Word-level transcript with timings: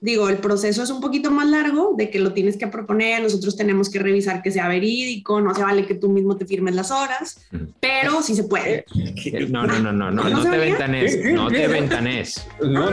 digo, 0.00 0.28
el 0.28 0.38
proceso 0.38 0.82
es 0.82 0.90
un 0.90 1.00
poquito 1.00 1.30
más 1.30 1.48
largo 1.48 1.94
de 1.96 2.10
que 2.10 2.18
lo 2.18 2.32
tienes 2.32 2.56
que 2.56 2.66
proponer, 2.66 3.22
nosotros 3.22 3.56
tenemos 3.56 3.90
que 3.90 3.98
revisar 3.98 4.42
que 4.42 4.50
sea 4.50 4.68
verídico, 4.68 5.40
no 5.40 5.54
se 5.54 5.62
vale 5.62 5.86
que 5.86 5.94
tú 5.94 6.08
mismo 6.08 6.36
te 6.36 6.46
firmes 6.46 6.74
las 6.74 6.90
horas, 6.90 7.40
pero 7.80 8.22
sí 8.22 8.34
se 8.34 8.44
puede. 8.44 8.84
No, 9.48 9.66
no, 9.66 9.78
no, 9.78 9.92
no, 9.92 10.10
no, 10.10 10.28
no, 10.28 10.42
te 10.42 10.58
ventanes, 10.58 11.18
no 11.32 11.48
te 11.48 11.66
ventanes. 11.68 12.46
No. 12.60 12.90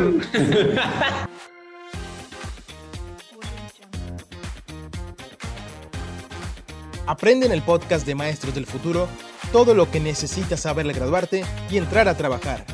Aprende 7.06 7.46
en 7.46 7.52
el 7.52 7.62
podcast 7.62 8.08
de 8.08 8.16
Maestros 8.16 8.56
del 8.56 8.66
Futuro 8.66 9.10
todo 9.52 9.74
lo 9.76 9.92
que 9.92 10.00
necesitas 10.00 10.62
saber 10.62 10.86
al 10.86 10.94
graduarte 10.94 11.44
y 11.70 11.78
entrar 11.78 12.08
a 12.08 12.16
trabajar. 12.16 12.66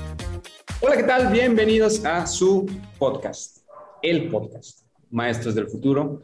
Hola, 0.81 0.95
¿qué 0.95 1.03
tal? 1.03 1.33
Bienvenidos 1.33 2.05
a 2.05 2.25
su 2.25 2.69
podcast 2.99 3.58
el 4.01 4.29
podcast, 4.29 4.85
Maestros 5.09 5.55
del 5.55 5.67
Futuro, 5.67 6.21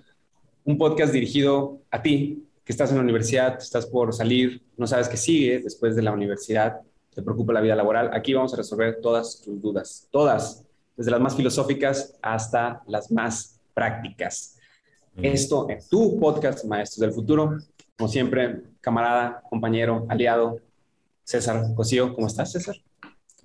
un 0.63 0.77
podcast 0.77 1.13
dirigido 1.13 1.81
a 1.91 2.01
ti, 2.01 2.43
que 2.63 2.71
estás 2.71 2.89
en 2.89 2.97
la 2.97 3.03
universidad, 3.03 3.57
estás 3.57 3.85
por 3.85 4.13
salir, 4.13 4.63
no 4.77 4.87
sabes 4.87 5.07
qué 5.07 5.17
sigue 5.17 5.59
después 5.59 5.95
de 5.95 6.01
la 6.01 6.11
universidad, 6.11 6.81
te 7.13 7.21
preocupa 7.21 7.53
la 7.53 7.61
vida 7.61 7.75
laboral. 7.75 8.09
Aquí 8.13 8.33
vamos 8.33 8.53
a 8.53 8.57
resolver 8.57 8.99
todas 9.01 9.41
tus 9.41 9.61
dudas, 9.61 10.07
todas, 10.11 10.65
desde 10.97 11.11
las 11.11 11.21
más 11.21 11.35
filosóficas 11.35 12.17
hasta 12.21 12.81
las 12.87 13.11
más 13.11 13.59
prácticas. 13.73 14.57
Esto 15.21 15.69
en 15.69 15.79
tu 15.89 16.19
podcast, 16.19 16.65
Maestros 16.65 16.99
del 16.99 17.11
Futuro. 17.11 17.57
Como 17.97 18.09
siempre, 18.09 18.63
camarada, 18.81 19.41
compañero, 19.49 20.05
aliado, 20.09 20.59
César 21.23 21.73
Cosío. 21.73 22.13
¿Cómo 22.13 22.27
estás, 22.27 22.51
César? 22.51 22.75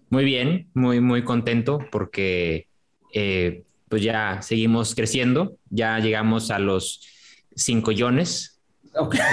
Muy 0.08 0.24
bien, 0.24 0.68
muy, 0.74 1.00
muy 1.00 1.22
contento 1.22 1.78
porque 1.92 2.66
eh, 3.14 3.64
pues 3.90 4.02
ya 4.04 4.40
seguimos 4.40 4.94
creciendo, 4.94 5.56
ya 5.68 5.98
llegamos 5.98 6.52
a 6.52 6.60
los 6.60 7.02
5 7.56 7.92
iones. 7.92 8.60
Okay. 8.94 9.20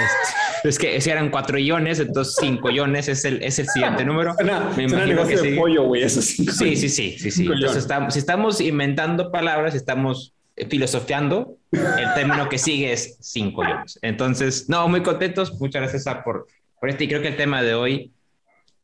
Es 0.64 0.76
que 0.76 1.00
si 1.00 1.08
eran 1.08 1.30
4 1.30 1.58
iones, 1.58 2.00
entonces 2.00 2.34
5 2.40 2.70
iones 2.70 3.06
es 3.06 3.24
el, 3.24 3.40
es 3.44 3.60
el 3.60 3.68
siguiente 3.68 4.04
número. 4.04 4.34
Me 4.76 4.82
imagino 4.82 5.24
que 5.24 5.36
sí. 5.38 5.54
pollo, 5.54 5.94
eso 5.94 6.20
sí. 6.20 6.44
Sí, 6.46 6.74
sí, 6.74 6.88
sí, 6.88 7.16
sí, 7.16 7.30
sí. 7.30 7.46
Entonces 7.46 7.76
estamos, 7.76 8.12
si 8.12 8.18
estamos 8.18 8.60
inventando 8.60 9.30
palabras, 9.30 9.76
estamos 9.76 10.34
filosofiando, 10.68 11.56
el 11.70 12.14
término 12.14 12.48
que 12.48 12.58
sigue 12.58 12.92
es 12.92 13.16
5 13.20 13.64
iones. 13.64 13.98
Entonces, 14.02 14.68
no, 14.68 14.88
muy 14.88 15.04
contentos. 15.04 15.60
Muchas 15.60 15.82
gracias 15.82 16.04
por, 16.24 16.48
por 16.80 16.88
este. 16.88 17.04
Y 17.04 17.08
creo 17.08 17.22
que 17.22 17.28
el 17.28 17.36
tema 17.36 17.62
de 17.62 17.74
hoy 17.74 18.12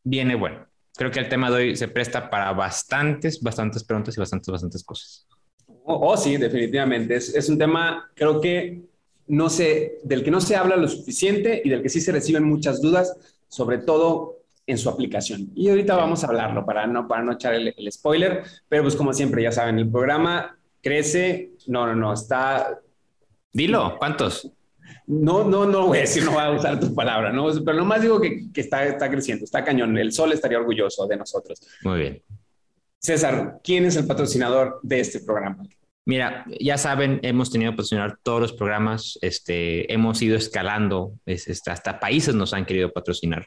viene 0.04 0.36
bueno. 0.36 0.64
Creo 0.96 1.10
que 1.10 1.18
el 1.18 1.28
tema 1.28 1.50
de 1.50 1.56
hoy 1.56 1.76
se 1.76 1.88
presta 1.88 2.30
para 2.30 2.52
bastantes, 2.52 3.42
bastantes 3.42 3.82
preguntas 3.82 4.16
y 4.16 4.20
bastantes, 4.20 4.52
bastantes 4.52 4.84
cosas. 4.84 5.26
Oh, 5.86 6.12
oh, 6.12 6.16
sí, 6.16 6.36
definitivamente. 6.36 7.16
Es, 7.16 7.34
es, 7.34 7.48
un 7.48 7.58
tema, 7.58 8.10
creo 8.14 8.40
que 8.40 8.82
no 9.26 9.48
sé, 9.48 9.98
del 10.02 10.22
que 10.22 10.30
no 10.30 10.40
se 10.40 10.56
habla 10.56 10.76
lo 10.76 10.88
suficiente 10.88 11.62
y 11.64 11.70
del 11.70 11.82
que 11.82 11.88
sí 11.88 12.00
se 12.00 12.12
reciben 12.12 12.44
muchas 12.44 12.80
dudas, 12.80 13.16
sobre 13.48 13.78
todo 13.78 14.38
en 14.66 14.78
su 14.78 14.88
aplicación. 14.88 15.50
Y 15.54 15.68
ahorita 15.68 15.94
vamos 15.96 16.24
a 16.24 16.26
hablarlo 16.26 16.64
para 16.64 16.86
no, 16.86 17.06
para 17.06 17.22
no 17.22 17.32
echar 17.32 17.54
el, 17.54 17.74
spoiler, 17.90 18.42
pero 18.68 18.82
pues 18.82 18.96
como 18.96 19.12
siempre, 19.12 19.42
ya 19.42 19.52
saben, 19.52 19.78
el 19.78 19.90
programa 19.90 20.58
crece, 20.82 21.52
no, 21.66 21.86
no, 21.86 21.94
no, 21.94 22.12
está... 22.12 22.78
Dilo, 23.52 23.96
¿cuántos? 23.98 24.50
No, 25.06 25.44
no, 25.44 25.64
no 25.66 25.88
voy 25.88 25.98
a 25.98 26.00
decir, 26.02 26.24
no 26.24 26.32
voy 26.32 26.42
a 26.42 26.50
usar 26.50 26.80
tu 26.80 26.94
palabra, 26.94 27.30
¿no? 27.30 27.48
pero 27.64 27.78
nomás 27.78 28.02
digo 28.02 28.20
que, 28.20 28.50
que 28.52 28.60
está, 28.60 28.84
está 28.84 29.10
creciendo, 29.10 29.44
está 29.44 29.62
cañón. 29.64 29.96
El 29.96 30.12
sol 30.12 30.32
estaría 30.32 30.58
orgulloso 30.58 31.06
de 31.06 31.16
nosotros. 31.16 31.60
Muy 31.82 31.98
bien. 31.98 32.22
César, 33.04 33.60
¿quién 33.62 33.84
es 33.84 33.96
el 33.96 34.06
patrocinador 34.06 34.80
de 34.82 34.98
este 34.98 35.20
programa? 35.20 35.62
Mira, 36.06 36.46
ya 36.58 36.78
saben, 36.78 37.20
hemos 37.22 37.50
tenido 37.50 37.72
que 37.72 37.76
patrocinar 37.76 38.18
todos 38.22 38.40
los 38.40 38.52
programas, 38.54 39.18
este, 39.20 39.92
hemos 39.92 40.22
ido 40.22 40.38
escalando, 40.38 41.12
este, 41.26 41.70
hasta 41.70 42.00
países 42.00 42.34
nos 42.34 42.54
han 42.54 42.64
querido 42.64 42.90
patrocinar. 42.94 43.44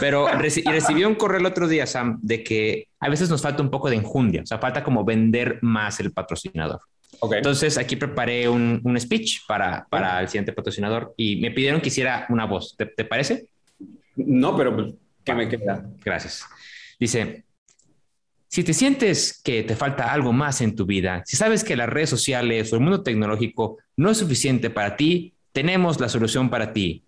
Pero 0.00 0.26
recibí 0.38 1.04
un 1.04 1.14
correo 1.14 1.38
el 1.38 1.46
otro 1.46 1.68
día, 1.68 1.86
Sam, 1.86 2.18
de 2.20 2.42
que 2.42 2.88
a 2.98 3.08
veces 3.08 3.30
nos 3.30 3.40
falta 3.40 3.62
un 3.62 3.70
poco 3.70 3.88
de 3.88 3.94
enjundia, 3.94 4.42
o 4.42 4.46
sea, 4.46 4.58
falta 4.58 4.82
como 4.82 5.04
vender 5.04 5.60
más 5.62 6.00
el 6.00 6.12
patrocinador. 6.12 6.80
Okay. 7.20 7.38
Entonces 7.38 7.78
aquí 7.78 7.94
preparé 7.94 8.48
un, 8.48 8.96
speech 8.98 9.46
para, 9.46 9.86
para 9.88 10.20
el 10.20 10.26
siguiente 10.26 10.52
patrocinador 10.52 11.14
y 11.16 11.36
me 11.36 11.52
pidieron 11.52 11.80
que 11.80 11.88
hiciera 11.88 12.26
una 12.28 12.44
voz. 12.44 12.76
¿Te, 12.76 13.04
parece? 13.04 13.46
No, 14.16 14.56
pero 14.56 14.74
pues, 14.74 14.94
¿qué 15.22 15.32
me 15.32 15.48
queda? 15.48 15.88
Gracias. 16.04 16.44
Dice, 16.98 17.45
si 18.48 18.64
te 18.64 18.72
sientes 18.72 19.40
que 19.42 19.62
te 19.62 19.76
falta 19.76 20.12
algo 20.12 20.32
más 20.32 20.60
en 20.60 20.74
tu 20.76 20.86
vida, 20.86 21.22
si 21.26 21.36
sabes 21.36 21.64
que 21.64 21.76
las 21.76 21.88
redes 21.88 22.10
sociales 22.10 22.72
o 22.72 22.76
el 22.76 22.82
mundo 22.82 23.02
tecnológico 23.02 23.78
no 23.96 24.10
es 24.10 24.18
suficiente 24.18 24.70
para 24.70 24.96
ti, 24.96 25.34
tenemos 25.52 26.00
la 26.00 26.08
solución 26.08 26.50
para 26.50 26.72
ti. 26.72 27.02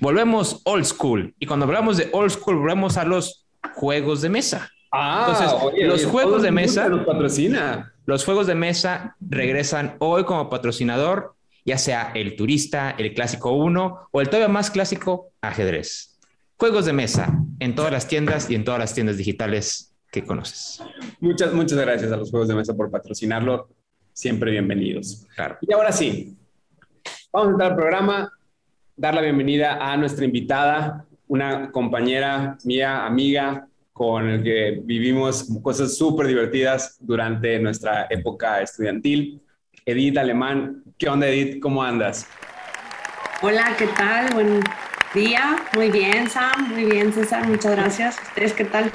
Volvemos 0.00 0.60
old 0.64 0.84
school. 0.84 1.34
Y 1.38 1.46
cuando 1.46 1.66
hablamos 1.66 1.96
de 1.96 2.08
old 2.12 2.30
school, 2.30 2.56
volvemos 2.56 2.96
a 2.96 3.04
los 3.04 3.46
juegos 3.74 4.22
de 4.22 4.28
mesa. 4.28 4.70
Ah, 4.92 5.26
Entonces, 5.28 5.86
los 5.86 6.06
juegos 6.06 6.42
de 6.42 6.50
mesa. 6.50 6.88
Los 6.88 7.04
patrocina. 7.04 7.92
Los 8.06 8.24
juegos 8.24 8.46
de 8.46 8.54
mesa 8.54 9.16
regresan 9.20 9.96
hoy 9.98 10.24
como 10.24 10.48
patrocinador, 10.48 11.34
ya 11.66 11.76
sea 11.76 12.12
el 12.14 12.36
turista, 12.36 12.94
el 12.96 13.12
clásico 13.12 13.52
1 13.52 14.08
o 14.10 14.20
el 14.20 14.28
todavía 14.28 14.48
más 14.48 14.70
clásico, 14.70 15.32
ajedrez. 15.42 16.18
Juegos 16.56 16.86
de 16.86 16.92
mesa 16.92 17.38
en 17.60 17.74
todas 17.74 17.92
las 17.92 18.08
tiendas 18.08 18.50
y 18.50 18.54
en 18.54 18.64
todas 18.64 18.80
las 18.80 18.94
tiendas 18.94 19.16
digitales 19.16 19.87
que 20.10 20.24
conoces. 20.24 20.82
Muchas, 21.20 21.52
muchas 21.52 21.78
gracias 21.78 22.10
a 22.12 22.16
los 22.16 22.30
Juegos 22.30 22.48
de 22.48 22.54
Mesa 22.54 22.74
por 22.74 22.90
patrocinarlo. 22.90 23.68
Siempre 24.12 24.50
bienvenidos. 24.50 25.26
Claro. 25.34 25.58
Y 25.60 25.72
ahora 25.72 25.92
sí, 25.92 26.36
vamos 27.32 27.48
a 27.48 27.50
entrar 27.52 27.70
al 27.72 27.76
programa, 27.76 28.32
dar 28.96 29.14
la 29.14 29.20
bienvenida 29.20 29.78
a 29.80 29.96
nuestra 29.96 30.24
invitada, 30.24 31.06
una 31.26 31.70
compañera 31.70 32.56
mía, 32.64 33.06
amiga, 33.06 33.68
con 33.92 34.28
el 34.28 34.42
que 34.42 34.80
vivimos 34.82 35.48
cosas 35.62 35.96
súper 35.96 36.28
divertidas 36.28 36.96
durante 37.00 37.58
nuestra 37.58 38.06
época 38.08 38.62
estudiantil. 38.62 39.42
Edith 39.84 40.18
Alemán, 40.18 40.84
¿qué 40.96 41.08
onda 41.08 41.26
Edith? 41.26 41.60
¿Cómo 41.60 41.82
andas? 41.82 42.28
Hola, 43.42 43.74
¿qué 43.76 43.86
tal? 43.88 44.34
Buen 44.34 44.60
día. 45.14 45.56
Muy 45.74 45.90
bien, 45.90 46.28
Sam. 46.28 46.72
Muy 46.72 46.84
bien, 46.84 47.12
César. 47.12 47.46
Muchas 47.48 47.72
gracias. 47.72 48.16
¿Ustedes 48.28 48.52
qué 48.52 48.64
tal? 48.64 48.92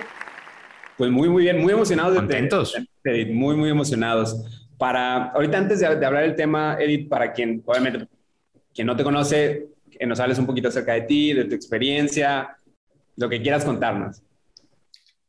Pues 1.03 1.11
muy, 1.11 1.27
muy 1.27 1.43
bien, 1.43 1.61
muy 1.61 1.73
emocionados. 1.73 2.15
Contentos. 2.15 2.73
Edith, 3.03 3.33
muy, 3.33 3.57
muy 3.57 3.69
emocionados. 3.69 4.41
Para, 4.77 5.31
ahorita 5.31 5.57
antes 5.57 5.81
de, 5.81 5.85
hablar 5.85 6.23
del 6.23 6.37
tema, 6.37 6.77
Edith, 6.79 7.09
para 7.09 7.33
quien, 7.33 7.61
obviamente, 7.65 8.07
quien 8.73 8.87
no 8.87 8.95
te 8.95 9.03
conoce, 9.03 9.67
que 9.91 10.05
nos 10.05 10.21
hables 10.21 10.39
un 10.39 10.45
poquito 10.45 10.69
acerca 10.69 10.93
de 10.93 11.01
ti, 11.01 11.33
de 11.33 11.43
tu 11.43 11.55
experiencia, 11.55 12.55
lo 13.17 13.27
que 13.27 13.41
quieras 13.41 13.65
contarnos. 13.65 14.21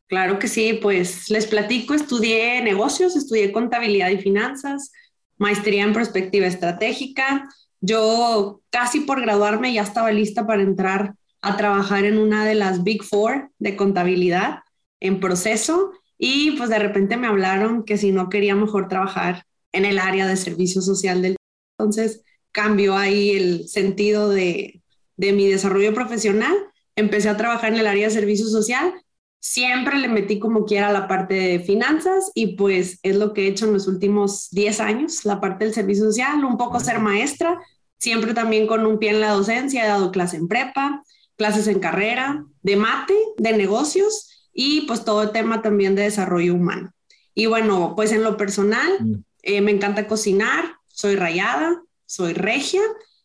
Claro 0.06 0.38
que 0.38 0.46
sí, 0.46 0.78
pues 0.80 1.28
les 1.28 1.48
platico, 1.48 1.92
estudié 1.92 2.62
negocios, 2.62 3.16
estudié 3.16 3.50
contabilidad 3.50 4.10
y 4.10 4.18
finanzas, 4.18 4.92
maestría 5.38 5.82
en 5.82 5.92
perspectiva 5.92 6.46
estratégica. 6.46 7.48
Yo 7.80 8.60
casi 8.70 9.00
por 9.00 9.20
graduarme 9.20 9.72
ya 9.72 9.82
estaba 9.82 10.12
lista 10.12 10.46
para 10.46 10.62
entrar 10.62 11.16
a 11.42 11.56
trabajar 11.56 12.04
en 12.04 12.18
una 12.18 12.46
de 12.46 12.54
las 12.54 12.84
Big 12.84 13.02
Four 13.02 13.50
de 13.58 13.74
contabilidad 13.74 14.60
en 15.04 15.20
proceso 15.20 15.92
y 16.16 16.52
pues 16.52 16.70
de 16.70 16.78
repente 16.78 17.18
me 17.18 17.26
hablaron 17.26 17.84
que 17.84 17.98
si 17.98 18.10
no 18.10 18.30
quería 18.30 18.54
mejor 18.54 18.88
trabajar 18.88 19.44
en 19.72 19.84
el 19.84 19.98
área 19.98 20.26
de 20.26 20.36
servicio 20.36 20.80
social 20.80 21.20
del... 21.20 21.36
Entonces 21.78 22.22
cambió 22.52 22.96
ahí 22.96 23.32
el 23.32 23.68
sentido 23.68 24.30
de, 24.30 24.80
de 25.16 25.32
mi 25.32 25.46
desarrollo 25.46 25.92
profesional. 25.92 26.54
Empecé 26.96 27.28
a 27.28 27.36
trabajar 27.36 27.74
en 27.74 27.80
el 27.80 27.86
área 27.86 28.08
de 28.08 28.14
servicio 28.14 28.46
social. 28.46 28.94
Siempre 29.40 29.98
le 29.98 30.08
metí 30.08 30.38
como 30.38 30.64
quiera 30.64 30.90
la 30.90 31.06
parte 31.06 31.34
de 31.34 31.60
finanzas 31.60 32.30
y 32.34 32.56
pues 32.56 32.98
es 33.02 33.16
lo 33.16 33.34
que 33.34 33.42
he 33.42 33.48
hecho 33.48 33.66
en 33.66 33.74
los 33.74 33.86
últimos 33.86 34.48
10 34.52 34.80
años, 34.80 35.26
la 35.26 35.38
parte 35.38 35.66
del 35.66 35.74
servicio 35.74 36.04
social, 36.04 36.42
un 36.46 36.56
poco 36.56 36.80
ser 36.80 36.98
maestra, 36.98 37.60
siempre 37.98 38.32
también 38.32 38.66
con 38.66 38.86
un 38.86 38.98
pie 38.98 39.10
en 39.10 39.20
la 39.20 39.32
docencia, 39.32 39.84
he 39.84 39.88
dado 39.88 40.12
clase 40.12 40.38
en 40.38 40.48
prepa, 40.48 41.02
clases 41.36 41.66
en 41.66 41.78
carrera, 41.78 42.46
de 42.62 42.76
mate, 42.76 43.14
de 43.36 43.54
negocios 43.54 44.30
y 44.54 44.82
pues 44.82 45.04
todo 45.04 45.24
el 45.24 45.32
tema 45.32 45.60
también 45.60 45.94
de 45.96 46.02
desarrollo 46.02 46.54
humano. 46.54 46.92
Y 47.34 47.46
bueno, 47.46 47.94
pues 47.96 48.12
en 48.12 48.22
lo 48.22 48.36
personal, 48.36 48.88
mm. 49.00 49.14
eh, 49.42 49.60
me 49.60 49.72
encanta 49.72 50.06
cocinar, 50.06 50.76
soy 50.86 51.16
rayada, 51.16 51.82
soy 52.06 52.32
regia 52.32 52.82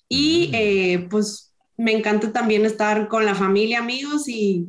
y 0.08 0.50
mm. 0.50 0.56
eh, 0.56 1.08
pues 1.10 1.54
me 1.78 1.94
encanta 1.94 2.34
también 2.34 2.66
estar 2.66 3.08
con 3.08 3.26
la 3.26 3.36
familia, 3.36 3.80
amigos 3.80 4.28
y 4.28 4.68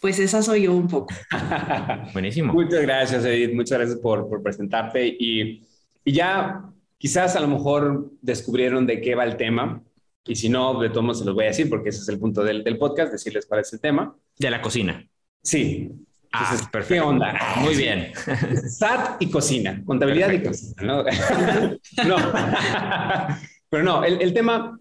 pues 0.00 0.18
esa 0.18 0.42
soy 0.42 0.62
yo 0.62 0.72
un 0.72 0.88
poco. 0.88 1.12
Buenísimo. 2.12 2.52
Muchas 2.52 2.82
gracias, 2.82 3.24
Edith. 3.24 3.54
Muchas 3.54 3.78
gracias 3.78 3.98
por, 3.98 4.28
por 4.28 4.42
presentarte 4.42 5.06
y, 5.18 5.66
y, 6.04 6.12
ya 6.12 6.62
quizás 6.96 7.34
a 7.34 7.40
lo 7.40 7.48
mejor 7.48 8.12
descubrieron 8.22 8.86
de 8.86 9.00
qué 9.00 9.14
va 9.14 9.24
el 9.24 9.36
tema. 9.36 9.82
Y 10.24 10.36
si 10.36 10.48
no, 10.48 10.80
de 10.80 10.88
todos 10.88 11.02
modos 11.02 11.18
se 11.18 11.24
los 11.24 11.34
voy 11.34 11.44
a 11.44 11.48
decir 11.48 11.68
porque 11.68 11.90
ese 11.90 12.00
es 12.00 12.08
el 12.08 12.18
punto 12.18 12.42
del, 12.44 12.62
del 12.62 12.78
podcast, 12.78 13.12
decirles 13.12 13.46
cuál 13.46 13.60
es 13.60 13.72
el 13.72 13.80
tema. 13.80 14.14
De 14.38 14.50
la 14.50 14.62
cocina. 14.62 15.06
Sí, 15.46 16.06
Ah, 16.36 16.42
Entonces, 16.42 16.68
perfecto. 16.68 16.94
¿Qué 16.94 17.08
onda? 17.08 17.34
Muy 17.60 17.74
bien. 17.76 18.12
SAT 18.68 19.22
y 19.22 19.30
cocina, 19.30 19.82
contabilidad 19.86 20.30
y 20.32 20.42
cocina, 20.42 20.82
¿no? 20.82 21.02
no. 22.06 22.16
Pero 23.70 23.82
no, 23.82 24.04
el, 24.04 24.20
el, 24.20 24.34
tema 24.34 24.78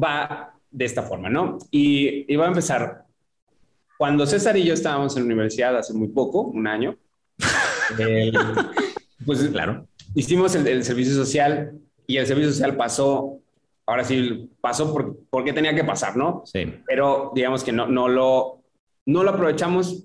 va 0.00 0.54
de 0.70 0.84
esta 0.84 1.02
forma, 1.02 1.30
¿no? 1.30 1.58
Y, 1.70 2.30
y 2.32 2.36
va 2.36 2.44
a 2.44 2.48
empezar. 2.48 3.04
Cuando 3.96 4.26
César 4.26 4.56
y 4.56 4.64
yo 4.64 4.74
estábamos 4.74 5.16
en 5.16 5.22
la 5.22 5.26
universidad 5.26 5.76
hace 5.78 5.94
muy 5.94 6.08
poco, 6.08 6.42
un 6.42 6.66
año, 6.66 6.96
el, 7.98 8.36
pues 9.24 9.48
claro, 9.48 9.86
hicimos 10.14 10.54
el, 10.56 10.66
el, 10.66 10.84
servicio 10.84 11.14
social 11.14 11.78
y 12.06 12.16
el 12.16 12.26
servicio 12.26 12.52
social 12.52 12.76
pasó, 12.76 13.38
ahora 13.86 14.04
sí, 14.04 14.50
pasó 14.60 14.92
por, 14.92 15.16
porque 15.30 15.52
tenía 15.52 15.74
que 15.74 15.84
pasar, 15.84 16.16
¿no? 16.16 16.42
Sí. 16.44 16.74
Pero 16.86 17.32
digamos 17.34 17.62
que 17.62 17.72
no, 17.72 17.86
no, 17.86 18.08
lo, 18.08 18.63
no 19.06 19.22
lo 19.22 19.30
aprovechamos, 19.30 20.04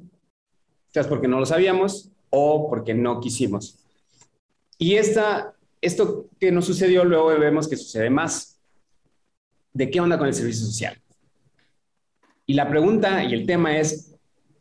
quizás 0.88 1.08
porque 1.08 1.28
no 1.28 1.40
lo 1.40 1.46
sabíamos 1.46 2.10
o 2.30 2.70
porque 2.70 2.94
no 2.94 3.20
quisimos. 3.20 3.80
Y 4.78 4.96
esta, 4.96 5.54
esto 5.82 6.28
que 6.40 6.52
nos 6.52 6.66
sucedió 6.66 7.04
luego 7.04 7.28
vemos 7.40 7.68
que 7.68 7.78
sucede 7.78 8.10
más. 8.10 8.60
¿De 9.74 9.90
qué 9.90 10.00
onda 10.00 10.18
con 10.18 10.28
el 10.28 10.34
servicio 10.34 10.66
social? 10.66 11.00
Y 12.46 12.54
la 12.54 12.68
pregunta 12.68 13.24
y 13.24 13.34
el 13.34 13.46
tema 13.46 13.78
es, 13.78 14.16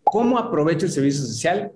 ¿cómo 0.04 0.38
aprovecho 0.38 0.86
el 0.86 0.92
servicio 0.92 1.24
social 1.24 1.72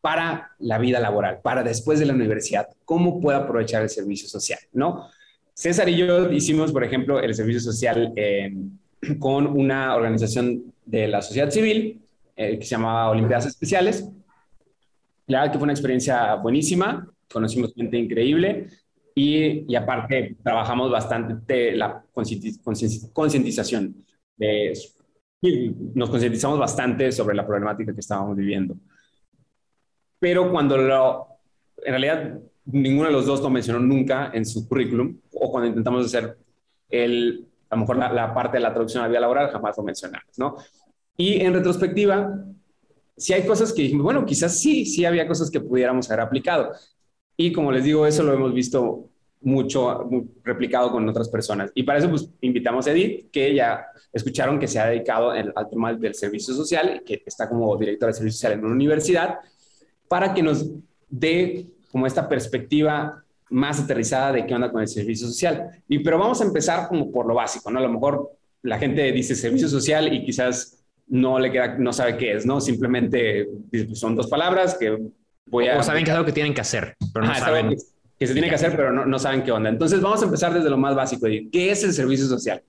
para 0.00 0.52
la 0.60 0.78
vida 0.78 1.00
laboral, 1.00 1.40
para 1.42 1.64
después 1.64 1.98
de 1.98 2.06
la 2.06 2.14
universidad? 2.14 2.68
¿Cómo 2.84 3.20
puedo 3.20 3.38
aprovechar 3.38 3.82
el 3.82 3.90
servicio 3.90 4.28
social? 4.28 4.60
¿No? 4.72 5.08
César 5.52 5.88
y 5.88 5.96
yo 5.96 6.30
hicimos, 6.30 6.70
por 6.70 6.84
ejemplo, 6.84 7.18
el 7.18 7.34
servicio 7.34 7.60
social 7.60 8.12
con 9.18 9.46
una 9.46 9.96
organización 9.96 10.72
de 10.86 11.08
la 11.08 11.20
sociedad 11.20 11.50
civil 11.50 12.00
eh, 12.36 12.58
que 12.58 12.64
se 12.64 12.70
llamaba 12.70 13.10
Olimpiadas 13.10 13.46
Especiales. 13.46 14.08
La 15.26 15.40
verdad 15.40 15.52
que 15.52 15.58
fue 15.58 15.64
una 15.64 15.72
experiencia 15.72 16.34
buenísima, 16.36 17.06
conocimos 17.30 17.74
gente 17.74 17.98
increíble 17.98 18.68
y, 19.14 19.70
y 19.70 19.74
aparte 19.74 20.36
trabajamos 20.42 20.90
bastante 20.90 21.76
la 21.76 22.02
concientización. 22.12 23.96
nos 25.94 26.10
concientizamos 26.10 26.58
bastante 26.58 27.12
sobre 27.12 27.34
la 27.34 27.46
problemática 27.46 27.92
que 27.92 28.00
estábamos 28.00 28.36
viviendo. 28.36 28.76
Pero 30.18 30.50
cuando 30.50 30.78
lo, 30.78 31.26
en 31.84 31.90
realidad 31.90 32.40
ninguno 32.66 33.08
de 33.08 33.12
los 33.12 33.26
dos 33.26 33.40
lo 33.40 33.50
mencionó 33.50 33.80
nunca 33.80 34.30
en 34.32 34.44
su 34.44 34.68
currículum, 34.68 35.18
o 35.32 35.50
cuando 35.50 35.68
intentamos 35.68 36.06
hacer 36.06 36.36
el, 36.88 37.46
a 37.76 37.78
lo 37.78 37.82
mejor 37.82 37.96
la, 37.98 38.12
la 38.12 38.34
parte 38.34 38.56
de 38.56 38.62
la 38.62 38.72
traducción 38.72 39.02
a 39.02 39.06
la 39.06 39.10
vida 39.10 39.20
laboral, 39.20 39.50
jamás 39.50 39.76
lo 39.76 39.84
mencionamos, 39.84 40.38
¿no? 40.38 40.56
Y 41.16 41.40
en 41.40 41.54
retrospectiva, 41.54 42.44
si 43.16 43.32
hay 43.32 43.46
cosas 43.46 43.72
que 43.72 43.82
dijimos, 43.82 44.04
bueno, 44.04 44.24
quizás 44.26 44.58
sí, 44.58 44.84
sí 44.84 45.04
había 45.04 45.26
cosas 45.26 45.50
que 45.50 45.60
pudiéramos 45.60 46.10
haber 46.10 46.20
aplicado. 46.20 46.72
Y 47.36 47.52
como 47.52 47.72
les 47.72 47.84
digo, 47.84 48.06
eso 48.06 48.22
lo 48.22 48.32
hemos 48.32 48.52
visto 48.52 49.10
mucho 49.42 50.08
replicado 50.42 50.90
con 50.90 51.08
otras 51.08 51.28
personas. 51.28 51.70
Y 51.74 51.82
para 51.82 51.98
eso, 51.98 52.10
pues, 52.10 52.28
invitamos 52.40 52.86
a 52.86 52.92
Edith, 52.92 53.30
que 53.30 53.54
ya 53.54 53.86
escucharon 54.12 54.58
que 54.58 54.66
se 54.66 54.80
ha 54.80 54.86
dedicado 54.86 55.32
el, 55.34 55.52
al 55.54 55.68
tema 55.68 55.94
del 55.94 56.14
servicio 56.14 56.54
social, 56.54 57.02
que 57.04 57.22
está 57.24 57.48
como 57.48 57.76
directora 57.76 58.12
de 58.12 58.18
servicio 58.18 58.36
social 58.36 58.52
en 58.54 58.64
una 58.64 58.74
universidad, 58.74 59.38
para 60.08 60.34
que 60.34 60.42
nos 60.42 60.70
dé 61.08 61.66
como 61.92 62.06
esta 62.06 62.28
perspectiva 62.28 63.24
más 63.50 63.80
aterrizada 63.80 64.32
de 64.32 64.46
qué 64.46 64.54
onda 64.54 64.70
con 64.70 64.82
el 64.82 64.88
servicio 64.88 65.26
social. 65.26 65.82
Y 65.88 66.00
pero 66.00 66.18
vamos 66.18 66.40
a 66.40 66.44
empezar 66.44 66.88
como 66.88 67.10
por 67.10 67.26
lo 67.26 67.34
básico, 67.34 67.70
¿no? 67.70 67.78
A 67.78 67.82
lo 67.82 67.90
mejor 67.90 68.30
la 68.62 68.78
gente 68.78 69.12
dice 69.12 69.34
servicio 69.34 69.68
social 69.68 70.12
y 70.12 70.24
quizás 70.24 70.84
no 71.08 71.38
le 71.38 71.52
queda, 71.52 71.76
no 71.78 71.92
sabe 71.92 72.16
qué 72.16 72.32
es, 72.32 72.46
¿no? 72.46 72.60
Simplemente 72.60 73.48
son 73.94 74.16
dos 74.16 74.26
palabras 74.28 74.76
que 74.78 74.98
voy 75.46 75.68
a... 75.68 75.78
O 75.78 75.82
saben 75.82 76.04
que 76.04 76.10
es 76.10 76.16
algo 76.16 76.26
que 76.26 76.32
tienen 76.32 76.54
que 76.54 76.60
hacer, 76.60 76.96
pero 77.12 77.26
no 77.26 77.34
saben... 77.34 77.70
que, 77.70 77.76
que 78.18 78.26
se 78.26 78.32
tiene 78.32 78.48
que 78.48 78.54
hacer, 78.54 78.74
pero 78.74 78.92
no, 78.92 79.04
no, 79.04 79.18
saben 79.18 79.42
qué 79.42 79.52
onda. 79.52 79.68
Entonces 79.68 80.00
vamos 80.00 80.22
a 80.22 80.24
empezar 80.24 80.52
desde 80.52 80.70
lo 80.70 80.78
más 80.78 80.94
básico. 80.94 81.26
¿Qué 81.26 81.70
es 81.70 81.84
el 81.84 81.92
servicio 81.92 82.26
social? 82.26 82.62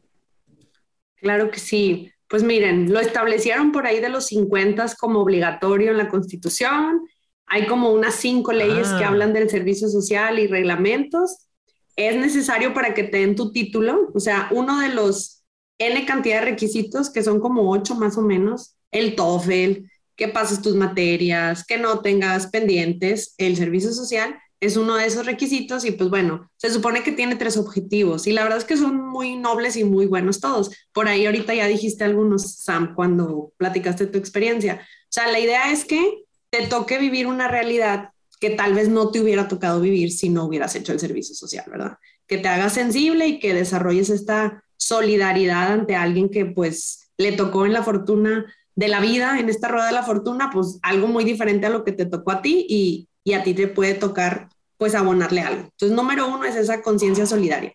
Claro 1.16 1.50
que 1.50 1.60
sí. 1.60 2.12
Pues 2.28 2.44
miren, 2.44 2.92
lo 2.92 3.00
establecieron 3.00 3.72
por 3.72 3.88
ahí 3.88 4.02
de 4.02 4.10
los 4.10 4.28
50 4.28 4.86
como 5.00 5.22
obligatorio 5.22 5.92
en 5.92 5.98
la 5.98 6.10
Constitución. 6.10 7.02
Hay 7.48 7.66
como 7.66 7.92
unas 7.92 8.16
cinco 8.16 8.52
leyes 8.52 8.90
ah. 8.90 8.98
que 9.00 9.06
hablan 9.06 9.34
del 9.34 9.50
servicio 9.50 9.90
social 9.90 10.38
y 10.40 10.48
reglamentos. 10.48 11.48
Es 11.96 12.16
necesario 12.16 12.74
para 12.74 12.94
que 12.94 13.04
te 13.04 13.18
den 13.18 13.36
tu 13.36 13.52
título, 13.52 14.12
o 14.14 14.20
sea, 14.20 14.50
uno 14.52 14.80
de 14.80 14.90
los 14.90 15.44
N 15.80 16.06
cantidad 16.06 16.40
de 16.40 16.52
requisitos, 16.52 17.10
que 17.10 17.24
son 17.24 17.40
como 17.40 17.72
ocho 17.72 17.96
más 17.96 18.18
o 18.18 18.22
menos, 18.22 18.76
el 18.92 19.16
TOEFL, 19.16 19.86
que 20.16 20.28
pases 20.28 20.62
tus 20.62 20.76
materias, 20.76 21.66
que 21.66 21.78
no 21.78 22.02
tengas 22.02 22.48
pendientes, 22.48 23.36
el 23.38 23.56
servicio 23.56 23.92
social 23.94 24.36
es 24.60 24.76
uno 24.76 24.96
de 24.96 25.06
esos 25.06 25.26
requisitos 25.26 25.86
y 25.86 25.92
pues 25.92 26.10
bueno, 26.10 26.50
se 26.58 26.72
supone 26.72 27.04
que 27.04 27.12
tiene 27.12 27.36
tres 27.36 27.58
objetivos 27.58 28.26
y 28.26 28.32
la 28.32 28.44
verdad 28.44 28.58
es 28.58 28.66
que 28.66 28.78
son 28.78 29.08
muy 29.08 29.36
nobles 29.36 29.78
y 29.78 29.84
muy 29.84 30.08
buenos 30.08 30.40
todos. 30.40 30.72
Por 30.94 31.08
ahí 31.08 31.26
ahorita 31.26 31.54
ya 31.54 31.68
dijiste 31.68 32.04
algunos, 32.04 32.56
Sam, 32.56 32.96
cuando 32.96 33.52
platicaste 33.58 34.08
tu 34.08 34.18
experiencia. 34.18 34.82
O 34.82 35.12
sea, 35.12 35.32
la 35.32 35.40
idea 35.40 35.72
es 35.72 35.86
que 35.86 36.24
te 36.58 36.68
toque 36.68 36.98
vivir 36.98 37.28
una 37.28 37.48
realidad 37.48 38.10
que 38.40 38.52
tal 38.52 38.74
vez 38.74 38.90
no 38.90 39.10
te 39.12 39.20
hubiera 39.20 39.48
tocado 39.48 39.82
vivir 39.82 40.12
si 40.12 40.30
no 40.30 40.46
hubieras 40.46 40.76
hecho 40.76 40.94
el 40.94 41.00
servicio 41.00 41.36
social, 41.36 41.66
¿verdad? 41.70 41.98
Que 42.28 42.38
te 42.38 42.48
hagas 42.48 42.74
sensible 42.74 43.28
y 43.28 43.40
que 43.40 43.54
desarrolles 43.54 44.10
esta 44.10 44.64
solidaridad 44.78 45.72
ante 45.72 45.96
alguien 45.96 46.30
que 46.30 46.46
pues 46.46 47.10
le 47.18 47.32
tocó 47.32 47.66
en 47.66 47.74
la 47.74 47.84
fortuna 47.84 48.54
de 48.76 48.88
la 48.88 49.00
vida, 49.00 49.40
en 49.40 49.50
esta 49.50 49.68
rueda 49.70 49.88
de 49.88 49.94
la 49.94 50.04
fortuna, 50.04 50.52
pues 50.52 50.78
algo 50.84 51.08
muy 51.08 51.24
diferente 51.24 51.66
a 51.66 51.72
lo 51.72 51.84
que 51.84 51.92
te 51.92 52.06
tocó 52.06 52.32
a 52.32 52.42
ti 52.42 52.66
y, 52.70 53.34
a 53.34 53.44
ti 53.44 53.54
te 53.54 53.68
puede 53.68 53.96
tocar 53.96 54.50
pues 54.78 54.94
abonarle 54.96 55.42
algo. 55.42 55.64
Entonces, 55.64 55.96
número 55.96 56.28
uno 56.28 56.46
es 56.46 56.56
esa 56.56 56.82
conciencia 56.82 57.26
solidaria. 57.26 57.74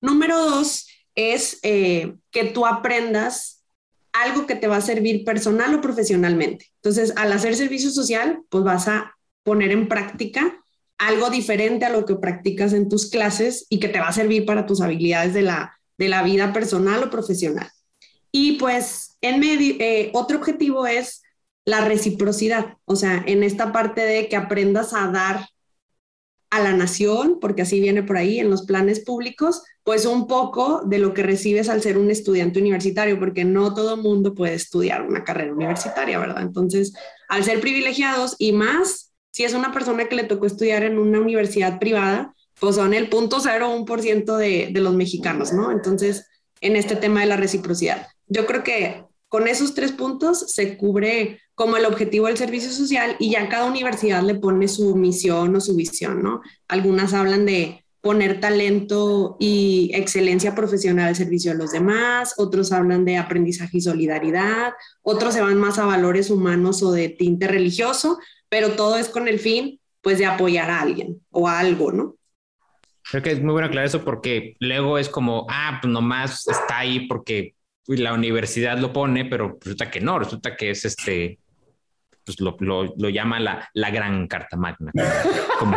Número 0.00 0.42
dos 0.42 0.88
es 1.14 1.58
eh, 1.62 2.16
que 2.30 2.44
tú 2.44 2.66
aprendas 2.66 3.57
algo 4.12 4.46
que 4.46 4.54
te 4.54 4.66
va 4.66 4.76
a 4.76 4.82
servir 4.82 5.24
personal 5.24 5.74
o 5.74 5.80
profesionalmente. 5.80 6.66
Entonces, 6.76 7.12
al 7.16 7.32
hacer 7.32 7.54
servicio 7.54 7.90
social, 7.90 8.40
pues 8.48 8.64
vas 8.64 8.88
a 8.88 9.16
poner 9.42 9.70
en 9.70 9.88
práctica 9.88 10.62
algo 10.98 11.30
diferente 11.30 11.86
a 11.86 11.90
lo 11.90 12.04
que 12.04 12.16
practicas 12.16 12.72
en 12.72 12.88
tus 12.88 13.08
clases 13.10 13.66
y 13.68 13.78
que 13.78 13.88
te 13.88 14.00
va 14.00 14.08
a 14.08 14.12
servir 14.12 14.44
para 14.44 14.66
tus 14.66 14.80
habilidades 14.80 15.32
de 15.32 15.42
la, 15.42 15.78
de 15.96 16.08
la 16.08 16.22
vida 16.22 16.52
personal 16.52 17.02
o 17.04 17.10
profesional. 17.10 17.70
Y 18.32 18.58
pues 18.58 19.16
en 19.20 19.40
medio, 19.40 19.76
eh, 19.78 20.10
otro 20.12 20.38
objetivo 20.38 20.86
es 20.86 21.22
la 21.64 21.82
reciprocidad, 21.82 22.78
o 22.84 22.96
sea, 22.96 23.22
en 23.26 23.42
esta 23.42 23.72
parte 23.72 24.00
de 24.00 24.28
que 24.28 24.36
aprendas 24.36 24.94
a 24.94 25.06
dar 25.08 25.48
a 26.50 26.60
la 26.60 26.72
nación, 26.72 27.38
porque 27.40 27.62
así 27.62 27.78
viene 27.78 28.02
por 28.02 28.16
ahí 28.16 28.40
en 28.40 28.48
los 28.48 28.62
planes 28.62 29.00
públicos, 29.00 29.62
pues 29.88 30.04
un 30.04 30.26
poco 30.26 30.82
de 30.84 30.98
lo 30.98 31.14
que 31.14 31.22
recibes 31.22 31.70
al 31.70 31.80
ser 31.80 31.96
un 31.96 32.10
estudiante 32.10 32.60
universitario, 32.60 33.18
porque 33.18 33.46
no 33.46 33.72
todo 33.72 33.96
mundo 33.96 34.34
puede 34.34 34.52
estudiar 34.52 35.00
una 35.00 35.24
carrera 35.24 35.54
universitaria, 35.54 36.18
¿verdad? 36.18 36.42
Entonces, 36.42 36.92
al 37.26 37.42
ser 37.42 37.58
privilegiados 37.62 38.36
y 38.38 38.52
más, 38.52 39.14
si 39.30 39.44
es 39.44 39.54
una 39.54 39.72
persona 39.72 40.06
que 40.06 40.14
le 40.14 40.24
tocó 40.24 40.44
estudiar 40.44 40.82
en 40.82 40.98
una 40.98 41.20
universidad 41.20 41.78
privada, 41.78 42.34
pues 42.60 42.76
son 42.76 42.92
el 42.92 43.08
0.01% 43.08 44.36
de, 44.36 44.68
de 44.70 44.80
los 44.82 44.94
mexicanos, 44.94 45.54
¿no? 45.54 45.72
Entonces, 45.72 46.26
en 46.60 46.76
este 46.76 46.94
tema 46.94 47.20
de 47.20 47.26
la 47.28 47.38
reciprocidad. 47.38 48.08
Yo 48.26 48.44
creo 48.44 48.62
que 48.62 49.04
con 49.28 49.48
esos 49.48 49.72
tres 49.72 49.92
puntos 49.92 50.52
se 50.52 50.76
cubre 50.76 51.40
como 51.54 51.78
el 51.78 51.86
objetivo 51.86 52.26
del 52.26 52.36
servicio 52.36 52.70
social 52.70 53.16
y 53.18 53.30
ya 53.30 53.48
cada 53.48 53.64
universidad 53.64 54.22
le 54.22 54.34
pone 54.34 54.68
su 54.68 54.94
misión 54.96 55.56
o 55.56 55.62
su 55.62 55.74
visión, 55.74 56.22
¿no? 56.22 56.42
Algunas 56.68 57.14
hablan 57.14 57.46
de 57.46 57.86
poner 58.00 58.40
talento 58.40 59.36
y 59.40 59.90
excelencia 59.94 60.54
profesional 60.54 61.08
al 61.08 61.16
servicio 61.16 61.52
de 61.52 61.58
los 61.58 61.72
demás, 61.72 62.34
otros 62.36 62.72
hablan 62.72 63.04
de 63.04 63.16
aprendizaje 63.16 63.78
y 63.78 63.80
solidaridad, 63.80 64.72
otros 65.02 65.34
se 65.34 65.40
van 65.40 65.58
más 65.58 65.78
a 65.78 65.86
valores 65.86 66.30
humanos 66.30 66.82
o 66.82 66.92
de 66.92 67.08
tinte 67.08 67.48
religioso, 67.48 68.18
pero 68.48 68.72
todo 68.72 68.96
es 68.96 69.08
con 69.08 69.28
el 69.28 69.38
fin, 69.38 69.80
pues, 70.00 70.18
de 70.18 70.26
apoyar 70.26 70.70
a 70.70 70.80
alguien 70.80 71.20
o 71.30 71.48
a 71.48 71.58
algo, 71.58 71.92
¿no? 71.92 72.16
Creo 73.10 73.22
que 73.22 73.32
es 73.32 73.42
muy 73.42 73.52
bueno 73.52 73.66
aclarar 73.66 73.86
eso 73.86 74.04
porque 74.04 74.56
luego 74.60 74.98
es 74.98 75.08
como, 75.08 75.46
ah, 75.50 75.78
pues 75.80 75.92
nomás 75.92 76.46
está 76.48 76.78
ahí 76.78 77.06
porque 77.06 77.54
la 77.86 78.12
universidad 78.12 78.78
lo 78.78 78.92
pone, 78.92 79.24
pero 79.24 79.58
resulta 79.60 79.90
que 79.90 80.00
no, 80.00 80.18
resulta 80.18 80.56
que 80.56 80.70
es 80.70 80.84
este, 80.84 81.38
pues 82.24 82.40
lo, 82.40 82.56
lo, 82.60 82.94
lo 82.96 83.08
llama 83.08 83.40
la, 83.40 83.68
la, 83.72 83.90
gran 83.90 84.26
carta 84.28 84.56
magna, 84.56 84.92
como, 85.58 85.76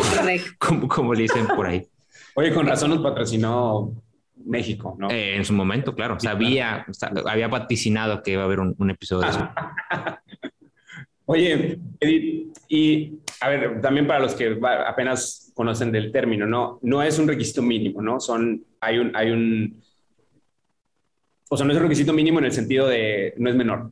como, 0.60 0.88
como, 0.88 1.14
le 1.14 1.24
dicen 1.24 1.48
por 1.48 1.68
ahí. 1.68 1.88
Oye, 2.36 2.54
con 2.54 2.66
razón 2.66 2.92
nos 2.92 3.02
patrocinó 3.02 3.94
México, 4.46 4.96
¿no? 4.98 5.10
Eh, 5.10 5.36
en 5.36 5.46
su 5.46 5.54
momento, 5.54 5.94
claro, 5.96 6.20
sabía, 6.20 6.86
había 7.26 7.48
vaticinado 7.48 8.24
que 8.24 8.32
iba 8.32 8.42
a 8.42 8.46
haber 8.46 8.60
un, 8.60 8.76
un 8.78 8.90
episodio 8.90 9.28
de 9.28 9.30
eso. 9.30 9.50
Oye, 11.26 11.80
Edith, 12.00 12.58
y 12.68 13.20
a 13.40 13.50
ver, 13.50 13.82
también 13.82 14.08
para 14.08 14.20
los 14.20 14.34
que 14.34 14.60
apenas 14.86 15.52
conocen 15.54 15.92
del 15.92 16.12
término, 16.12 16.46
¿no? 16.46 16.80
No 16.82 17.02
es 17.02 17.20
un 17.20 17.28
requisito 17.28 17.62
mínimo, 17.62 18.02
¿no? 18.02 18.20
Son, 18.20 18.64
hay 18.80 18.98
un, 18.98 19.16
hay 19.16 19.32
un, 19.32 19.82
o 21.50 21.58
sea, 21.58 21.66
no 21.66 21.72
es 21.72 21.78
un 21.78 21.84
requisito 21.84 22.14
mínimo 22.14 22.40
en 22.40 22.46
el 22.46 22.52
sentido 22.52 22.88
de, 22.88 23.34
no 23.38 23.50
es 23.50 23.56
menor. 23.56 23.92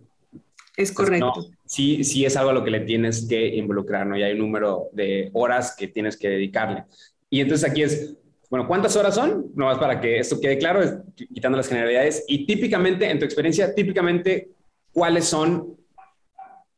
Es 0.76 0.92
correcto. 0.92 1.28
Entonces, 1.28 1.58
sí, 1.66 2.04
sí 2.04 2.26
es 2.26 2.38
algo 2.38 2.52
a 2.52 2.54
lo 2.54 2.64
que 2.64 2.72
le 2.72 2.82
tienes 2.82 3.28
que 3.28 3.56
involucrar, 3.56 4.08
¿no? 4.08 4.18
Y 4.18 4.24
hay 4.24 4.34
un 4.34 4.40
número 4.40 4.86
de 4.94 5.30
horas 5.34 5.76
que 5.78 5.88
tienes 5.88 6.18
que 6.18 6.30
dedicarle. 6.30 6.86
Y 7.30 7.42
entonces 7.42 7.70
aquí 7.70 7.84
es, 7.84 8.16
bueno, 8.50 8.68
¿cuántas 8.68 8.96
horas 8.96 9.14
son? 9.14 9.52
No 9.56 9.66
más 9.66 9.78
para 9.78 10.02
que 10.02 10.20
esto 10.20 10.40
quede 10.40 10.58
claro, 10.58 11.04
quitando 11.16 11.58
las 11.58 11.68
generalidades. 11.68 12.24
Y 12.28 12.48
típicamente, 12.48 13.10
en 13.10 13.20
tu 13.20 13.26
experiencia, 13.26 13.76
típicamente, 13.76 14.50
¿cuáles 14.92 15.26
son 15.26 15.78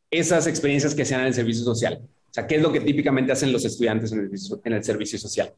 esas 0.09 0.47
experiencias 0.47 0.93
que 0.93 1.05
se 1.05 1.13
dan 1.13 1.21
en 1.21 1.27
el 1.27 1.33
servicio 1.33 1.63
social? 1.63 2.01
O 2.03 2.33
sea, 2.33 2.45
¿qué 2.45 2.55
es 2.55 2.61
lo 2.61 2.73
que 2.73 2.81
típicamente 2.81 3.31
hacen 3.31 3.53
los 3.53 3.63
estudiantes 3.63 4.11
en 4.11 4.73
el, 4.73 4.83
servicio 4.83 5.17
social? 5.17 5.53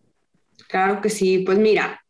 Claro 0.67 1.01
que 1.01 1.10
sí. 1.10 1.39
Pues 1.39 1.58
mira, 1.58 2.03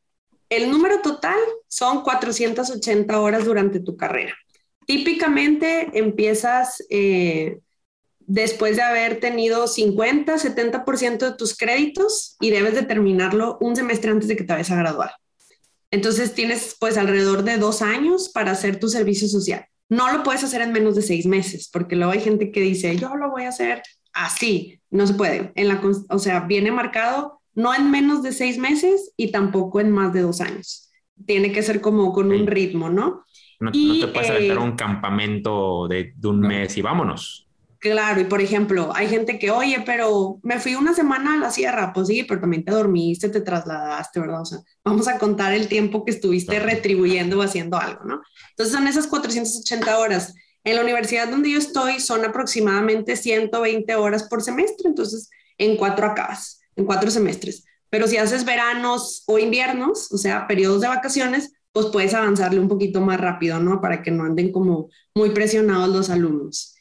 el 0.50 0.70
número 0.70 1.02
total 1.02 1.40
son 1.70 2.02
480 2.04 3.20
horas 3.22 3.46
durante 3.46 3.80
tu 3.80 3.96
carrera. 3.96 4.34
Típicamente 4.86 5.90
empiezas 5.94 6.84
eh, 6.90 7.60
después 8.28 8.76
de 8.76 8.82
haber 8.82 9.20
tenido 9.20 9.68
50, 9.68 10.36
70% 10.36 11.18
de 11.18 11.38
tus 11.38 11.58
créditos 11.58 12.38
y 12.40 12.52
debes 12.52 12.76
de 12.76 12.84
terminarlo 12.84 13.58
un 13.62 13.76
semestre 13.76 14.12
antes 14.12 14.28
de 14.28 14.36
que 14.36 14.44
te 14.44 14.54
vayas 14.54 14.72
a 14.72 14.78
graduar. 14.78 15.12
Entonces 15.92 16.34
tienes 16.34 16.76
pues 16.80 16.98
alrededor 16.98 17.44
de 17.44 17.58
dos 17.58 17.82
años 17.82 18.30
para 18.30 18.52
hacer 18.52 18.80
tu 18.80 18.90
servicio 18.90 19.28
social. 19.28 19.66
No 19.90 20.12
lo 20.12 20.24
puedes 20.24 20.44
hacer 20.44 20.62
en 20.62 20.72
menos 20.72 20.96
de 20.96 21.04
seis 21.04 21.26
meses, 21.26 21.70
porque 21.72 21.96
luego 21.96 22.14
hay 22.14 22.22
gente 22.22 22.52
que 22.52 22.62
dice, 22.62 22.96
yo 22.96 23.16
lo 23.16 23.30
voy 23.30 23.44
a 23.44 23.50
hacer 23.50 23.84
así. 24.14 24.80
No 24.90 25.06
se 25.06 25.14
puede. 25.14 25.52
En 25.56 25.68
la, 25.68 25.82
o 26.10 26.20
sea, 26.20 26.42
viene 26.42 26.72
marcado 26.72 27.42
no 27.56 27.74
en 27.74 27.92
menos 27.92 28.24
de 28.24 28.32
seis 28.32 28.58
meses 28.58 29.14
y 29.18 29.32
tampoco 29.32 29.80
en 29.80 29.92
más 29.92 30.14
de 30.14 30.22
dos 30.22 30.42
años. 30.42 30.92
Tiene 31.26 31.52
que 31.52 31.62
ser 31.62 31.82
como 31.82 32.12
con 32.12 32.32
un 32.32 32.48
ritmo, 32.48 32.90
¿no? 32.90 33.24
No, 33.60 33.72
te 33.72 34.08
puedes 34.08 34.30
aventar 34.30 34.58
eh, 34.58 34.60
un 34.60 34.76
campamento 34.76 35.88
de, 35.88 36.14
un 36.24 36.40
mes 36.40 36.76
y 36.78 36.82
vámonos. 36.82 37.48
Claro, 37.84 38.22
y 38.22 38.24
por 38.24 38.40
ejemplo, 38.40 38.94
hay 38.96 39.10
gente 39.10 39.38
que, 39.38 39.52
oye, 39.52 39.84
pero 39.86 40.40
me 40.42 40.58
fui 40.58 40.74
una 40.76 40.94
semana 40.94 41.34
a 41.34 41.38
la 41.38 41.52
sierra, 41.52 41.92
pues 41.92 42.08
sí, 42.08 42.24
pero 42.24 42.40
también 42.40 42.64
te 42.64 42.72
dormiste, 42.72 43.28
te 43.28 43.42
trasladaste, 43.42 44.22
¿verdad? 44.22 44.40
O 44.40 44.46
sea, 44.46 44.60
vamos 44.86 45.10
a 45.10 45.20
contar 45.20 45.54
el 45.54 45.68
tiempo 45.68 46.06
que 46.06 46.12
estuviste 46.12 46.62
retribuyendo 46.62 47.38
o 47.38 47.42
haciendo 47.42 47.78
algo, 47.78 48.06
¿no? 48.06 48.22
Entonces 48.52 48.74
son 48.74 48.88
esas 48.88 49.06
480 49.08 50.00
horas. 50.00 50.34
En 50.64 50.78
la 50.78 50.82
universidad 50.82 51.28
donde 51.28 51.52
yo 51.52 51.58
estoy 51.58 52.00
son 52.00 52.24
aproximadamente 52.24 53.18
120 53.18 53.96
horas 53.96 54.30
por 54.30 54.42
semestre, 54.42 54.88
entonces 54.88 55.30
en 55.58 55.76
cuatro 55.76 56.06
acabas, 56.06 56.62
en 56.78 56.86
cuatro 56.86 57.12
semestres. 57.12 57.66
Pero 57.90 58.08
si 58.08 58.16
haces 58.16 58.46
veranos 58.46 59.26
o 59.28 59.40
inviernos, 59.40 60.10
o 60.14 60.18
sea, 60.18 60.48
periodos 60.48 60.80
de 60.80 60.88
vacaciones, 60.88 61.52
pues 61.74 61.88
puedes 61.88 62.14
avanzarle 62.14 62.62
un 62.62 62.70
poquito 62.70 63.02
más 63.02 63.20
rápido, 63.20 63.60
¿no? 63.60 63.82
Para 63.82 64.02
que 64.02 64.12
no 64.12 64.24
anden 64.24 64.54
como 64.54 64.88
muy 65.14 65.32
presionados 65.32 65.90
los 65.90 66.10
alumnos. 66.10 66.73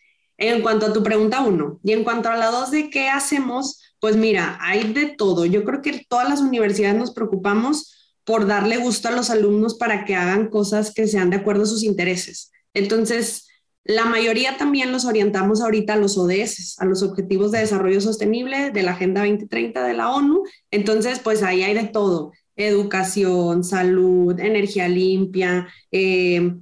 En 0.44 0.60
cuanto 0.60 0.86
a 0.86 0.92
tu 0.92 1.04
pregunta 1.04 1.40
uno, 1.40 1.78
y 1.84 1.92
en 1.92 2.02
cuanto 2.02 2.28
a 2.28 2.36
la 2.36 2.50
dos 2.50 2.72
de 2.72 2.90
qué 2.90 3.08
hacemos, 3.08 3.80
pues 4.00 4.16
mira, 4.16 4.58
hay 4.60 4.92
de 4.92 5.06
todo. 5.06 5.46
Yo 5.46 5.62
creo 5.62 5.82
que 5.82 6.04
todas 6.08 6.28
las 6.28 6.40
universidades 6.40 6.96
nos 6.96 7.12
preocupamos 7.12 8.16
por 8.24 8.48
darle 8.48 8.78
gusto 8.78 9.06
a 9.06 9.12
los 9.12 9.30
alumnos 9.30 9.76
para 9.76 10.04
que 10.04 10.16
hagan 10.16 10.48
cosas 10.48 10.92
que 10.92 11.06
sean 11.06 11.30
de 11.30 11.36
acuerdo 11.36 11.62
a 11.62 11.66
sus 11.66 11.84
intereses. 11.84 12.50
Entonces, 12.74 13.46
la 13.84 14.04
mayoría 14.04 14.56
también 14.56 14.90
los 14.90 15.04
orientamos 15.04 15.60
ahorita 15.60 15.92
a 15.92 15.96
los 15.96 16.18
ODS, 16.18 16.74
a 16.80 16.86
los 16.86 17.04
Objetivos 17.04 17.52
de 17.52 17.60
Desarrollo 17.60 18.00
Sostenible 18.00 18.72
de 18.72 18.82
la 18.82 18.92
Agenda 18.92 19.20
2030 19.20 19.86
de 19.86 19.94
la 19.94 20.10
ONU. 20.10 20.42
Entonces, 20.72 21.20
pues 21.20 21.44
ahí 21.44 21.62
hay 21.62 21.74
de 21.74 21.84
todo 21.84 22.32
educación, 22.56 23.64
salud, 23.64 24.38
energía 24.38 24.88
limpia, 24.88 25.68
eh, 25.90 26.54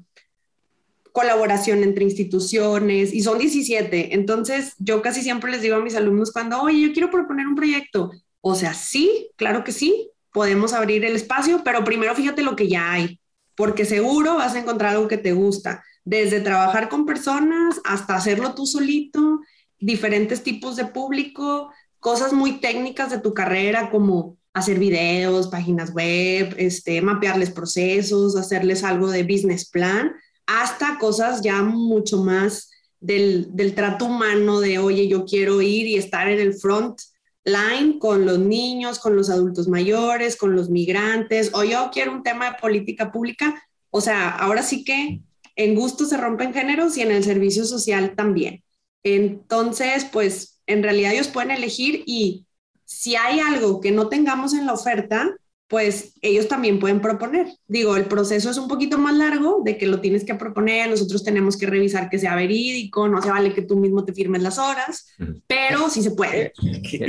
colaboración 1.20 1.82
entre 1.82 2.04
instituciones, 2.04 3.12
y 3.12 3.20
son 3.20 3.36
17. 3.38 4.14
Entonces, 4.14 4.72
yo 4.78 5.02
casi 5.02 5.20
siempre 5.20 5.50
les 5.50 5.60
digo 5.60 5.76
a 5.76 5.80
mis 5.80 5.94
alumnos 5.94 6.32
cuando, 6.32 6.62
oye, 6.62 6.80
yo 6.80 6.92
quiero 6.94 7.10
proponer 7.10 7.46
un 7.46 7.54
proyecto, 7.54 8.10
o 8.40 8.54
sea, 8.54 8.72
sí, 8.72 9.28
claro 9.36 9.62
que 9.62 9.72
sí, 9.72 10.08
podemos 10.32 10.72
abrir 10.72 11.04
el 11.04 11.14
espacio, 11.14 11.60
pero 11.62 11.84
primero 11.84 12.14
fíjate 12.14 12.40
lo 12.40 12.56
que 12.56 12.68
ya 12.68 12.90
hay, 12.90 13.20
porque 13.54 13.84
seguro 13.84 14.36
vas 14.36 14.54
a 14.54 14.60
encontrar 14.60 14.94
algo 14.94 15.08
que 15.08 15.18
te 15.18 15.34
gusta, 15.34 15.84
desde 16.06 16.40
trabajar 16.40 16.88
con 16.88 17.04
personas 17.04 17.82
hasta 17.84 18.16
hacerlo 18.16 18.54
tú 18.54 18.64
solito, 18.64 19.40
diferentes 19.78 20.42
tipos 20.42 20.76
de 20.76 20.86
público, 20.86 21.70
cosas 21.98 22.32
muy 22.32 22.60
técnicas 22.60 23.10
de 23.10 23.18
tu 23.18 23.34
carrera 23.34 23.90
como 23.90 24.38
hacer 24.54 24.78
videos, 24.78 25.48
páginas 25.48 25.92
web, 25.92 26.54
este, 26.56 27.02
mapearles 27.02 27.50
procesos, 27.50 28.36
hacerles 28.36 28.84
algo 28.84 29.10
de 29.10 29.22
business 29.22 29.68
plan, 29.68 30.12
hasta 30.58 30.98
cosas 30.98 31.42
ya 31.42 31.62
mucho 31.62 32.18
más 32.18 32.70
del, 32.98 33.54
del 33.54 33.74
trato 33.74 34.06
humano 34.06 34.60
de, 34.60 34.78
oye, 34.78 35.08
yo 35.08 35.24
quiero 35.24 35.62
ir 35.62 35.86
y 35.86 35.96
estar 35.96 36.28
en 36.28 36.40
el 36.40 36.54
front 36.54 37.00
line 37.44 37.98
con 37.98 38.26
los 38.26 38.38
niños, 38.38 38.98
con 38.98 39.16
los 39.16 39.30
adultos 39.30 39.68
mayores, 39.68 40.36
con 40.36 40.54
los 40.54 40.68
migrantes, 40.68 41.50
o 41.54 41.64
yo 41.64 41.90
quiero 41.92 42.12
un 42.12 42.22
tema 42.22 42.50
de 42.50 42.58
política 42.60 43.10
pública. 43.10 43.62
O 43.90 44.00
sea, 44.00 44.30
ahora 44.30 44.62
sí 44.62 44.84
que 44.84 45.20
en 45.56 45.74
gusto 45.74 46.04
se 46.04 46.16
rompen 46.16 46.52
géneros 46.52 46.96
y 46.96 47.02
en 47.02 47.10
el 47.10 47.24
servicio 47.24 47.64
social 47.64 48.14
también. 48.16 48.62
Entonces, 49.02 50.04
pues 50.04 50.60
en 50.66 50.82
realidad 50.82 51.12
ellos 51.12 51.28
pueden 51.28 51.50
elegir 51.50 52.02
y 52.06 52.46
si 52.84 53.16
hay 53.16 53.40
algo 53.40 53.80
que 53.80 53.92
no 53.92 54.08
tengamos 54.08 54.52
en 54.52 54.66
la 54.66 54.72
oferta, 54.72 55.36
pues 55.70 56.14
ellos 56.20 56.48
también 56.48 56.80
pueden 56.80 57.00
proponer. 57.00 57.46
Digo, 57.68 57.96
el 57.96 58.06
proceso 58.06 58.50
es 58.50 58.58
un 58.58 58.66
poquito 58.66 58.98
más 58.98 59.14
largo 59.14 59.62
de 59.64 59.78
que 59.78 59.86
lo 59.86 60.00
tienes 60.00 60.24
que 60.24 60.34
proponer, 60.34 60.90
nosotros 60.90 61.22
tenemos 61.22 61.56
que 61.56 61.66
revisar 61.66 62.10
que 62.10 62.18
sea 62.18 62.34
verídico, 62.34 63.06
no 63.06 63.22
se 63.22 63.30
vale 63.30 63.54
que 63.54 63.62
tú 63.62 63.76
mismo 63.76 64.04
te 64.04 64.12
firmes 64.12 64.42
las 64.42 64.58
horas, 64.58 65.14
pero 65.46 65.88
sí 65.88 66.02
se 66.02 66.10
puede. 66.10 66.52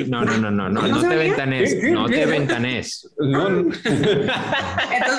No, 0.07 0.23
no, 0.23 0.37
no, 0.37 0.51
no, 0.51 0.69
no, 0.69 0.87
no, 0.87 1.01
te 1.01 1.15
ventanes, 1.15 1.75
no 1.91 2.05
te 2.05 2.23
ventanes. 2.27 3.11
Entonces, 3.19 3.79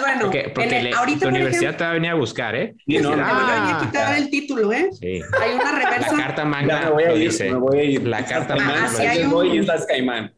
bueno, 0.00 0.20
porque, 0.54 0.92
ahorita, 0.96 1.20
tu 1.22 1.28
universidad 1.28 1.76
te 1.76 1.82
va 1.82 1.90
a 1.90 1.94
venir 1.94 2.10
a 2.10 2.14
buscar, 2.14 2.54
¿eh? 2.54 2.76
Sí, 2.86 2.98
no, 2.98 3.10
ah, 3.12 3.80
aquí 3.80 3.90
te 3.90 3.98
dar 3.98 4.18
el 4.18 4.30
título, 4.30 4.72
¿eh? 4.72 4.88
Sí. 4.92 5.20
Hay 5.40 5.54
una 5.54 5.72
reversa. 5.72 6.16
La 6.16 6.22
carta 6.22 6.44
manga, 6.44 6.80
me 6.84 6.90
voy 6.92 7.02
a 7.02 7.12
ir, 7.14 7.18
dice. 7.18 7.50
Me 7.50 7.58
voy 7.58 7.78
a 7.80 7.82
ir. 7.82 8.06
La 8.06 8.24
carta 8.24 8.54
manga. 8.54 8.84
Así 8.84 9.02
hay 9.02 9.24
un... 9.24 9.30
voy 9.30 9.66
Caimán. 9.88 10.32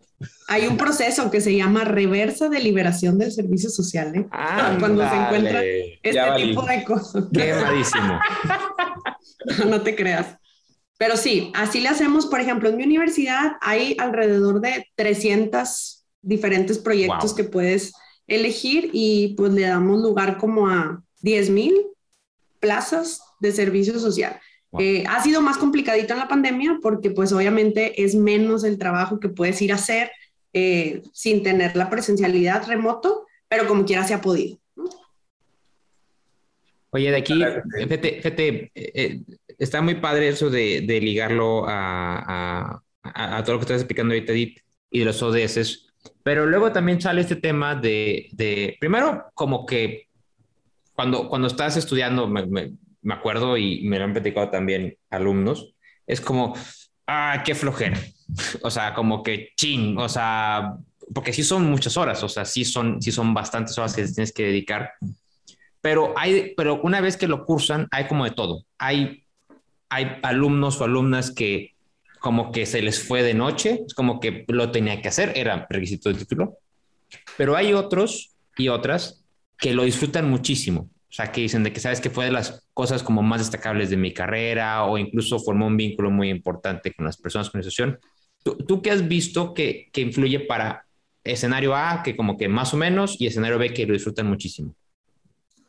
Hay 0.47 0.67
un 0.67 0.77
proceso 0.77 1.31
que 1.31 1.41
se 1.41 1.57
llama 1.57 1.85
reversa 1.85 2.49
de 2.49 2.61
liberación 2.61 3.19
del 3.19 3.33
servicio 3.33 3.71
social, 3.71 4.15
¿eh? 4.15 4.27
Ah, 4.31 4.77
Cuando 4.79 5.09
se 5.09 5.15
encuentra 5.15 5.63
este 6.03 6.45
tipo 6.45 6.63
de 6.63 6.85
cosas. 6.85 7.25
Qué 7.33 7.55
malísimo. 7.55 8.21
no, 9.69 9.81
te 9.81 9.97
creas. 9.97 10.37
Pero 10.99 11.17
sí, 11.17 11.51
así 11.55 11.81
le 11.81 11.89
hacemos, 11.89 12.27
por 12.27 12.41
ejemplo, 12.41 12.69
en 12.69 12.77
mi 12.77 12.85
universidad 12.85 13.53
hay 13.61 13.97
alrededor 13.99 14.61
de 14.61 14.87
300 14.97 16.05
diferentes 16.23 16.79
proyectos 16.79 17.35
que 17.35 17.45
puedes 17.45 17.93
elegir 18.27 18.91
y 18.93 19.35
pues 19.37 19.53
le 19.53 19.63
damos 19.63 20.01
lugar 20.01 20.39
como 20.39 20.69
a 20.69 21.03
10 21.23 21.51
mil 21.51 21.75
plazas 22.61 23.21
de 23.41 23.53
servicio 23.53 23.99
social. 23.99 24.41
Eh, 24.79 25.05
ha 25.09 25.23
sido 25.23 25.41
más 25.41 25.57
complicadito 25.57 26.15
en 26.15 26.19
la 26.19 26.29
pandemia 26.29 26.79
porque 26.83 27.11
pues 27.11 27.33
obviamente 27.33 28.03
es 28.03 28.17
menos 28.17 28.65
el 28.65 28.77
trabajo 28.77 29.21
que 29.21 29.29
puedes 29.29 29.63
ir 29.63 29.71
a 29.71 29.77
hacer 29.77 30.11
eh, 30.57 31.03
sin 31.13 31.43
tener 31.43 31.75
la 31.75 31.91
presencialidad 31.91 32.67
remoto, 32.69 33.27
pero 33.49 33.67
como 33.67 33.85
quiera 33.85 34.05
se 34.05 34.15
ha 34.15 34.21
podido. 34.21 34.57
Oye, 36.91 37.11
de 37.11 37.17
aquí, 37.17 37.43
fíjate, 37.77 38.71
eh, 38.73 39.21
está 39.59 39.83
muy 39.83 39.97
padre 39.97 40.29
eso 40.29 40.51
de, 40.51 40.81
ligarlo 41.03 41.65
a, 41.67 42.81
todo 43.45 43.55
lo 43.55 43.59
que 43.59 43.65
estás 43.65 43.81
explicando 43.81 44.15
ahorita, 44.15 44.33
Edith, 44.33 44.61
y 44.91 45.01
de 45.01 45.05
los 45.07 45.21
ODS, 45.21 45.93
pero 46.23 46.47
luego 46.47 46.71
también 46.71 47.01
sale 47.01 47.23
este 47.23 47.35
tema 47.35 47.75
de, 47.75 48.77
primero, 48.79 49.25
como 49.35 49.67
que 49.67 50.07
cuando, 50.93 51.29
cuando 51.29 51.49
estás 51.49 51.77
estudiando, 51.77 52.29
me 52.29 53.15
acuerdo 53.15 53.57
y 53.57 53.83
me 53.89 53.99
lo 53.99 54.05
han 54.05 54.13
platicado 54.13 54.51
también 54.51 54.97
alumnos, 55.11 55.75
es 56.07 56.21
como, 56.21 56.55
ah, 57.07 57.43
qué 57.45 57.55
flojera. 57.55 57.99
O 58.63 58.71
sea, 58.71 58.95
como 58.95 59.23
que 59.23 59.51
ching, 59.57 59.99
o 59.99 60.09
sea, 60.09 60.75
porque 61.13 61.33
sí 61.33 61.43
son 61.43 61.71
muchas 61.71 61.97
horas, 61.97 62.23
o 62.23 62.29
sea, 62.29 62.45
sí 62.45 62.65
son, 62.65 63.01
sí 63.03 63.13
son 63.13 63.35
bastantes 63.35 63.77
horas 63.79 63.95
que 63.95 64.05
tienes 64.07 64.33
que 64.33 64.45
dedicar. 64.45 64.93
Pero, 65.81 66.15
hay, 66.17 66.55
pero 66.57 66.81
una 66.83 67.01
vez 67.01 67.17
que 67.17 67.29
lo 67.29 67.45
cursan, 67.45 67.89
hay 67.91 68.07
como 68.07 68.25
de 68.25 68.31
todo. 68.31 68.65
Hay, 68.79 69.25
hay 69.91 70.17
alumnos 70.23 70.81
o 70.81 70.85
alumnas 70.85 71.31
que 71.31 71.75
como 72.21 72.53
que 72.53 72.65
se 72.65 72.81
les 72.81 73.07
fue 73.07 73.23
de 73.23 73.35
noche, 73.35 73.83
es 73.87 73.93
como 73.93 74.19
que 74.19 74.47
lo 74.49 74.71
tenía 74.71 75.03
que 75.03 75.09
hacer, 75.09 75.33
era 75.37 75.67
requisito 75.69 76.09
de 76.09 76.15
título. 76.15 76.59
Pero 77.37 77.55
hay 77.55 77.75
otros 77.75 78.33
y 78.57 78.69
otras 78.69 79.25
que 79.59 79.75
lo 79.75 79.85
disfrutan 79.85 80.31
muchísimo. 80.31 80.89
Sea, 81.15 81.31
que 81.31 81.43
dicen 81.43 81.63
de 81.63 81.73
que 81.73 81.79
sabes 81.79 82.01
que 82.01 82.11
fue 82.11 82.25
de 82.25 82.33
las 82.33 82.67
cosas 82.75 83.05
como 83.05 83.23
más 83.23 83.39
destacables 83.39 83.89
de 83.89 83.97
mi 83.97 84.13
carrera 84.13 84.85
o 84.85 84.99
incluso 84.99 85.39
formó 85.39 85.69
un 85.69 85.77
vínculo 85.77 86.11
muy 86.11 86.29
importante 86.29 86.93
con 86.93 87.05
las 87.05 87.17
personas 87.17 87.51
con 87.51 87.61
asociación. 87.61 88.01
¿Tú, 88.43 88.57
¿Tú 88.57 88.83
qué 88.83 88.91
has 88.91 89.07
visto 89.07 89.55
que, 89.55 89.91
que 89.93 90.01
influye 90.01 90.41
para 90.41 90.85
escenario 91.23 91.77
A, 91.77 92.03
que 92.03 92.17
como 92.17 92.37
que 92.37 92.49
más 92.49 92.75
o 92.75 92.77
menos, 92.77 93.21
y 93.21 93.29
escenario 93.29 93.61
B, 93.61 93.73
que 93.73 93.87
lo 93.87 93.93
disfrutan 93.93 94.27
muchísimo? 94.27 94.75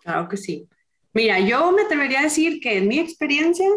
Claro 0.02 0.28
que 0.28 0.38
sí. 0.38 0.68
Mira, 1.14 1.40
yo 1.40 1.72
me 1.74 1.84
atrevería 1.84 2.22
a 2.22 2.24
decir 2.24 2.60
que 2.60 2.80
en 2.80 2.88
mi 2.88 2.98
experiencia, 2.98 3.68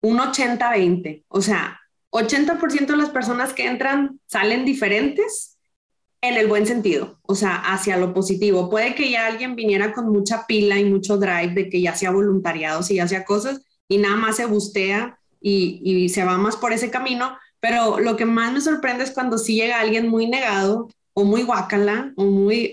un 0.00 0.16
80-20. 0.16 1.24
O 1.28 1.42
sea, 1.42 1.78
80% 2.08 2.86
de 2.86 2.96
las 2.96 3.10
personas 3.10 3.52
que 3.52 3.66
entran 3.66 4.18
salen 4.26 4.64
diferentes 4.64 5.57
en 6.20 6.36
el 6.36 6.48
buen 6.48 6.66
sentido, 6.66 7.18
o 7.22 7.34
sea, 7.34 7.54
hacia 7.54 7.96
lo 7.96 8.12
positivo. 8.12 8.68
Puede 8.68 8.94
que 8.94 9.10
ya 9.10 9.26
alguien 9.26 9.54
viniera 9.54 9.92
con 9.92 10.10
mucha 10.10 10.46
pila 10.46 10.78
y 10.78 10.84
mucho 10.84 11.16
drive 11.16 11.54
de 11.54 11.68
que 11.68 11.80
ya 11.80 11.94
sea 11.94 12.10
voluntariado, 12.10 12.82
si 12.82 12.96
ya 12.96 13.06
sea 13.06 13.24
cosas, 13.24 13.60
y 13.88 13.98
nada 13.98 14.16
más 14.16 14.36
se 14.36 14.46
bustea 14.46 15.18
y, 15.40 15.80
y 15.84 16.08
se 16.08 16.24
va 16.24 16.36
más 16.36 16.56
por 16.56 16.72
ese 16.72 16.90
camino, 16.90 17.36
pero 17.60 18.00
lo 18.00 18.16
que 18.16 18.24
más 18.24 18.52
me 18.52 18.60
sorprende 18.60 19.04
es 19.04 19.10
cuando 19.12 19.38
sí 19.38 19.54
llega 19.54 19.80
alguien 19.80 20.08
muy 20.08 20.26
negado 20.26 20.88
o 21.18 21.24
muy 21.24 21.42
guacala 21.42 22.12
o 22.16 22.24
muy, 22.24 22.72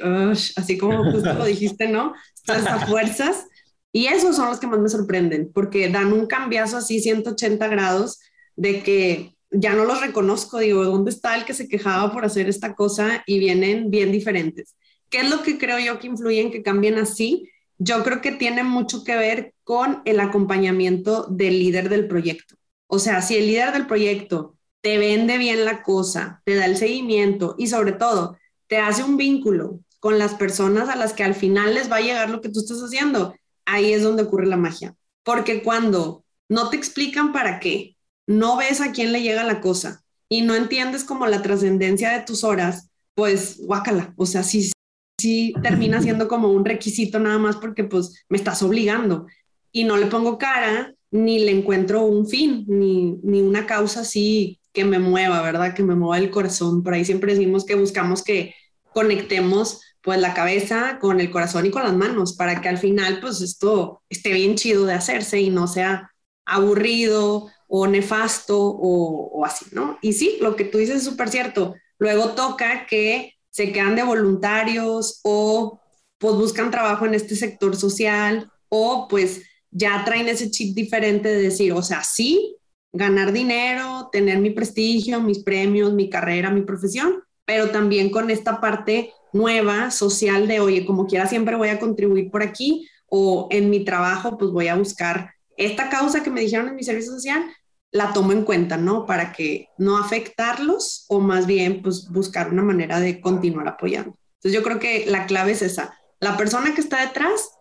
así 0.55 0.77
como 0.77 1.11
justo 1.11 1.33
lo 1.33 1.45
dijiste, 1.45 1.87
¿no? 1.87 2.13
Estas 2.47 2.87
fuerzas. 2.87 3.47
Y 3.91 4.07
esos 4.07 4.35
son 4.35 4.49
los 4.49 4.59
que 4.59 4.67
más 4.67 4.79
me 4.79 4.89
sorprenden, 4.89 5.51
porque 5.51 5.89
dan 5.89 6.13
un 6.13 6.27
cambiazo 6.27 6.77
así 6.77 6.99
180 6.99 7.67
grados 7.67 8.19
de 8.55 8.83
que 8.83 9.34
ya 9.57 9.73
no 9.73 9.85
los 9.85 10.01
reconozco, 10.01 10.59
digo, 10.59 10.83
¿dónde 10.83 11.11
está 11.11 11.35
el 11.35 11.45
que 11.45 11.53
se 11.53 11.67
quejaba 11.67 12.11
por 12.11 12.25
hacer 12.25 12.49
esta 12.49 12.75
cosa? 12.75 13.23
Y 13.25 13.39
vienen 13.39 13.89
bien 13.89 14.11
diferentes. 14.11 14.75
¿Qué 15.09 15.19
es 15.21 15.29
lo 15.29 15.43
que 15.43 15.57
creo 15.57 15.79
yo 15.79 15.99
que 15.99 16.07
influye 16.07 16.41
en 16.41 16.51
que 16.51 16.63
cambien 16.63 16.97
así? 16.97 17.49
Yo 17.77 18.03
creo 18.03 18.21
que 18.21 18.31
tiene 18.31 18.63
mucho 18.63 19.03
que 19.03 19.15
ver 19.15 19.53
con 19.63 20.01
el 20.05 20.19
acompañamiento 20.19 21.25
del 21.29 21.59
líder 21.59 21.89
del 21.89 22.07
proyecto. 22.07 22.55
O 22.87 22.99
sea, 22.99 23.21
si 23.21 23.35
el 23.35 23.47
líder 23.47 23.71
del 23.71 23.87
proyecto 23.87 24.55
te 24.81 24.97
vende 24.97 25.37
bien 25.37 25.65
la 25.65 25.83
cosa, 25.83 26.41
te 26.45 26.55
da 26.55 26.65
el 26.65 26.77
seguimiento 26.77 27.55
y 27.57 27.67
sobre 27.67 27.93
todo 27.93 28.37
te 28.67 28.77
hace 28.77 29.03
un 29.03 29.17
vínculo 29.17 29.79
con 29.99 30.19
las 30.19 30.35
personas 30.35 30.89
a 30.89 30.95
las 30.95 31.13
que 31.13 31.23
al 31.23 31.33
final 31.33 31.73
les 31.73 31.91
va 31.91 31.97
a 31.97 32.01
llegar 32.01 32.29
lo 32.29 32.41
que 32.41 32.49
tú 32.49 32.59
estás 32.59 32.79
haciendo, 32.81 33.35
ahí 33.65 33.93
es 33.93 34.03
donde 34.03 34.23
ocurre 34.23 34.45
la 34.45 34.57
magia. 34.57 34.95
Porque 35.23 35.63
cuando 35.63 36.23
no 36.47 36.69
te 36.69 36.77
explican 36.77 37.33
para 37.33 37.59
qué, 37.59 37.94
no 38.27 38.57
ves 38.57 38.81
a 38.81 38.91
quién 38.91 39.11
le 39.11 39.21
llega 39.21 39.43
la 39.43 39.61
cosa 39.61 40.03
y 40.29 40.41
no 40.41 40.55
entiendes 40.55 41.03
como 41.03 41.27
la 41.27 41.41
trascendencia 41.41 42.11
de 42.11 42.25
tus 42.25 42.43
horas, 42.43 42.89
pues 43.13 43.59
guácala. 43.59 44.13
O 44.17 44.25
sea, 44.25 44.43
sí, 44.43 44.71
sí 45.19 45.53
termina 45.61 46.01
siendo 46.01 46.27
como 46.27 46.51
un 46.51 46.65
requisito 46.65 47.19
nada 47.19 47.37
más 47.37 47.57
porque 47.57 47.83
pues 47.83 48.25
me 48.29 48.37
estás 48.37 48.63
obligando 48.63 49.27
y 49.71 49.83
no 49.83 49.97
le 49.97 50.07
pongo 50.07 50.37
cara 50.37 50.93
ni 51.11 51.39
le 51.39 51.51
encuentro 51.51 52.03
un 52.03 52.27
fin, 52.27 52.65
ni, 52.67 53.17
ni 53.23 53.41
una 53.41 53.65
causa 53.65 54.01
así 54.01 54.59
que 54.73 54.83
me 54.83 54.99
mueva, 54.99 55.41
¿verdad? 55.41 55.73
Que 55.73 55.83
me 55.83 55.95
mueva 55.95 56.17
el 56.17 56.29
corazón. 56.29 56.83
Por 56.83 56.93
ahí 56.93 57.05
siempre 57.05 57.33
decimos 57.33 57.65
que 57.65 57.75
buscamos 57.75 58.23
que 58.23 58.53
conectemos 58.91 59.81
pues 60.01 60.19
la 60.19 60.33
cabeza 60.33 60.99
con 60.99 61.19
el 61.19 61.31
corazón 61.31 61.65
y 61.65 61.71
con 61.71 61.83
las 61.83 61.95
manos 61.95 62.35
para 62.35 62.61
que 62.61 62.69
al 62.69 62.77
final 62.77 63.19
pues 63.21 63.41
esto 63.41 64.03
esté 64.09 64.33
bien 64.33 64.55
chido 64.55 64.85
de 64.85 64.93
hacerse 64.93 65.41
y 65.41 65.49
no 65.49 65.67
sea 65.67 66.11
aburrido 66.45 67.49
o 67.67 67.87
nefasto 67.87 68.57
o, 68.59 69.43
así, 69.45 69.65
¿no? 69.71 69.97
Y 70.01 70.13
sí, 70.13 70.37
lo 70.41 70.55
que 70.55 70.65
tú 70.65 70.77
dices 70.77 70.97
es 70.97 71.03
súper 71.03 71.29
cierto. 71.29 71.75
Luego 71.97 72.29
toca 72.29 72.85
que 72.87 73.33
se 73.49 73.71
quedan 73.71 73.95
de 73.95 74.03
voluntarios 74.03 75.21
o 75.23 75.79
pues 76.17 76.35
buscan 76.35 76.71
trabajo 76.71 77.05
en 77.05 77.13
este 77.13 77.35
sector 77.35 77.75
social 77.75 78.51
o 78.69 79.07
pues 79.09 79.43
ya 79.71 80.03
traen 80.05 80.27
ese 80.27 80.51
chip 80.51 80.75
diferente 80.75 81.29
de 81.29 81.41
decir, 81.41 81.73
o 81.73 81.81
sea, 81.81 82.03
sí, 82.03 82.57
ganar 82.93 83.33
dinero, 83.33 84.09
tener 84.11 84.39
mi 84.39 84.49
prestigio, 84.49 85.19
mis 85.21 85.39
premios, 85.39 85.93
mi 85.93 86.09
carrera, 86.09 86.49
mi 86.49 86.61
profesión, 86.61 87.23
pero 87.45 87.69
también 87.69 88.09
con 88.09 88.29
esta 88.29 88.61
parte 88.61 89.13
nueva, 89.33 89.91
social 89.91 90.47
de, 90.47 90.61
oye, 90.61 90.85
como 90.85 91.05
quiera, 91.07 91.27
siempre 91.27 91.57
voy 91.57 91.69
a 91.69 91.79
contribuir 91.79 92.31
por 92.31 92.41
aquí 92.41 92.87
o 93.07 93.47
en 93.51 93.69
mi 93.69 93.83
trabajo, 93.83 94.37
pues 94.37 94.51
voy 94.51 94.69
a 94.69 94.75
buscar 94.75 95.34
esta 95.57 95.89
causa 95.89 96.23
que 96.23 96.29
me 96.29 96.41
dijeron 96.41 96.67
en 96.67 96.75
mi 96.75 96.83
servicio 96.83 97.13
social, 97.13 97.43
la 97.91 98.11
tomo 98.11 98.33
en 98.33 98.43
cuenta, 98.43 98.77
¿no? 98.77 99.05
Para 99.05 99.31
que 99.31 99.69
no 99.77 99.97
afectarlos 99.97 101.05
o 101.07 101.19
más 101.19 101.47
bien, 101.47 101.81
pues 101.81 102.09
buscar 102.09 102.49
una 102.49 102.63
manera 102.63 102.99
de 102.99 103.21
continuar 103.21 103.67
apoyando. 103.67 104.17
Entonces 104.35 104.53
yo 104.53 104.63
creo 104.63 104.79
que 104.79 105.05
la 105.05 105.25
clave 105.25 105.53
es 105.53 105.61
esa, 105.61 105.97
la 106.19 106.37
persona 106.37 106.75
que 106.75 106.81
está 106.81 106.99
detrás, 107.01 107.51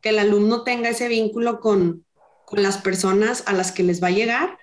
que 0.00 0.10
el 0.10 0.18
alumno 0.18 0.62
tenga 0.62 0.88
ese 0.88 1.08
vínculo 1.08 1.60
con, 1.60 2.06
con 2.46 2.62
las 2.62 2.78
personas 2.78 3.42
a 3.46 3.52
las 3.52 3.72
que 3.72 3.82
les 3.82 4.02
va 4.02 4.08
a 4.08 4.12
llegar 4.12 4.58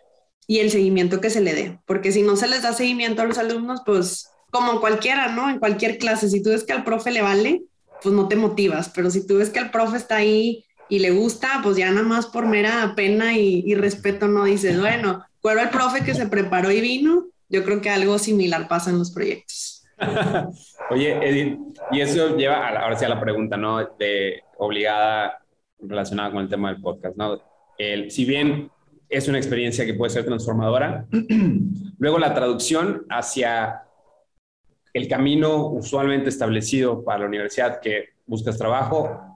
y 0.47 0.59
el 0.59 0.71
seguimiento 0.71 1.19
que 1.19 1.29
se 1.29 1.41
le 1.41 1.53
dé, 1.53 1.79
porque 1.85 2.11
si 2.11 2.21
no 2.21 2.37
se 2.37 2.47
les 2.47 2.61
da 2.61 2.71
seguimiento 2.71 3.21
a 3.21 3.25
los 3.25 3.37
alumnos, 3.37 3.81
pues 3.85 4.29
como 4.49 4.79
cualquiera, 4.79 5.27
¿no? 5.27 5.49
En 5.49 5.59
cualquier 5.59 5.97
clase, 5.97 6.29
si 6.29 6.41
tú 6.41 6.51
ves 6.51 6.63
que 6.63 6.71
al 6.71 6.85
profe 6.85 7.11
le 7.11 7.21
vale, 7.21 7.63
pues 8.01 8.15
no 8.15 8.27
te 8.27 8.37
motivas, 8.37 8.89
pero 8.89 9.09
si 9.09 9.27
tú 9.27 9.37
ves 9.37 9.49
que 9.49 9.59
el 9.59 9.71
profe 9.71 9.97
está 9.97 10.17
ahí 10.17 10.63
y 10.89 10.99
le 10.99 11.11
gusta, 11.11 11.59
pues 11.63 11.77
ya 11.77 11.89
nada 11.91 12.07
más 12.07 12.27
por 12.27 12.45
mera 12.45 12.93
pena 12.95 13.37
y, 13.37 13.73
respeto 13.75 14.27
no 14.27 14.45
dices, 14.45 14.79
bueno, 14.79 15.23
fuera 15.41 15.63
el 15.63 15.69
profe 15.69 16.03
que 16.03 16.13
se 16.13 16.27
preparó 16.27 16.71
y 16.71 16.81
vino, 16.81 17.27
yo 17.49 17.63
creo 17.63 17.81
que 17.81 17.89
algo 17.89 18.17
similar 18.17 18.67
pasa 18.67 18.89
en 18.89 18.99
los 18.99 19.11
proyectos. 19.11 19.85
Oye, 20.89 21.17
Edith, 21.27 21.59
y 21.91 22.01
eso 22.01 22.37
lleva 22.37 22.67
ahora 22.67 22.97
sí 22.97 23.05
a 23.05 23.09
la 23.09 23.19
pregunta, 23.19 23.57
¿no? 23.57 23.83
De 23.97 24.41
obligada 24.57 25.39
relacionada 25.79 26.31
con 26.31 26.43
el 26.43 26.49
tema 26.49 26.71
del 26.71 26.81
podcast, 26.81 27.17
¿no? 27.17 27.41
El, 27.77 28.09
si 28.11 28.25
bien 28.25 28.71
es 29.09 29.27
una 29.27 29.37
experiencia 29.37 29.85
que 29.85 29.93
puede 29.93 30.11
ser 30.11 30.25
transformadora, 30.25 31.05
luego 31.99 32.19
la 32.19 32.33
traducción 32.33 33.05
hacia 33.09 33.83
el 34.93 35.07
camino 35.07 35.67
usualmente 35.67 36.29
establecido 36.29 37.03
para 37.03 37.19
la 37.19 37.25
universidad 37.27 37.79
que 37.79 38.09
buscas 38.25 38.57
trabajo 38.57 39.26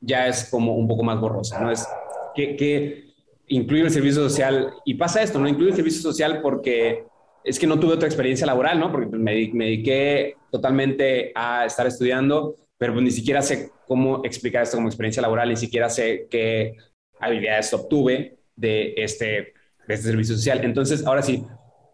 ya 0.00 0.26
es 0.26 0.48
como 0.50 0.74
un 0.74 0.88
poco 0.88 1.02
más 1.02 1.20
borrosa, 1.20 1.60
¿no? 1.60 1.70
Es 1.70 1.86
que, 2.34 2.56
que 2.56 3.10
incluye 3.48 3.82
el 3.82 3.90
servicio 3.90 4.22
social 4.22 4.72
y 4.84 4.94
pasa 4.94 5.22
esto, 5.22 5.38
no 5.38 5.48
incluye 5.48 5.70
el 5.70 5.76
servicio 5.76 6.00
social 6.00 6.40
porque 6.40 7.04
es 7.44 7.58
que 7.58 7.66
no 7.66 7.78
tuve 7.78 7.94
otra 7.94 8.08
experiencia 8.08 8.46
laboral, 8.46 8.78
¿no? 8.78 8.90
Porque 8.90 9.06
me, 9.16 9.50
me 9.52 9.64
dediqué 9.66 10.36
totalmente 10.50 11.32
a 11.34 11.64
estar 11.64 11.86
estudiando, 11.86 12.56
pero 12.78 12.92
pues 12.92 13.04
ni 13.04 13.10
siquiera 13.10 13.42
sé 13.42 13.70
cómo 13.86 14.24
explicar 14.24 14.62
esto 14.62 14.76
como 14.76 14.88
experiencia 14.88 15.22
laboral, 15.22 15.48
ni 15.48 15.56
siquiera 15.56 15.88
sé 15.88 16.26
qué 16.30 16.76
habilidades 17.18 17.72
obtuve 17.74 18.38
de 18.56 18.94
este, 18.96 19.26
de 19.26 19.94
este 19.94 20.08
servicio 20.08 20.36
social. 20.36 20.60
Entonces, 20.64 21.04
ahora 21.06 21.22
sí, 21.22 21.44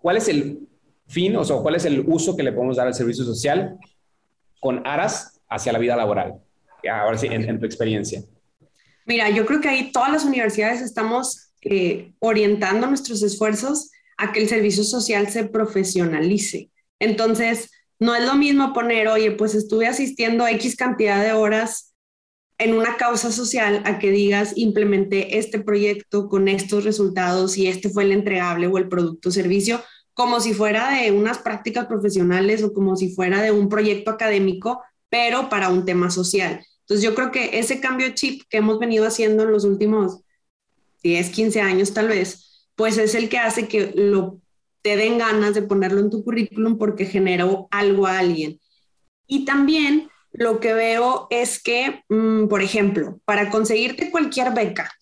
¿cuál 0.00 0.16
es 0.16 0.28
el 0.28 0.68
fin, 1.06 1.36
o 1.36 1.44
sea, 1.44 1.56
cuál 1.56 1.76
es 1.76 1.84
el 1.84 2.04
uso 2.06 2.36
que 2.36 2.42
le 2.42 2.52
podemos 2.52 2.76
dar 2.76 2.86
al 2.86 2.94
servicio 2.94 3.24
social 3.24 3.78
con 4.60 4.86
aras 4.86 5.40
hacia 5.48 5.72
la 5.72 5.78
vida 5.78 5.96
laboral? 5.96 6.40
Ahora 6.88 7.18
sí, 7.18 7.28
en, 7.30 7.58
tu 7.58 7.66
experiencia. 7.66 8.22
Mira, 9.06 9.30
yo 9.30 9.46
creo 9.46 9.60
que 9.60 9.68
ahí 9.68 9.92
todas 9.92 10.10
las 10.12 10.24
universidades 10.24 10.80
estamos 10.80 11.50
eh, 11.62 12.12
orientando 12.18 12.86
nuestros 12.86 13.22
esfuerzos 13.22 13.90
a 14.16 14.32
que 14.32 14.40
el 14.40 14.48
servicio 14.48 14.84
social 14.84 15.28
se 15.28 15.44
profesionalice. 15.44 16.70
Entonces, 16.98 17.70
no 17.98 18.14
es 18.14 18.24
lo 18.24 18.34
mismo 18.34 18.72
poner, 18.72 19.08
oye, 19.08 19.30
pues 19.32 19.54
estuve 19.54 19.86
asistiendo 19.86 20.46
X 20.46 20.76
cantidad 20.76 21.22
de 21.22 21.32
horas 21.32 21.94
en 22.58 22.74
una 22.74 22.96
causa 22.96 23.30
social 23.30 23.82
a 23.84 23.98
que 23.98 24.10
digas, 24.10 24.52
implementé 24.56 25.38
este 25.38 25.60
proyecto 25.60 26.28
con 26.28 26.48
estos 26.48 26.84
resultados 26.84 27.56
y 27.58 27.66
este 27.66 27.90
fue 27.90 28.04
el 28.04 28.12
entregable 28.12 28.66
o 28.66 28.78
el 28.78 28.88
producto 28.88 29.28
o 29.28 29.32
servicio, 29.32 29.82
como 30.14 30.40
si 30.40 30.54
fuera 30.54 30.90
de 30.90 31.10
unas 31.10 31.38
prácticas 31.38 31.86
profesionales 31.86 32.62
o 32.62 32.72
como 32.72 32.96
si 32.96 33.14
fuera 33.14 33.42
de 33.42 33.50
un 33.50 33.68
proyecto 33.68 34.10
académico, 34.10 34.82
pero 35.10 35.50
para 35.50 35.68
un 35.68 35.84
tema 35.84 36.10
social. 36.10 36.64
Entonces 36.86 37.04
yo 37.04 37.16
creo 37.16 37.32
que 37.32 37.58
ese 37.58 37.80
cambio 37.80 38.14
chip 38.14 38.42
que 38.48 38.58
hemos 38.58 38.78
venido 38.78 39.06
haciendo 39.06 39.42
en 39.42 39.50
los 39.50 39.64
últimos 39.64 40.20
10, 41.02 41.30
15 41.30 41.60
años 41.60 41.92
tal 41.92 42.06
vez, 42.08 42.68
pues 42.76 42.96
es 42.96 43.16
el 43.16 43.28
que 43.28 43.38
hace 43.38 43.66
que 43.66 43.92
te 44.82 44.96
den 44.96 45.18
ganas 45.18 45.54
de 45.54 45.62
ponerlo 45.62 46.00
en 46.00 46.10
tu 46.10 46.22
currículum 46.22 46.78
porque 46.78 47.06
generó 47.06 47.66
algo 47.72 48.06
a 48.06 48.18
alguien. 48.18 48.60
Y 49.26 49.44
también 49.44 50.08
lo 50.30 50.60
que 50.60 50.74
veo 50.74 51.26
es 51.30 51.60
que, 51.60 52.04
mm, 52.08 52.46
por 52.46 52.62
ejemplo, 52.62 53.18
para 53.24 53.50
conseguirte 53.50 54.12
cualquier 54.12 54.54
beca, 54.54 54.92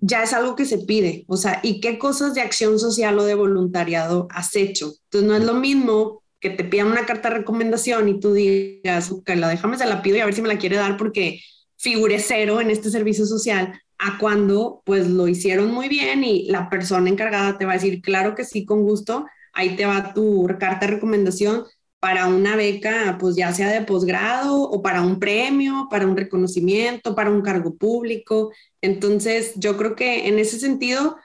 ya 0.00 0.24
es 0.24 0.32
algo 0.32 0.56
que 0.56 0.64
se 0.64 0.78
pide, 0.78 1.24
o 1.28 1.36
sea, 1.36 1.60
¿y 1.62 1.80
qué 1.80 1.96
cosas 2.00 2.34
de 2.34 2.40
acción 2.40 2.80
social 2.80 3.16
o 3.20 3.24
de 3.24 3.36
voluntariado 3.36 4.26
has 4.30 4.56
hecho? 4.56 4.94
Entonces, 5.04 5.28
no 5.28 5.36
es 5.36 5.44
lo 5.44 5.54
mismo 5.54 6.21
que 6.42 6.50
te 6.50 6.64
pidan 6.64 6.88
una 6.88 7.06
carta 7.06 7.30
de 7.30 7.36
recomendación 7.36 8.08
y 8.08 8.20
tú 8.20 8.34
digas, 8.34 9.14
que 9.24 9.36
la 9.36 9.48
déjame, 9.48 9.78
se 9.78 9.86
la 9.86 10.02
pido 10.02 10.16
y 10.16 10.20
a 10.20 10.26
ver 10.26 10.34
si 10.34 10.42
me 10.42 10.48
la 10.48 10.58
quiere 10.58 10.76
dar 10.76 10.96
porque 10.96 11.40
figure 11.78 12.18
cero 12.18 12.60
en 12.60 12.70
este 12.70 12.90
servicio 12.90 13.24
social, 13.24 13.80
a 13.98 14.18
cuando 14.18 14.82
pues 14.84 15.08
lo 15.08 15.28
hicieron 15.28 15.72
muy 15.72 15.88
bien 15.88 16.24
y 16.24 16.48
la 16.48 16.68
persona 16.68 17.08
encargada 17.08 17.56
te 17.56 17.64
va 17.64 17.72
a 17.72 17.76
decir, 17.76 18.02
claro 18.02 18.34
que 18.34 18.44
sí, 18.44 18.64
con 18.64 18.82
gusto, 18.82 19.26
ahí 19.52 19.76
te 19.76 19.86
va 19.86 20.12
tu 20.12 20.46
carta 20.58 20.86
de 20.86 20.94
recomendación, 20.94 21.64
para 22.02 22.26
una 22.26 22.56
beca, 22.56 23.16
pues 23.20 23.36
ya 23.36 23.54
sea 23.54 23.70
de 23.70 23.82
posgrado 23.82 24.60
o 24.60 24.82
para 24.82 25.02
un 25.02 25.20
premio, 25.20 25.86
para 25.88 26.04
un 26.04 26.16
reconocimiento, 26.16 27.14
para 27.14 27.30
un 27.30 27.42
cargo 27.42 27.76
público. 27.76 28.50
Entonces, 28.80 29.52
yo 29.54 29.76
creo 29.76 29.94
que 29.94 30.26
en 30.26 30.40
ese 30.40 30.58
sentido 30.58 31.16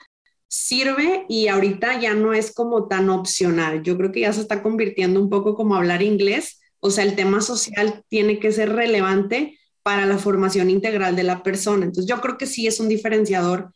sirve 0.48 1.26
y 1.28 1.48
ahorita 1.48 2.00
ya 2.00 2.14
no 2.14 2.34
es 2.34 2.54
como 2.54 2.88
tan 2.88 3.10
opcional. 3.10 3.84
Yo 3.84 3.98
creo 3.98 4.12
que 4.12 4.22
ya 4.22 4.34
se 4.34 4.42
está 4.42 4.64
convirtiendo 4.64 5.22
un 5.22 5.30
poco 5.30 5.56
como 5.56 5.76
hablar 5.76 6.02
inglés. 6.02 6.60
O 6.80 6.90
sea, 6.90 7.04
el 7.04 7.16
tema 7.16 7.42
social 7.42 8.04
tiene 8.10 8.40
que 8.40 8.52
ser 8.52 8.74
relevante 8.74 9.58
para 9.84 10.06
la 10.06 10.18
formación 10.18 10.70
integral 10.70 11.16
de 11.16 11.24
la 11.24 11.44
persona. 11.44 11.86
Entonces, 11.86 12.10
yo 12.10 12.22
creo 12.22 12.38
que 12.38 12.46
sí 12.46 12.68
es 12.68 12.80
un 12.80 12.90
diferenciador 12.90 13.72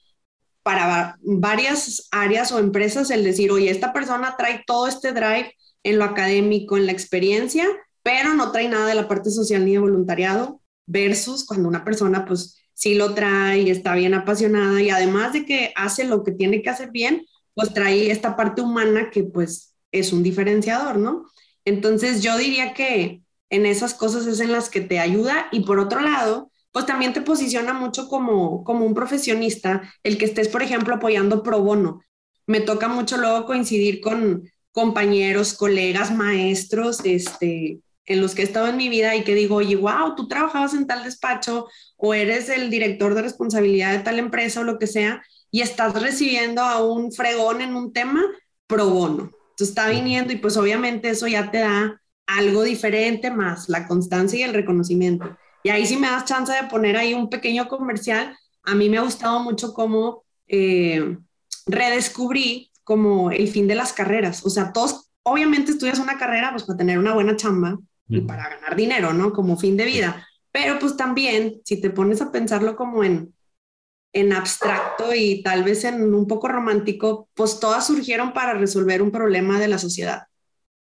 para 0.63 1.17
varias 1.21 2.07
áreas 2.11 2.51
o 2.51 2.59
empresas 2.59 3.09
el 3.09 3.23
decir, 3.23 3.51
oye, 3.51 3.69
esta 3.69 3.93
persona 3.93 4.35
trae 4.37 4.63
todo 4.67 4.87
este 4.87 5.11
drive 5.11 5.55
en 5.83 5.97
lo 5.97 6.05
académico, 6.05 6.77
en 6.77 6.85
la 6.85 6.91
experiencia, 6.91 7.65
pero 8.03 8.33
no 8.33 8.51
trae 8.51 8.69
nada 8.69 8.85
de 8.85 8.95
la 8.95 9.07
parte 9.07 9.31
social 9.31 9.65
ni 9.65 9.73
de 9.73 9.79
voluntariado, 9.79 10.61
versus 10.85 11.45
cuando 11.45 11.69
una 11.69 11.83
persona 11.83 12.25
pues 12.25 12.60
sí 12.81 12.95
lo 12.95 13.13
trae 13.13 13.61
y 13.61 13.69
está 13.69 13.93
bien 13.93 14.15
apasionada 14.15 14.81
y 14.81 14.89
además 14.89 15.33
de 15.33 15.45
que 15.45 15.71
hace 15.75 16.03
lo 16.03 16.23
que 16.23 16.31
tiene 16.31 16.63
que 16.63 16.71
hacer 16.71 16.89
bien, 16.89 17.27
pues 17.53 17.75
trae 17.75 18.09
esta 18.09 18.35
parte 18.35 18.63
humana 18.63 19.11
que 19.11 19.23
pues 19.23 19.75
es 19.91 20.11
un 20.11 20.23
diferenciador, 20.23 20.97
¿no? 20.97 21.27
Entonces 21.63 22.23
yo 22.23 22.35
diría 22.39 22.73
que 22.73 23.21
en 23.51 23.67
esas 23.67 23.93
cosas 23.93 24.25
es 24.25 24.39
en 24.39 24.51
las 24.51 24.71
que 24.71 24.81
te 24.81 24.97
ayuda 24.97 25.47
y 25.51 25.59
por 25.59 25.77
otro 25.77 25.99
lado, 26.01 26.49
pues 26.71 26.87
también 26.87 27.13
te 27.13 27.21
posiciona 27.21 27.71
mucho 27.73 28.07
como, 28.07 28.63
como 28.63 28.83
un 28.83 28.95
profesionista, 28.95 29.83
el 30.01 30.17
que 30.17 30.25
estés, 30.25 30.47
por 30.47 30.63
ejemplo, 30.63 30.95
apoyando 30.95 31.43
pro 31.43 31.61
bono. 31.61 32.01
Me 32.47 32.61
toca 32.61 32.87
mucho 32.87 33.17
luego 33.17 33.45
coincidir 33.45 34.01
con 34.01 34.49
compañeros, 34.71 35.53
colegas, 35.53 36.11
maestros, 36.11 37.01
este, 37.03 37.79
en 38.05 38.21
los 38.21 38.35
que 38.35 38.41
he 38.41 38.45
estado 38.45 38.67
en 38.67 38.77
mi 38.77 38.89
vida 38.89 39.15
y 39.15 39.23
que 39.23 39.35
digo, 39.35 39.55
oye, 39.57 39.75
wow, 39.75 40.15
tú 40.15 40.27
trabajabas 40.27 40.73
en 40.73 40.87
tal 40.87 41.03
despacho 41.03 41.67
o 42.03 42.15
eres 42.15 42.49
el 42.49 42.71
director 42.71 43.13
de 43.13 43.21
responsabilidad 43.21 43.91
de 43.93 43.99
tal 43.99 44.17
empresa 44.17 44.61
o 44.61 44.63
lo 44.63 44.79
que 44.79 44.87
sea, 44.87 45.23
y 45.51 45.61
estás 45.61 46.01
recibiendo 46.01 46.61
a 46.61 46.83
un 46.83 47.11
fregón 47.11 47.61
en 47.61 47.75
un 47.75 47.93
tema 47.93 48.23
pro 48.65 48.89
bono. 48.89 49.31
Entonces 49.51 49.69
está 49.69 49.87
viniendo 49.89 50.33
y 50.33 50.37
pues 50.37 50.57
obviamente 50.57 51.09
eso 51.09 51.27
ya 51.27 51.51
te 51.51 51.59
da 51.59 52.01
algo 52.25 52.63
diferente 52.63 53.29
más, 53.29 53.69
la 53.69 53.87
constancia 53.87 54.39
y 54.39 54.43
el 54.43 54.53
reconocimiento. 54.53 55.37
Y 55.63 55.69
ahí 55.69 55.85
sí 55.85 55.95
me 55.97 56.07
das 56.07 56.25
chance 56.25 56.51
de 56.51 56.67
poner 56.69 56.97
ahí 56.97 57.13
un 57.13 57.29
pequeño 57.29 57.67
comercial. 57.67 58.35
A 58.63 58.73
mí 58.73 58.89
me 58.89 58.97
ha 58.97 59.01
gustado 59.01 59.39
mucho 59.43 59.73
cómo 59.73 60.23
eh, 60.47 61.17
redescubrí 61.67 62.71
como 62.83 63.29
el 63.29 63.47
fin 63.47 63.67
de 63.67 63.75
las 63.75 63.93
carreras. 63.93 64.43
O 64.43 64.49
sea, 64.49 64.73
todos, 64.73 65.11
obviamente 65.21 65.73
estudias 65.73 65.99
una 65.99 66.17
carrera 66.17 66.49
pues 66.49 66.63
para 66.63 66.77
tener 66.77 66.97
una 66.97 67.13
buena 67.13 67.35
chamba 67.35 67.77
y 68.07 68.21
para 68.21 68.49
ganar 68.49 68.75
dinero, 68.75 69.13
¿no? 69.13 69.31
Como 69.31 69.55
fin 69.55 69.77
de 69.77 69.85
vida. 69.85 70.27
Pero 70.51 70.79
pues 70.79 70.97
también, 70.97 71.61
si 71.63 71.79
te 71.79 71.89
pones 71.89 72.21
a 72.21 72.31
pensarlo 72.31 72.75
como 72.75 73.03
en, 73.03 73.33
en 74.13 74.33
abstracto 74.33 75.13
y 75.13 75.41
tal 75.43 75.63
vez 75.63 75.83
en 75.83 76.13
un 76.13 76.27
poco 76.27 76.47
romántico, 76.47 77.29
pues 77.33 77.59
todas 77.59 77.87
surgieron 77.87 78.33
para 78.33 78.53
resolver 78.53 79.01
un 79.01 79.11
problema 79.11 79.59
de 79.59 79.67
la 79.67 79.77
sociedad. 79.77 80.23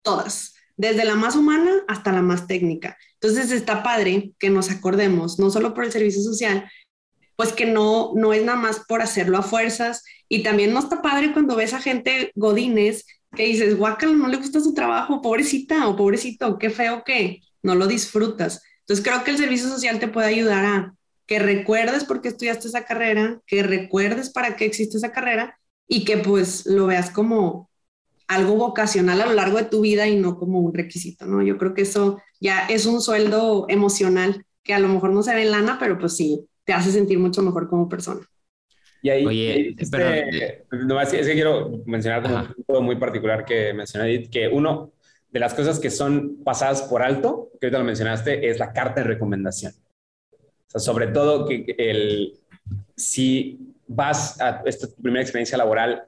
Todas, 0.01 0.55
desde 0.77 1.05
la 1.05 1.15
más 1.15 1.35
humana 1.35 1.71
hasta 1.87 2.11
la 2.11 2.21
más 2.21 2.47
técnica. 2.47 2.97
Entonces 3.21 3.51
está 3.51 3.83
padre 3.83 4.33
que 4.39 4.49
nos 4.49 4.71
acordemos, 4.71 5.39
no 5.39 5.49
solo 5.49 5.73
por 5.73 5.83
el 5.83 5.91
servicio 5.91 6.23
social, 6.23 6.69
pues 7.35 7.53
que 7.53 7.65
no, 7.65 8.13
no 8.15 8.33
es 8.33 8.43
nada 8.43 8.57
más 8.57 8.81
por 8.87 9.01
hacerlo 9.01 9.37
a 9.37 9.43
fuerzas. 9.43 10.03
Y 10.27 10.43
también 10.43 10.73
no 10.73 10.79
está 10.79 11.01
padre 11.01 11.31
cuando 11.31 11.55
ves 11.55 11.73
a 11.73 11.79
gente 11.79 12.31
godines 12.35 13.05
que 13.35 13.43
dices, 13.45 13.77
guacal, 13.77 14.17
no 14.17 14.27
le 14.27 14.37
gusta 14.37 14.59
su 14.59 14.73
trabajo, 14.73 15.21
pobrecita 15.21 15.87
o 15.87 15.95
pobrecito, 15.95 16.57
qué 16.57 16.69
feo 16.69 17.03
que 17.03 17.41
no 17.61 17.75
lo 17.75 17.87
disfrutas. 17.87 18.61
Entonces 18.89 19.05
creo 19.05 19.23
que 19.23 19.29
el 19.29 19.37
servicio 19.37 19.69
social 19.69 19.99
te 19.99 20.07
puede 20.07 20.29
ayudar 20.29 20.65
a 20.65 20.95
que 21.27 21.37
recuerdes 21.37 22.05
por 22.05 22.21
qué 22.21 22.29
estudiaste 22.29 22.69
esa 22.69 22.85
carrera, 22.85 23.39
que 23.45 23.61
recuerdes 23.61 24.31
para 24.31 24.55
qué 24.55 24.65
existe 24.65 24.97
esa 24.97 25.11
carrera 25.11 25.59
y 25.87 26.05
que 26.05 26.17
pues 26.17 26.65
lo 26.65 26.87
veas 26.87 27.11
como 27.11 27.69
algo 28.27 28.55
vocacional 28.55 29.21
a 29.21 29.27
lo 29.27 29.33
largo 29.33 29.59
de 29.59 29.65
tu 29.65 29.81
vida 29.81 30.07
y 30.07 30.15
no 30.15 30.39
como 30.39 30.59
un 30.59 30.73
requisito, 30.73 31.27
¿no? 31.27 31.43
Yo 31.43 31.59
creo 31.59 31.75
que 31.75 31.83
eso 31.83 32.19
ya 32.39 32.65
es 32.65 32.87
un 32.87 32.99
sueldo 32.99 33.67
emocional 33.69 34.43
que 34.63 34.73
a 34.73 34.79
lo 34.79 34.87
mejor 34.87 35.11
no 35.11 35.21
se 35.21 35.35
ve 35.35 35.43
en 35.43 35.51
lana, 35.51 35.77
pero 35.79 35.99
pues 35.99 36.17
sí, 36.17 36.47
te 36.63 36.73
hace 36.73 36.91
sentir 36.91 37.19
mucho 37.19 37.43
mejor 37.43 37.69
como 37.69 37.87
persona. 37.87 38.21
Y 39.03 39.09
ahí, 39.09 39.25
Oye, 39.27 39.75
es 39.77 39.91
que 39.91 41.33
quiero 41.33 41.83
mencionar 41.85 42.25
un 42.25 42.53
punto 42.55 42.81
muy 42.81 42.95
particular 42.95 43.45
que 43.45 43.71
mencioné, 43.71 44.27
que 44.31 44.47
uno, 44.47 44.93
de 45.31 45.39
las 45.39 45.53
cosas 45.53 45.79
que 45.79 45.89
son 45.89 46.43
pasadas 46.43 46.81
por 46.83 47.03
alto, 47.03 47.51
que 47.59 47.67
ahorita 47.67 47.79
lo 47.79 47.85
mencionaste, 47.85 48.49
es 48.49 48.59
la 48.59 48.73
carta 48.73 49.01
de 49.01 49.07
recomendación. 49.07 49.73
O 50.67 50.71
sea, 50.71 50.81
sobre 50.81 51.07
todo 51.07 51.47
que 51.47 51.75
el, 51.77 52.33
si 52.95 53.59
vas 53.87 54.39
a 54.39 54.61
esta 54.65 54.87
primera 55.01 55.21
experiencia 55.21 55.57
laboral 55.57 56.03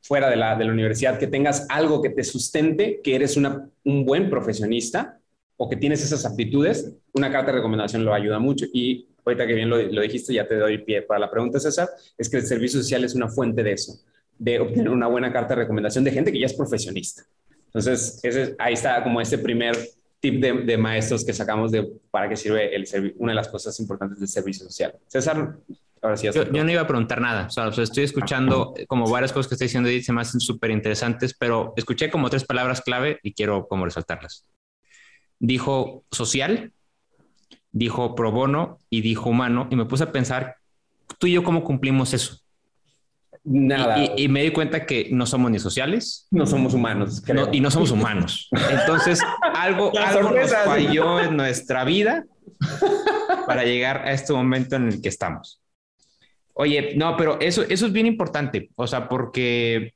fuera 0.00 0.28
de 0.28 0.36
la, 0.36 0.56
de 0.56 0.64
la 0.64 0.72
universidad, 0.72 1.18
que 1.18 1.26
tengas 1.26 1.66
algo 1.68 2.02
que 2.02 2.10
te 2.10 2.24
sustente, 2.24 3.00
que 3.02 3.14
eres 3.14 3.36
un 3.36 4.04
buen 4.04 4.28
profesionista 4.28 5.18
o 5.56 5.68
que 5.68 5.76
tienes 5.76 6.02
esas 6.02 6.26
aptitudes, 6.26 6.92
una 7.12 7.30
carta 7.30 7.52
de 7.52 7.58
recomendación 7.58 8.04
lo 8.04 8.12
ayuda 8.12 8.38
mucho. 8.40 8.66
Y 8.72 9.08
ahorita 9.24 9.46
que 9.46 9.54
bien 9.54 9.70
lo, 9.70 9.80
lo 9.80 10.02
dijiste, 10.02 10.34
ya 10.34 10.46
te 10.46 10.56
doy 10.56 10.78
pie 10.78 11.02
para 11.02 11.20
la 11.20 11.30
pregunta, 11.30 11.60
César, 11.60 11.88
es 12.18 12.28
que 12.28 12.38
el 12.38 12.46
servicio 12.46 12.80
social 12.80 13.04
es 13.04 13.14
una 13.14 13.28
fuente 13.28 13.62
de 13.62 13.72
eso, 13.72 14.00
de 14.38 14.58
obtener 14.58 14.88
una 14.88 15.06
buena 15.06 15.32
carta 15.32 15.54
de 15.54 15.62
recomendación 15.62 16.02
de 16.02 16.10
gente 16.10 16.32
que 16.32 16.40
ya 16.40 16.46
es 16.46 16.54
profesionista. 16.54 17.22
Entonces, 17.74 18.20
ese, 18.22 18.54
ahí 18.58 18.74
está 18.74 19.02
como 19.02 19.20
este 19.20 19.38
primer 19.38 19.76
tip 20.20 20.40
de, 20.40 20.76
maestros 20.76 21.24
que 21.24 21.32
sacamos 21.32 21.72
de 21.72 21.90
para 22.10 22.28
qué 22.28 22.36
sirve 22.36 22.74
el 22.76 23.14
una 23.16 23.32
de 23.32 23.36
las 23.36 23.48
cosas 23.48 23.78
importantes 23.80 24.20
del 24.20 24.28
servicio 24.28 24.66
social. 24.66 24.94
César, 25.08 25.56
ahora 26.02 26.16
sí. 26.16 26.28
Yo, 26.32 26.52
yo, 26.52 26.64
no 26.64 26.70
iba 26.70 26.82
a 26.82 26.86
preguntar 26.86 27.20
nada, 27.20 27.46
o 27.46 27.50
sea, 27.50 27.68
estoy 27.68 28.04
escuchando 28.04 28.74
como 28.86 29.10
varias 29.10 29.32
cosas 29.32 29.48
que 29.48 29.54
está 29.54 29.64
diciendo 29.64 29.90
y 29.90 30.02
se 30.02 30.12
me 30.12 30.20
hacen 30.20 30.40
súper 30.40 30.70
interesantes, 30.70 31.34
pero 31.34 31.72
escuché 31.76 32.10
como 32.10 32.30
tres 32.30 32.44
palabras 32.44 32.82
clave 32.82 33.18
y 33.22 33.32
quiero 33.32 33.66
como 33.66 33.84
resaltarlas. 33.84 34.44
Dijo 35.40 36.04
social, 36.12 36.72
dijo 37.72 38.14
pro 38.14 38.30
bono 38.30 38.78
y 38.90 39.00
dijo 39.00 39.30
humano 39.30 39.66
y 39.70 39.76
me 39.76 39.86
puse 39.86 40.04
a 40.04 40.12
pensar, 40.12 40.56
tú 41.18 41.26
y 41.26 41.32
yo 41.32 41.42
cómo 41.42 41.64
cumplimos 41.64 42.12
eso. 42.14 42.41
Nada. 43.44 44.14
Y, 44.16 44.28
me 44.28 44.42
di 44.42 44.50
cuenta 44.52 44.86
que 44.86 45.08
no 45.10 45.26
somos 45.26 45.50
ni 45.50 45.58
sociales. 45.58 46.28
No 46.30 46.46
somos 46.46 46.74
humanos. 46.74 47.22
y 47.52 47.60
no 47.60 47.70
somos 47.70 47.90
humanos. 47.90 48.48
Entonces, 48.70 49.20
algo, 49.54 49.92
algo 49.98 50.30
nos 50.30 50.52
falló 50.52 51.20
en 51.20 51.36
nuestra 51.36 51.84
vida 51.84 52.24
para 53.46 53.64
llegar 53.64 54.06
a 54.06 54.12
este 54.12 54.32
momento 54.32 54.76
en 54.76 54.88
el 54.88 55.02
que 55.02 55.08
estamos. 55.08 55.60
Oye, 56.54 56.94
no, 56.96 57.16
pero 57.16 57.40
eso, 57.40 57.62
eso 57.62 57.86
es 57.86 57.92
bien 57.92 58.06
importante. 58.06 58.70
O 58.76 58.86
sea, 58.86 59.08
porque... 59.08 59.94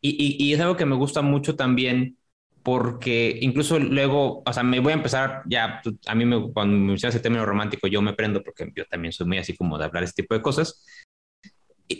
Y, 0.00 0.44
y, 0.44 0.52
es 0.52 0.58
algo 0.58 0.76
que 0.76 0.84
me 0.84 0.96
gusta 0.96 1.22
mucho 1.22 1.54
también 1.54 2.16
porque 2.64 3.38
incluso 3.40 3.78
luego, 3.78 4.42
o 4.44 4.52
sea, 4.52 4.62
me 4.62 4.80
voy 4.80 4.92
a 4.92 4.96
empezar 4.96 5.42
ya, 5.46 5.80
a 6.06 6.14
mí 6.14 6.24
me, 6.24 6.52
cuando 6.52 6.76
me 6.76 6.94
el 6.94 7.22
término 7.22 7.44
romántico, 7.44 7.86
yo 7.86 8.02
me 8.02 8.12
prendo 8.12 8.42
porque 8.42 8.70
yo 8.74 8.84
también 8.86 9.12
soy 9.12 9.26
muy 9.26 9.38
así 9.38 9.56
como 9.56 9.78
de 9.78 9.84
hablar 9.84 10.02
este 10.02 10.22
tipo 10.22 10.34
de 10.34 10.42
cosas. 10.42 10.84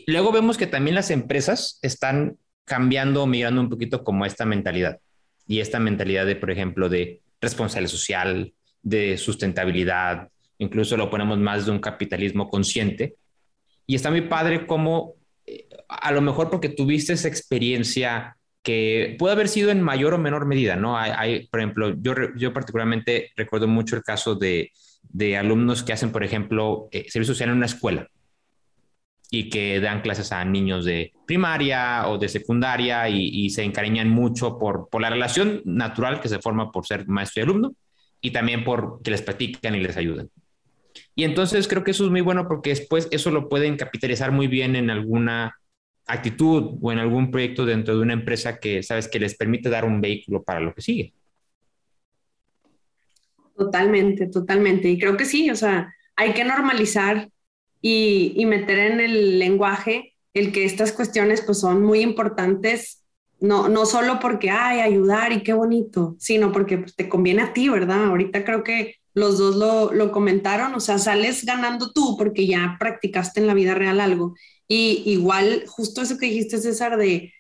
Luego 0.07 0.33
vemos 0.33 0.57
que 0.57 0.67
también 0.67 0.95
las 0.95 1.11
empresas 1.11 1.79
están 1.83 2.39
cambiando, 2.65 3.27
migrando 3.27 3.61
un 3.61 3.69
poquito 3.69 4.05
como 4.05 4.25
esta 4.25 4.45
mentalidad. 4.45 4.99
Y 5.47 5.61
esta 5.61 5.81
mentalidad 5.81 6.27
de, 6.27 6.37
por 6.37 6.51
ejemplo, 6.51 6.89
de 6.89 7.21
responsabilidad 7.41 7.91
social, 7.91 8.55
de 8.83 9.19
sustentabilidad, 9.19 10.29
incluso 10.59 10.97
lo 10.97 11.11
ponemos 11.11 11.39
más 11.39 11.67
de 11.67 11.73
un 11.73 11.81
capitalismo 11.81 12.49
consciente. 12.49 13.17
Y 13.87 13.97
está 13.97 14.11
muy 14.11 14.23
padre 14.23 14.67
como, 14.67 15.15
eh, 15.47 15.67
a 15.89 16.13
lo 16.13 16.21
mejor 16.21 16.51
porque 16.51 16.69
tuviste 16.69 17.13
esa 17.13 17.29
experiencia 17.29 18.37
que 18.63 19.17
puede 19.19 19.33
haber 19.33 19.49
sido 19.49 19.71
en 19.71 19.83
mayor 19.83 20.15
o 20.15 20.19
menor 20.19 20.47
medida, 20.47 20.77
¿no? 20.77 20.97
Hay, 20.97 21.49
por 21.49 21.59
ejemplo, 21.59 21.97
yo, 22.01 22.15
yo 22.37 22.53
particularmente 22.53 23.33
recuerdo 23.37 23.67
mucho 23.67 23.97
el 23.97 24.05
caso 24.05 24.37
de, 24.37 24.71
de 25.03 25.37
alumnos 25.37 25.83
que 25.83 25.93
hacen, 25.93 26.13
por 26.13 26.23
ejemplo, 26.23 26.89
eh, 26.93 27.07
servicio 27.09 27.35
social 27.35 27.51
en 27.51 27.57
una 27.57 27.67
escuela 27.67 28.09
y 29.35 29.49
que 29.49 29.81
dan 29.81 30.03
clases 30.03 30.31
a 30.31 30.45
niños 30.45 30.85
de 30.85 31.15
primaria 31.27 32.07
o 32.07 32.19
de 32.19 32.29
secundaria 32.29 33.09
y, 33.09 33.49
se 33.49 33.65
encariñan 33.65 34.11
mucho 34.11 34.59
por, 34.59 34.91
por, 34.91 35.01
la 35.01 35.09
relación 35.09 35.63
natural 35.65 36.21
que 36.21 36.29
se 36.29 36.39
forma 36.39 36.71
por 36.71 36.87
ser 36.87 37.09
maestro 37.09 37.41
y 37.41 37.45
alumno 37.45 37.75
y 38.21 38.31
también 38.31 38.63
por 38.63 39.01
que 39.03 39.11
les 39.11 39.23
practican 39.23 39.75
y 39.75 39.81
les 39.81 39.97
ayudan. 39.97 40.29
Y 41.15 41.25
entonces 41.25 41.67
creo 41.67 41.83
que 41.83 41.93
eso 41.93 42.05
es 42.05 42.11
muy 42.11 42.21
bueno 42.21 42.47
porque 42.47 42.71
después 42.71 43.09
eso 43.11 43.31
lo 43.31 43.49
pueden 43.49 43.79
capitalizar 43.79 44.33
muy 44.33 44.49
bien 44.49 44.77
en 44.77 44.91
alguna 44.91 45.59
actitud 46.07 46.79
o 46.83 46.93
en 46.93 46.99
algún 46.99 47.31
proyecto 47.31 47.65
dentro 47.65 47.97
de 47.97 48.03
una 48.03 48.13
empresa 48.13 48.59
que 48.59 48.83
sabes 48.83 49.09
que 49.09 49.19
les 49.19 49.35
permite 49.35 49.71
dar 49.71 49.87
un 49.87 50.03
vehículo 50.03 50.43
para 50.43 50.61
lo 50.61 50.75
que 50.75 50.83
sigue. 50.83 51.15
Totalmente, 53.57 54.27
totalmente. 54.27 54.91
Y 54.91 54.99
creo 54.99 55.17
que 55.17 55.25
sí, 55.25 55.51
o 55.51 55.57
sea, 55.57 55.95
hay 56.17 56.35
que 56.35 56.45
normalizar 56.45 57.31
y, 57.83 58.47
meter 58.47 58.79
en 58.79 59.01
el 59.01 59.39
lenguaje 59.39 60.15
el 60.33 60.53
que 60.53 60.65
estas 60.65 60.93
cuestiones 60.93 61.43
pues 61.43 61.59
son 61.59 61.83
muy 61.83 62.01
importantes, 62.01 63.03
no, 63.41 63.69
no 63.69 63.85
solo 63.85 64.19
porque, 64.21 64.51
hay 64.51 64.81
ayudar 64.81 65.33
y 65.33 65.43
qué 65.43 65.53
bonito, 65.53 66.17
sino 66.19 66.53
porque 66.53 66.79
pues, 66.79 66.95
te 66.95 67.09
conviene 67.09 67.43
a 67.43 67.53
ti, 67.53 67.69
¿verdad? 67.69 68.07
Ahorita 68.07 68.45
creo 68.45 68.63
que 68.63 68.97
los 69.15 69.37
dos 69.37 69.57
lo, 69.57 69.93
lo, 69.93 70.11
comentaron, 70.13 70.75
o 70.75 70.81
sea, 70.81 70.99
sales 70.99 71.45
ganando 71.45 71.93
tú 71.93 72.17
porque 72.17 72.47
ya 72.47 72.77
practicaste 72.79 73.41
en 73.41 73.47
la 73.47 73.55
vida 73.55 73.75
real 73.75 74.01
algo. 74.01 74.35
Y 74.69 75.03
igual, 75.05 75.65
justo 75.67 76.01
eso 76.01 76.17
que 76.17 76.27
dijiste, 76.27 76.59
César, 76.59 76.97
de 76.97 77.33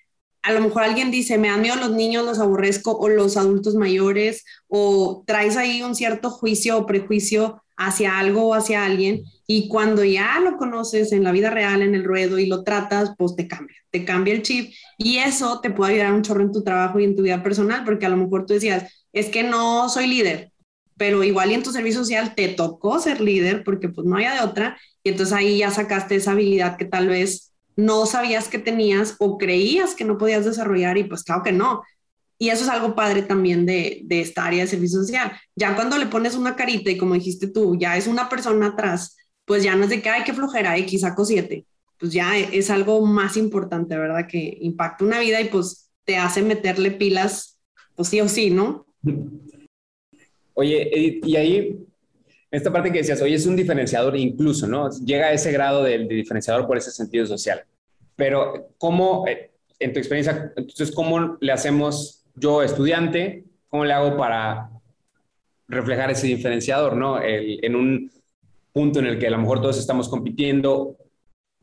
a 0.43 0.53
lo 0.53 0.61
mejor 0.61 0.83
alguien 0.83 1.11
dice, 1.11 1.39
me 1.39 1.49
dan 1.49 1.63
miedo 1.63 1.77
los 1.77 1.93
niños, 1.93 2.25
los 2.27 2.41
aborrezco, 2.41 2.97
o 2.99 3.09
los 3.09 3.37
adultos 3.37 3.77
mayores, 3.77 4.45
o 4.69 5.23
traes 5.27 5.57
ahí 5.57 5.83
un 5.83 5.95
cierto 5.95 6.31
juicio 6.31 6.77
o 6.79 6.87
prejuicio 6.87 7.63
hacia 7.77 8.19
algo 8.19 8.49
o 8.49 8.55
hacia 8.55 8.85
alguien, 8.85 9.23
y 9.55 9.69
cuando 9.69 10.03
ya 10.03 10.41
lo 10.41 10.57
conoces 10.57 11.13
en 11.13 11.25
la 11.25 11.31
vida 11.31 11.51
real, 11.51 11.83
en 11.83 11.95
el 11.95 12.05
ruedo, 12.05 12.39
y 12.39 12.47
lo 12.47 12.65
tratas, 12.65 13.13
pues 13.19 13.37
te 13.37 13.47
cambia, 13.47 13.77
te 13.91 14.03
cambia 14.03 14.33
el 14.33 14.41
chip, 14.41 14.73
y 14.97 15.19
eso 15.19 15.61
te 15.61 15.69
puede 15.69 15.93
ayudar 15.93 16.15
un 16.15 16.23
chorro 16.23 16.41
en 16.41 16.53
tu 16.53 16.65
trabajo 16.65 16.99
y 16.99 17.05
en 17.05 17.15
tu 17.15 17.21
vida 17.21 17.43
personal, 17.43 17.85
porque 17.85 18.07
a 18.07 18.09
lo 18.09 18.17
mejor 18.17 18.47
tú 18.47 18.55
decías, 18.55 19.05
es 19.13 19.27
que 19.27 19.43
no 19.43 19.91
soy 19.91 20.07
líder, 20.07 20.53
pero 20.97 21.23
igual 21.23 21.51
y 21.51 21.55
en 21.55 21.63
tu 21.63 21.71
servicio 21.71 22.01
social 22.01 22.35
te 22.35 22.49
tocó 22.49 22.99
ser 22.99 23.21
líder, 23.21 23.63
porque 23.63 23.91
pues 23.91 24.07
no 24.07 24.17
había 24.17 24.33
de 24.33 24.41
otra, 24.41 24.79
y 25.05 25.11
entonces 25.11 25.35
ahí 25.35 25.59
ya 25.59 25.71
sacaste 25.71 26.15
esa 26.15 26.31
habilidad 26.31 26.79
que 26.79 26.87
tal 26.87 27.09
vez 27.09 27.53
no 27.77 28.07
sabías 28.07 28.49
que 28.49 28.59
tenías 28.59 29.17
o 29.19 29.37
creías 29.37 29.95
que 29.95 30.07
no 30.07 30.17
podías 30.17 30.47
desarrollar 30.47 30.97
y 30.97 31.05
pues 31.05 31.25
claro 31.25 31.43
que 31.43 31.53
no. 31.53 31.83
Y 32.39 32.49
eso 32.49 32.65
es 32.65 32.71
algo 32.71 32.95
padre 32.95 33.21
también 33.21 33.67
de, 33.67 34.01
de 34.05 34.23
esta 34.23 34.47
área 34.47 34.65
de 34.65 34.71
servicio 34.71 35.01
social. 35.01 35.33
Ya 35.55 35.75
cuando 35.75 35.99
le 35.99 36.07
pones 36.07 36.37
una 36.37 36.57
carita 36.57 36.91
y 36.91 36.97
como 36.97 37.13
dijiste 37.15 37.49
tú, 37.49 37.77
ya 37.79 37.99
es 37.99 38.07
una 38.07 38.31
persona 38.31 38.69
atrás, 38.69 39.17
pues 39.45 39.63
ya 39.63 39.75
no 39.77 39.85
es 39.85 39.91
de 39.91 40.03
que, 40.03 40.09
hay 40.09 40.25
que 40.25 40.33
flojera, 40.33 40.77
X 40.79 41.01
saco 41.03 41.25
siete. 41.25 41.67
Pues 41.99 42.13
ya 42.13 42.37
es 42.37 42.71
algo 42.71 43.05
más 43.07 43.37
importante, 43.37 43.97
¿verdad? 43.97 44.27
Que 44.29 44.59
impacta 44.61 45.05
una 45.05 45.21
vida 45.21 45.41
y 45.41 45.49
pues 45.49 45.91
te 46.05 46.17
hace 46.17 46.43
meterle 46.43 46.91
pilas, 46.91 47.61
pues 47.95 48.09
sí 48.09 48.21
o 48.21 48.29
sí, 48.29 48.51
¿no? 48.51 48.87
Oye, 50.55 51.21
y 51.25 51.37
ahí 51.37 51.87
esta 52.53 52.71
parte 52.71 52.93
que 52.93 52.99
decías, 52.99 53.23
oye, 53.23 53.35
es 53.35 53.47
un 53.47 53.57
diferenciador 53.57 54.15
incluso, 54.15 54.69
¿no? 54.69 54.91
Llega 54.91 55.29
a 55.29 55.33
ese 55.33 55.51
grado 55.53 55.83
de, 55.83 56.07
diferenciador 56.07 56.67
por 56.67 56.77
ese 56.77 56.91
sentido 56.91 57.25
social. 57.25 57.65
Pero, 58.15 58.75
¿cómo, 58.77 59.27
eh, 59.27 59.53
en 59.79 59.93
tu 59.95 59.99
experiencia, 59.99 60.53
entonces, 60.55 60.93
cómo 60.93 61.39
le 61.41 61.51
hacemos 61.51 62.27
yo, 62.35 62.63
estudiante, 62.63 63.45
cómo 63.69 63.87
le 63.87 63.95
hago 63.95 64.19
para 64.19 64.71
reflejar 65.67 66.11
ese 66.11 66.27
diferenciador, 66.27 66.95
¿no? 66.95 67.19
en 67.23 67.75
un 67.75 68.13
punto 68.73 68.99
en 68.99 69.07
el 69.07 69.19
que 69.19 69.27
a 69.27 69.31
lo 69.31 69.39
mejor 69.39 69.61
todos 69.61 69.79
estamos 69.79 70.09
compitiendo, 70.09 70.97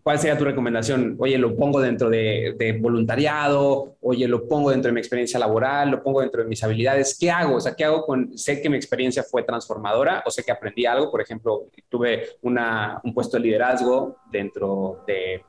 ¿Cuál 0.10 0.18
sería 0.18 0.38
tu 0.38 0.46
recomendación? 0.46 1.18
Oye, 1.20 1.38
lo 1.38 1.56
pongo 1.56 1.82
dentro 1.82 2.10
de, 2.10 2.80
voluntariado, 2.82 3.98
oye, 4.02 4.28
lo 4.28 4.48
pongo 4.48 4.72
dentro 4.72 4.90
de 4.90 4.94
mi 4.94 5.02
experiencia 5.02 5.40
laboral, 5.40 5.92
lo 5.92 6.02
pongo 6.02 6.22
dentro 6.22 6.42
de 6.42 6.48
mis 6.48 6.64
habilidades. 6.64 7.18
¿Qué 7.20 7.30
hago? 7.30 7.58
O 7.58 7.60
sea, 7.60 7.76
¿qué 7.76 7.84
hago 7.84 8.06
con, 8.06 8.38
sé 8.38 8.62
que 8.62 8.70
mi 8.70 8.78
experiencia 8.78 9.24
fue 9.24 9.44
transformadora 9.44 10.24
o 10.26 10.32
sé 10.32 10.44
que 10.44 10.52
aprendí 10.52 10.86
algo? 10.86 11.12
Por 11.12 11.22
ejemplo, 11.22 11.66
tuve 11.90 12.38
una, 12.42 13.00
un 13.04 13.14
puesto 13.14 13.38
de 13.38 13.44
liderazgo 13.44 14.18
dentro 14.32 15.04
de, 15.06 15.44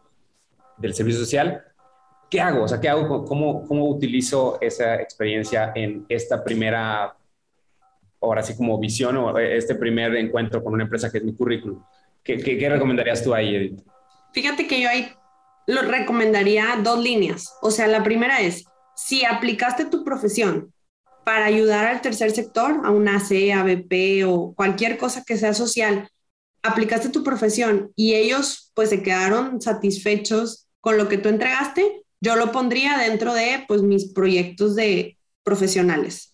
del 0.76 0.94
servicio 0.94 1.20
social. 1.20 1.64
¿Qué 2.28 2.40
hago? 2.40 2.64
O 2.64 2.68
sea, 2.68 2.80
¿qué 2.80 2.88
hago? 2.88 3.24
¿Cómo, 3.24 3.66
cómo 3.66 3.88
utilizo 3.88 4.58
esa 4.60 4.96
experiencia 4.96 5.72
en 5.74 6.04
esta 6.08 6.42
primera, 6.42 7.16
ahora 8.20 8.42
sí 8.42 8.56
como 8.56 8.78
visión 8.78 9.16
o 9.16 9.38
este 9.38 9.74
primer 9.74 10.14
encuentro 10.16 10.62
con 10.62 10.74
una 10.74 10.84
empresa 10.84 11.10
que 11.10 11.18
es 11.18 11.24
mi 11.24 11.34
currículum? 11.34 11.82
¿Qué, 12.22 12.36
qué, 12.36 12.58
qué 12.58 12.68
recomendarías 12.68 13.22
tú 13.22 13.34
ahí, 13.34 13.54
Edith? 13.54 13.80
Fíjate 14.32 14.66
que 14.66 14.80
yo 14.80 14.88
ahí 14.88 15.10
lo 15.66 15.82
recomendaría 15.82 16.80
dos 16.82 17.02
líneas. 17.02 17.54
O 17.62 17.70
sea, 17.70 17.86
la 17.86 18.02
primera 18.02 18.40
es, 18.40 18.64
si 18.94 19.24
aplicaste 19.24 19.86
tu 19.86 20.04
profesión 20.04 20.72
para 21.24 21.46
ayudar 21.46 21.86
al 21.86 22.00
tercer 22.00 22.30
sector, 22.32 22.80
a 22.84 22.90
una 22.90 23.16
AC, 23.16 23.52
ABP 23.54 24.24
o 24.26 24.54
cualquier 24.54 24.98
cosa 24.98 25.24
que 25.24 25.36
sea 25.36 25.54
social, 25.54 26.08
aplicaste 26.62 27.08
tu 27.08 27.22
profesión 27.22 27.92
y 27.96 28.14
ellos 28.14 28.72
pues 28.74 28.90
se 28.90 29.02
quedaron 29.02 29.60
satisfechos 29.60 30.66
con 30.80 30.96
lo 30.96 31.08
que 31.08 31.18
tú 31.18 31.28
entregaste, 31.28 32.02
yo 32.20 32.36
lo 32.36 32.52
pondría 32.52 32.98
dentro 32.98 33.32
de 33.32 33.64
pues 33.66 33.82
mis 33.82 34.12
proyectos 34.12 34.76
de 34.76 35.18
profesionales. 35.42 36.29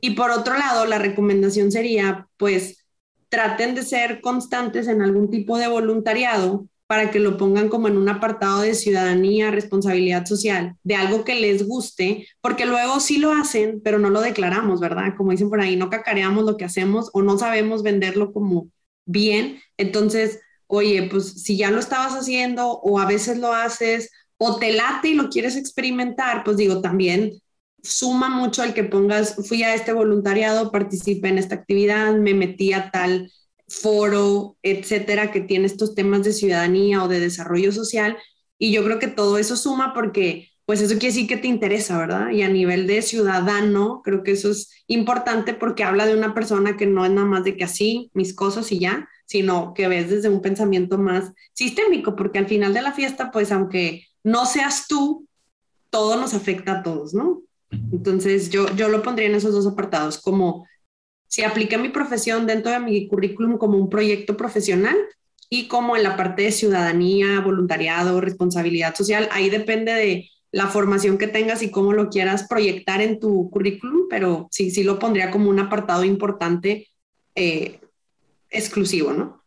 Y 0.00 0.10
por 0.10 0.30
otro 0.30 0.56
lado, 0.56 0.86
la 0.86 0.98
recomendación 0.98 1.72
sería 1.72 2.28
pues 2.36 2.84
traten 3.28 3.74
de 3.74 3.82
ser 3.82 4.20
constantes 4.20 4.88
en 4.88 5.02
algún 5.02 5.30
tipo 5.30 5.58
de 5.58 5.68
voluntariado 5.68 6.66
para 6.88 7.10
que 7.10 7.20
lo 7.20 7.36
pongan 7.36 7.68
como 7.68 7.86
en 7.86 7.98
un 7.98 8.08
apartado 8.08 8.62
de 8.62 8.74
ciudadanía, 8.74 9.50
responsabilidad 9.50 10.24
social, 10.24 10.76
de 10.82 10.94
algo 10.94 11.22
que 11.22 11.34
les 11.34 11.66
guste, 11.66 12.26
porque 12.40 12.64
luego 12.64 12.98
sí 12.98 13.18
lo 13.18 13.30
hacen, 13.30 13.82
pero 13.84 13.98
no 13.98 14.08
lo 14.08 14.22
declaramos, 14.22 14.80
¿verdad? 14.80 15.12
Como 15.14 15.32
dicen 15.32 15.50
por 15.50 15.60
ahí, 15.60 15.76
no 15.76 15.90
cacareamos 15.90 16.46
lo 16.46 16.56
que 16.56 16.64
hacemos 16.64 17.10
o 17.12 17.20
no 17.20 17.36
sabemos 17.36 17.82
venderlo 17.82 18.32
como 18.32 18.70
bien. 19.04 19.60
Entonces, 19.76 20.40
oye, 20.66 21.08
pues 21.10 21.42
si 21.42 21.58
ya 21.58 21.70
lo 21.70 21.78
estabas 21.78 22.14
haciendo 22.14 22.70
o 22.70 22.98
a 22.98 23.04
veces 23.06 23.36
lo 23.36 23.52
haces 23.52 24.10
o 24.38 24.56
te 24.56 24.72
late 24.72 25.08
y 25.08 25.14
lo 25.14 25.28
quieres 25.28 25.56
experimentar, 25.56 26.42
pues 26.42 26.56
digo, 26.56 26.80
también 26.80 27.32
suma 27.82 28.28
mucho 28.28 28.62
el 28.62 28.74
que 28.74 28.84
pongas, 28.84 29.36
fui 29.46 29.62
a 29.62 29.74
este 29.74 29.92
voluntariado, 29.92 30.70
participé 30.70 31.28
en 31.28 31.38
esta 31.38 31.54
actividad, 31.54 32.14
me 32.14 32.34
metí 32.34 32.72
a 32.72 32.90
tal 32.90 33.30
foro, 33.68 34.56
etcétera, 34.62 35.30
que 35.30 35.40
tiene 35.40 35.66
estos 35.66 35.94
temas 35.94 36.24
de 36.24 36.32
ciudadanía 36.32 37.04
o 37.04 37.08
de 37.08 37.20
desarrollo 37.20 37.72
social. 37.72 38.16
Y 38.58 38.72
yo 38.72 38.84
creo 38.84 38.98
que 38.98 39.08
todo 39.08 39.38
eso 39.38 39.56
suma 39.56 39.92
porque, 39.94 40.48
pues 40.64 40.80
eso 40.80 40.94
quiere 40.94 41.14
decir 41.14 41.28
que 41.28 41.36
te 41.36 41.48
interesa, 41.48 41.98
¿verdad? 41.98 42.30
Y 42.30 42.42
a 42.42 42.48
nivel 42.48 42.86
de 42.86 43.02
ciudadano, 43.02 44.02
creo 44.02 44.22
que 44.22 44.32
eso 44.32 44.50
es 44.50 44.70
importante 44.86 45.54
porque 45.54 45.84
habla 45.84 46.06
de 46.06 46.16
una 46.16 46.34
persona 46.34 46.76
que 46.76 46.86
no 46.86 47.04
es 47.04 47.10
nada 47.10 47.26
más 47.26 47.44
de 47.44 47.56
que 47.56 47.64
así, 47.64 48.10
mis 48.14 48.34
cosas 48.34 48.72
y 48.72 48.80
ya, 48.80 49.08
sino 49.26 49.74
que 49.74 49.88
ves 49.88 50.10
desde 50.10 50.30
un 50.30 50.40
pensamiento 50.40 50.98
más 50.98 51.32
sistémico, 51.52 52.16
porque 52.16 52.38
al 52.38 52.48
final 52.48 52.72
de 52.74 52.82
la 52.82 52.92
fiesta, 52.92 53.30
pues 53.30 53.52
aunque 53.52 54.04
no 54.24 54.46
seas 54.46 54.86
tú, 54.88 55.26
todo 55.90 56.16
nos 56.16 56.34
afecta 56.34 56.72
a 56.72 56.82
todos, 56.82 57.14
¿no? 57.14 57.42
Entonces 57.70 58.50
yo, 58.50 58.74
yo 58.76 58.88
lo 58.88 59.02
pondría 59.02 59.28
en 59.28 59.34
esos 59.34 59.52
dos 59.52 59.66
apartados, 59.66 60.18
como 60.18 60.66
si 61.26 61.42
apliqué 61.42 61.76
mi 61.78 61.90
profesión 61.90 62.46
dentro 62.46 62.72
de 62.72 62.80
mi 62.80 63.06
currículum 63.06 63.58
como 63.58 63.76
un 63.76 63.90
proyecto 63.90 64.36
profesional 64.36 64.96
y 65.50 65.68
como 65.68 65.96
en 65.96 66.02
la 66.02 66.16
parte 66.16 66.42
de 66.42 66.52
ciudadanía, 66.52 67.40
voluntariado, 67.40 68.20
responsabilidad 68.20 68.94
social, 68.94 69.28
ahí 69.32 69.50
depende 69.50 69.92
de 69.92 70.30
la 70.50 70.68
formación 70.68 71.18
que 71.18 71.26
tengas 71.26 71.62
y 71.62 71.70
cómo 71.70 71.92
lo 71.92 72.08
quieras 72.08 72.46
proyectar 72.48 73.02
en 73.02 73.20
tu 73.20 73.50
currículum, 73.50 74.08
pero 74.08 74.48
sí, 74.50 74.70
sí 74.70 74.82
lo 74.82 74.98
pondría 74.98 75.30
como 75.30 75.50
un 75.50 75.58
apartado 75.58 76.04
importante 76.04 76.88
eh, 77.34 77.80
exclusivo, 78.50 79.12
¿no? 79.12 79.37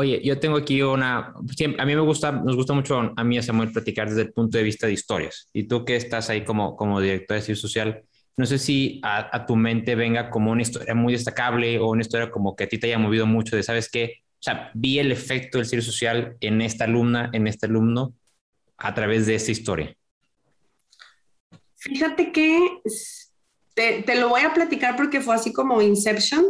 Oye, 0.00 0.20
yo 0.22 0.38
tengo 0.38 0.56
aquí 0.56 0.80
una, 0.80 1.34
a 1.34 1.84
mí 1.84 1.94
me 1.96 2.00
gusta, 2.00 2.30
nos 2.30 2.54
gusta 2.54 2.72
mucho 2.72 3.12
a 3.16 3.24
mí 3.24 3.34
y 3.34 3.38
a 3.38 3.42
Samuel 3.42 3.72
platicar 3.72 4.08
desde 4.08 4.22
el 4.22 4.32
punto 4.32 4.56
de 4.56 4.62
vista 4.62 4.86
de 4.86 4.92
historias. 4.92 5.48
Y 5.52 5.64
tú 5.64 5.84
que 5.84 5.96
estás 5.96 6.30
ahí 6.30 6.44
como, 6.44 6.76
como 6.76 7.00
director 7.00 7.34
de 7.34 7.42
servicio 7.42 7.68
social, 7.68 8.04
no 8.36 8.46
sé 8.46 8.58
si 8.58 9.00
a, 9.02 9.44
tu 9.44 9.56
mente 9.56 9.96
venga 9.96 10.30
como 10.30 10.52
una 10.52 10.62
historia 10.62 10.94
muy 10.94 11.14
destacable 11.14 11.80
o 11.80 11.88
una 11.88 12.02
historia 12.02 12.30
como 12.30 12.54
que 12.54 12.62
a 12.62 12.68
ti 12.68 12.78
te 12.78 12.86
haya 12.86 12.98
movido 13.00 13.26
mucho 13.26 13.56
de, 13.56 13.64
¿sabes 13.64 13.90
qué? 13.90 14.22
O 14.34 14.42
sea, 14.42 14.70
vi 14.72 15.00
el 15.00 15.10
efecto 15.10 15.58
del 15.58 15.66
servicio 15.66 15.90
social 15.90 16.36
en 16.38 16.62
esta 16.62 16.84
alumna, 16.84 17.30
en 17.32 17.48
este 17.48 17.66
alumno, 17.66 18.14
a 18.76 18.94
través 18.94 19.26
de 19.26 19.34
esta 19.34 19.50
historia. 19.50 19.96
Fíjate 21.74 22.30
que 22.30 22.60
te, 23.74 24.04
te 24.04 24.14
lo 24.14 24.28
voy 24.28 24.42
a 24.42 24.54
platicar 24.54 24.94
porque 24.94 25.20
fue 25.20 25.34
así 25.34 25.52
como 25.52 25.82
Inception. 25.82 26.44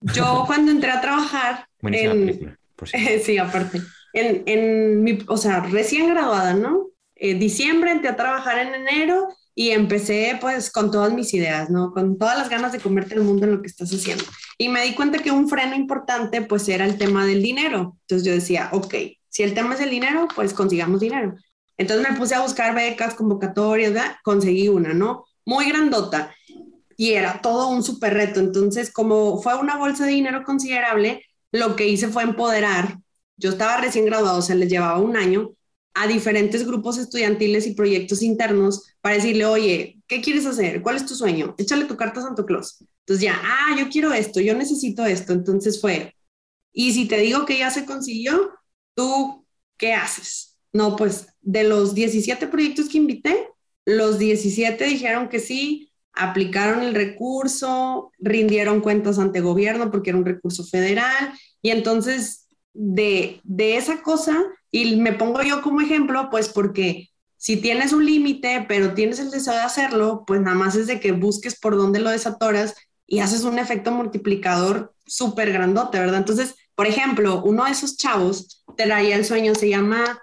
Yo 0.00 0.44
cuando 0.46 0.72
entré 0.72 0.90
a 0.90 1.02
trabajar... 1.02 1.68
en, 1.82 2.56
sí, 3.24 3.38
aparte. 3.38 3.80
En, 4.12 4.42
en 4.46 5.02
mi, 5.02 5.18
o 5.26 5.36
sea, 5.36 5.60
recién 5.60 6.08
graduada, 6.08 6.54
¿no? 6.54 6.90
En 7.16 7.38
diciembre 7.38 7.90
entré 7.90 8.10
a 8.10 8.16
trabajar 8.16 8.58
en 8.58 8.74
enero 8.74 9.28
y 9.54 9.70
empecé 9.70 10.36
pues 10.40 10.70
con 10.70 10.90
todas 10.90 11.12
mis 11.12 11.32
ideas, 11.32 11.70
¿no? 11.70 11.92
Con 11.92 12.18
todas 12.18 12.36
las 12.36 12.48
ganas 12.48 12.72
de 12.72 12.80
comerte 12.80 13.14
el 13.14 13.22
mundo 13.22 13.46
en 13.46 13.52
lo 13.52 13.62
que 13.62 13.68
estás 13.68 13.92
haciendo. 13.92 14.24
Y 14.58 14.68
me 14.68 14.82
di 14.82 14.94
cuenta 14.94 15.18
que 15.18 15.30
un 15.30 15.48
freno 15.48 15.76
importante 15.76 16.42
pues 16.42 16.68
era 16.68 16.84
el 16.84 16.98
tema 16.98 17.24
del 17.24 17.42
dinero. 17.42 17.96
Entonces 18.02 18.26
yo 18.26 18.32
decía, 18.32 18.68
ok, 18.72 18.94
si 19.28 19.42
el 19.42 19.54
tema 19.54 19.74
es 19.74 19.80
el 19.80 19.90
dinero, 19.90 20.26
pues 20.34 20.52
consigamos 20.54 21.00
dinero. 21.00 21.36
Entonces 21.76 22.08
me 22.08 22.16
puse 22.16 22.34
a 22.34 22.42
buscar 22.42 22.74
becas, 22.74 23.14
convocatorias, 23.14 23.92
¿verdad? 23.92 24.16
conseguí 24.22 24.68
una, 24.68 24.92
¿no? 24.92 25.24
Muy 25.44 25.68
grandota. 25.68 26.34
Y 26.96 27.12
era 27.12 27.40
todo 27.40 27.68
un 27.68 27.82
súper 27.82 28.14
reto. 28.14 28.40
Entonces, 28.40 28.92
como 28.92 29.42
fue 29.42 29.56
una 29.56 29.76
bolsa 29.76 30.04
de 30.04 30.12
dinero 30.12 30.44
considerable, 30.44 31.24
lo 31.54 31.76
que 31.76 31.86
hice 31.86 32.08
fue 32.08 32.24
empoderar. 32.24 32.98
Yo 33.36 33.50
estaba 33.50 33.80
recién 33.80 34.04
graduado, 34.06 34.38
o 34.38 34.42
sea, 34.42 34.56
les 34.56 34.68
llevaba 34.68 34.98
un 34.98 35.16
año, 35.16 35.54
a 35.94 36.08
diferentes 36.08 36.66
grupos 36.66 36.98
estudiantiles 36.98 37.68
y 37.68 37.74
proyectos 37.74 38.22
internos 38.22 38.82
para 39.00 39.14
decirle, 39.14 39.44
oye, 39.44 40.02
¿qué 40.08 40.20
quieres 40.20 40.46
hacer? 40.46 40.82
¿Cuál 40.82 40.96
es 40.96 41.06
tu 41.06 41.14
sueño? 41.14 41.54
Échale 41.56 41.84
tu 41.84 41.96
carta 41.96 42.18
a 42.18 42.24
Santo 42.24 42.44
Claus. 42.44 42.84
Entonces 43.00 43.22
ya, 43.22 43.40
ah, 43.40 43.76
yo 43.78 43.88
quiero 43.88 44.12
esto, 44.12 44.40
yo 44.40 44.54
necesito 44.56 45.06
esto. 45.06 45.32
Entonces 45.32 45.80
fue, 45.80 46.16
y 46.72 46.92
si 46.92 47.06
te 47.06 47.18
digo 47.18 47.46
que 47.46 47.58
ya 47.58 47.70
se 47.70 47.86
consiguió, 47.86 48.50
¿tú 48.96 49.46
qué 49.76 49.92
haces? 49.92 50.58
No, 50.72 50.96
pues 50.96 51.28
de 51.40 51.62
los 51.62 51.94
17 51.94 52.48
proyectos 52.48 52.88
que 52.88 52.98
invité, 52.98 53.48
los 53.84 54.18
17 54.18 54.84
dijeron 54.86 55.28
que 55.28 55.38
sí, 55.38 55.92
aplicaron 56.14 56.82
el 56.82 56.94
recurso, 56.94 58.12
rindieron 58.18 58.80
cuentas 58.80 59.18
ante 59.18 59.40
gobierno 59.40 59.90
porque 59.90 60.10
era 60.10 60.18
un 60.18 60.24
recurso 60.24 60.64
federal. 60.64 61.32
Y 61.62 61.70
entonces 61.70 62.48
de, 62.72 63.40
de 63.44 63.76
esa 63.76 64.02
cosa 64.02 64.36
y 64.70 64.96
me 64.96 65.12
pongo 65.12 65.42
yo 65.42 65.62
como 65.62 65.80
ejemplo, 65.80 66.28
pues 66.30 66.48
porque 66.48 67.10
si 67.36 67.58
tienes 67.58 67.92
un 67.92 68.04
límite, 68.04 68.64
pero 68.66 68.94
tienes 68.94 69.18
el 69.18 69.30
deseo 69.30 69.52
de 69.52 69.60
hacerlo, 69.60 70.24
pues 70.26 70.40
nada 70.40 70.56
más 70.56 70.76
es 70.76 70.86
de 70.86 70.98
que 70.98 71.12
busques 71.12 71.58
por 71.58 71.76
dónde 71.76 72.00
lo 72.00 72.10
desatoras 72.10 72.74
y 73.06 73.20
haces 73.20 73.44
un 73.44 73.58
efecto 73.58 73.92
multiplicador 73.92 74.94
súper 75.06 75.52
grandote, 75.52 75.98
¿verdad? 75.98 76.20
Entonces, 76.20 76.54
por 76.74 76.86
ejemplo, 76.86 77.42
uno 77.44 77.66
de 77.66 77.72
esos 77.72 77.96
chavos 77.96 78.64
te 78.76 78.86
daría 78.88 79.16
el 79.16 79.24
sueño, 79.24 79.54
se 79.54 79.68
llama, 79.68 80.18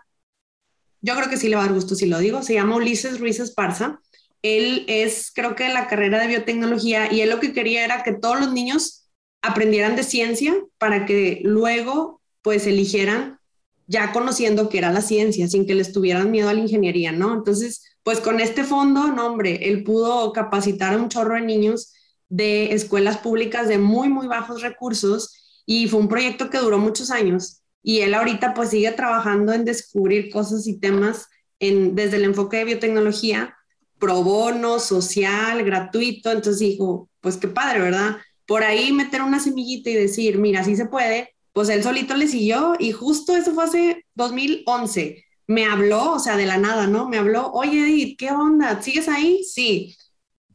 yo 1.01 1.15
creo 1.15 1.30
que 1.30 1.38
sí 1.38 1.47
le 1.47 1.56
va 1.56 1.62
a 1.62 1.65
dar 1.65 1.75
gusto 1.75 1.95
si 1.95 2.08
lo 2.08 2.19
digo, 2.19 2.41
se 2.41 2.56
llama 2.56 2.75
Ulises 2.75 3.19
Ruiz 3.19 3.39
Esparza. 3.39 4.01
Él 4.41 4.86
es, 4.88 5.32
creo 5.34 5.56
que, 5.56 5.69
la 5.69 5.88
carrera 5.88 6.19
de 6.19 6.27
biotecnología 6.27 7.12
y 7.12 7.21
él 7.21 7.30
lo 7.30 7.39
que 7.39 7.54
quería 7.54 7.86
era 7.86 8.04
que 8.04 8.13
todos 8.13 8.39
los 8.39 8.51
niños 8.51 9.10
aprendieran 9.41 9.95
de 9.95 10.04
ciencia 10.04 10.56
para 10.77 11.06
que 11.06 11.41
luego, 11.43 12.21
pues, 12.41 12.65
eligieran 12.67 13.39
ya 13.88 14.13
conociendo 14.13 14.69
que 14.69 14.77
era 14.77 14.91
la 14.91 15.01
ciencia, 15.01 15.47
sin 15.49 15.65
que 15.65 15.75
les 15.75 15.91
tuvieran 15.91 16.32
miedo 16.32 16.47
a 16.47 16.54
la 16.54 16.62
ingeniería, 16.62 17.12
¿no? 17.12 17.34
Entonces, 17.34 17.84
pues 18.04 18.19
con 18.21 18.39
este 18.39 18.63
fondo, 18.63 19.08
no, 19.08 19.27
hombre, 19.27 19.69
él 19.69 19.84
pudo 19.84 20.32
capacitar 20.32 20.93
a 20.93 20.97
un 20.97 21.10
chorro 21.10 21.36
de 21.36 21.41
niños 21.41 21.93
de 22.30 22.73
escuelas 22.73 23.17
públicas 23.17 23.67
de 23.67 23.77
muy, 23.77 24.08
muy 24.08 24.27
bajos 24.27 24.62
recursos 24.62 25.63
y 25.65 25.89
fue 25.89 25.99
un 25.99 26.08
proyecto 26.08 26.49
que 26.49 26.60
duró 26.60 26.80
muchos 26.80 27.12
años. 27.12 27.62
Y 27.84 27.99
él 27.99 28.13
ahorita 28.13 28.54
pues 28.54 28.69
sigue 28.69 28.91
trabajando 28.91 29.51
en 29.51 29.65
descubrir 29.65 30.32
cosas 30.32 30.65
y 30.67 30.80
temas 30.80 31.27
en, 31.60 31.93
desde 31.93 32.15
el 32.15 32.23
enfoque 32.23 32.58
de 32.58 32.65
biotecnología, 32.65 33.58
pro 34.01 34.21
bono, 34.23 34.79
social, 34.79 35.63
gratuito. 35.63 36.29
Entonces 36.31 36.59
dijo, 36.59 37.09
pues 37.21 37.37
qué 37.37 37.47
padre, 37.47 37.79
¿verdad? 37.79 38.17
Por 38.45 38.63
ahí 38.63 38.91
meter 38.91 39.21
una 39.21 39.39
semillita 39.39 39.89
y 39.89 39.93
decir, 39.93 40.37
mira, 40.37 40.65
sí 40.65 40.75
se 40.75 40.87
puede, 40.87 41.33
pues 41.53 41.69
él 41.69 41.83
solito 41.83 42.15
le 42.15 42.27
siguió 42.27 42.75
y 42.77 42.91
justo 42.91 43.37
eso 43.37 43.53
fue 43.53 43.63
hace 43.63 44.05
2011. 44.15 45.23
Me 45.47 45.65
habló, 45.65 46.13
o 46.13 46.19
sea, 46.19 46.35
de 46.35 46.45
la 46.45 46.57
nada, 46.57 46.87
¿no? 46.87 47.07
Me 47.07 47.17
habló, 47.17 47.51
oye 47.53 47.83
Edith, 47.83 48.17
¿qué 48.19 48.31
onda? 48.31 48.81
¿Sigues 48.81 49.07
ahí? 49.07 49.43
Sí 49.45 49.95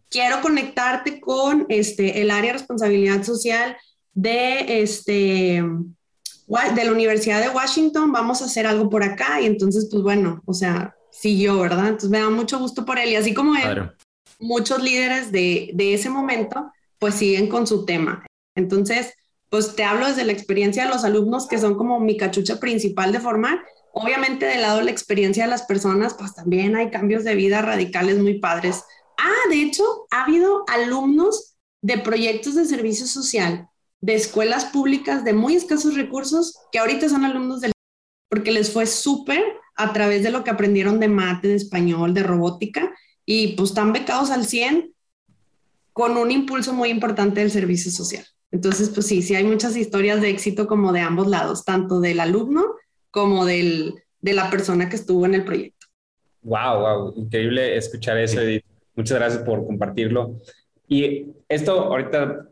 quiero 0.09 0.41
conectarte 0.41 1.21
con 1.21 1.67
este, 1.69 2.23
el 2.23 2.31
área 2.31 2.53
de 2.53 2.59
responsabilidad 2.59 3.23
social 3.23 3.77
de, 4.15 4.83
este, 4.83 5.63
de 5.63 6.85
la 6.85 6.93
Universidad 6.93 7.41
de 7.41 7.51
Washington, 7.51 8.13
vamos 8.13 8.41
a 8.41 8.47
hacer 8.47 8.67
algo 8.67 8.89
por 8.89 9.03
acá. 9.03 9.41
Y 9.41 9.47
entonces, 9.47 9.89
pues 9.91 10.03
bueno, 10.03 10.43
o 10.47 10.55
sea, 10.55 10.95
siguió, 11.19 11.61
¿verdad? 11.61 11.87
Entonces 11.87 12.11
me 12.11 12.21
da 12.21 12.31
mucho 12.31 12.59
gusto 12.59 12.85
por 12.85 12.99
él. 12.99 13.11
Y 13.11 13.17
así 13.17 13.35
como 13.35 13.55
él, 13.57 13.91
muchos 14.39 14.83
líderes 14.83 15.33
de, 15.33 15.71
de 15.75 15.95
ese 15.95 16.11
momento, 16.11 16.73
pues 16.99 17.15
siguen 17.15 17.49
con 17.49 17.67
su 17.67 17.85
tema. 17.85 18.25
Entonces, 18.55 19.15
pues 19.51 19.77
te 19.77 19.85
hablo 19.85 20.07
desde 20.07 20.25
la 20.25 20.33
experiencia 20.33 20.85
de 20.85 20.91
los 20.91 21.05
alumnos, 21.05 21.47
que 21.47 21.59
son 21.59 21.77
como 21.77 22.01
mi 22.01 22.17
cachucha 22.17 22.59
principal 22.59 23.13
de 23.13 23.21
formar. 23.21 23.65
Obviamente, 23.93 24.47
del 24.47 24.63
lado 24.63 24.79
de 24.79 24.85
la 24.85 24.91
experiencia 24.91 25.45
de 25.45 25.51
las 25.51 25.63
personas, 25.63 26.15
pues 26.15 26.35
también 26.35 26.77
hay 26.77 26.91
cambios 26.91 27.25
de 27.25 27.35
vida 27.35 27.63
radicales 27.63 28.19
muy 28.19 28.39
padres 28.39 28.85
Ah, 29.19 29.49
de 29.51 29.63
hecho, 29.63 30.07
ha 30.11 30.25
habido 30.25 30.65
alumnos 30.69 31.57
de 31.83 31.99
proyectos 31.99 32.55
de 32.55 32.65
servicio 32.65 33.07
social 33.07 33.69
de 34.01 34.15
escuelas 34.15 34.67
públicas 34.67 35.25
de 35.25 35.33
muy 35.33 35.57
escasos 35.57 35.95
recursos 35.95 36.59
que 36.71 36.79
ahorita 36.79 37.09
son 37.09 37.25
alumnos 37.25 37.61
del 37.61 37.73
porque 38.29 38.53
les 38.53 38.73
fue 38.73 38.87
súper 38.87 39.43
a 39.77 39.93
través 39.93 40.23
de 40.23 40.31
lo 40.31 40.43
que 40.43 40.51
aprendieron 40.51 40.99
de 41.01 41.09
mate, 41.09 41.49
de 41.49 41.55
español, 41.55 42.15
de 42.15 42.23
robótica 42.23 42.95
y 43.25 43.55
pues 43.57 43.71
están 43.71 43.93
becados 43.93 44.31
al 44.31 44.47
100 44.47 44.93
con 45.93 46.17
un 46.17 46.31
impulso 46.31 46.73
muy 46.73 46.91
importante 46.91 47.41
del 47.41 47.51
servicio 47.51 47.91
social. 47.91 48.25
Entonces, 48.51 48.91
pues 48.91 49.07
sí, 49.07 49.23
sí 49.23 49.35
hay 49.35 49.45
muchas 49.45 49.77
historias 49.77 50.21
de 50.21 50.31
éxito 50.31 50.67
como 50.67 50.93
de 50.93 51.01
ambos 51.01 51.27
lados, 51.27 51.65
tanto 51.65 52.01
del 52.01 52.21
alumno 52.21 52.65
como 53.11 53.45
del, 53.45 53.95
de 54.21 54.33
la 54.33 54.51
persona 54.51 54.89
que 54.89 54.97
estuvo 54.97 55.27
en 55.27 55.35
el 55.35 55.45
proyecto. 55.45 55.87
Wow, 56.43 56.81
wow, 56.81 57.15
increíble 57.17 57.77
escuchar 57.77 58.19
eso, 58.19 58.41
Edith. 58.41 58.65
Muchas 58.95 59.19
gracias 59.19 59.43
por 59.43 59.67
compartirlo. 59.67 60.37
Y 60.89 61.27
esto, 61.49 61.73
ahorita, 61.73 62.47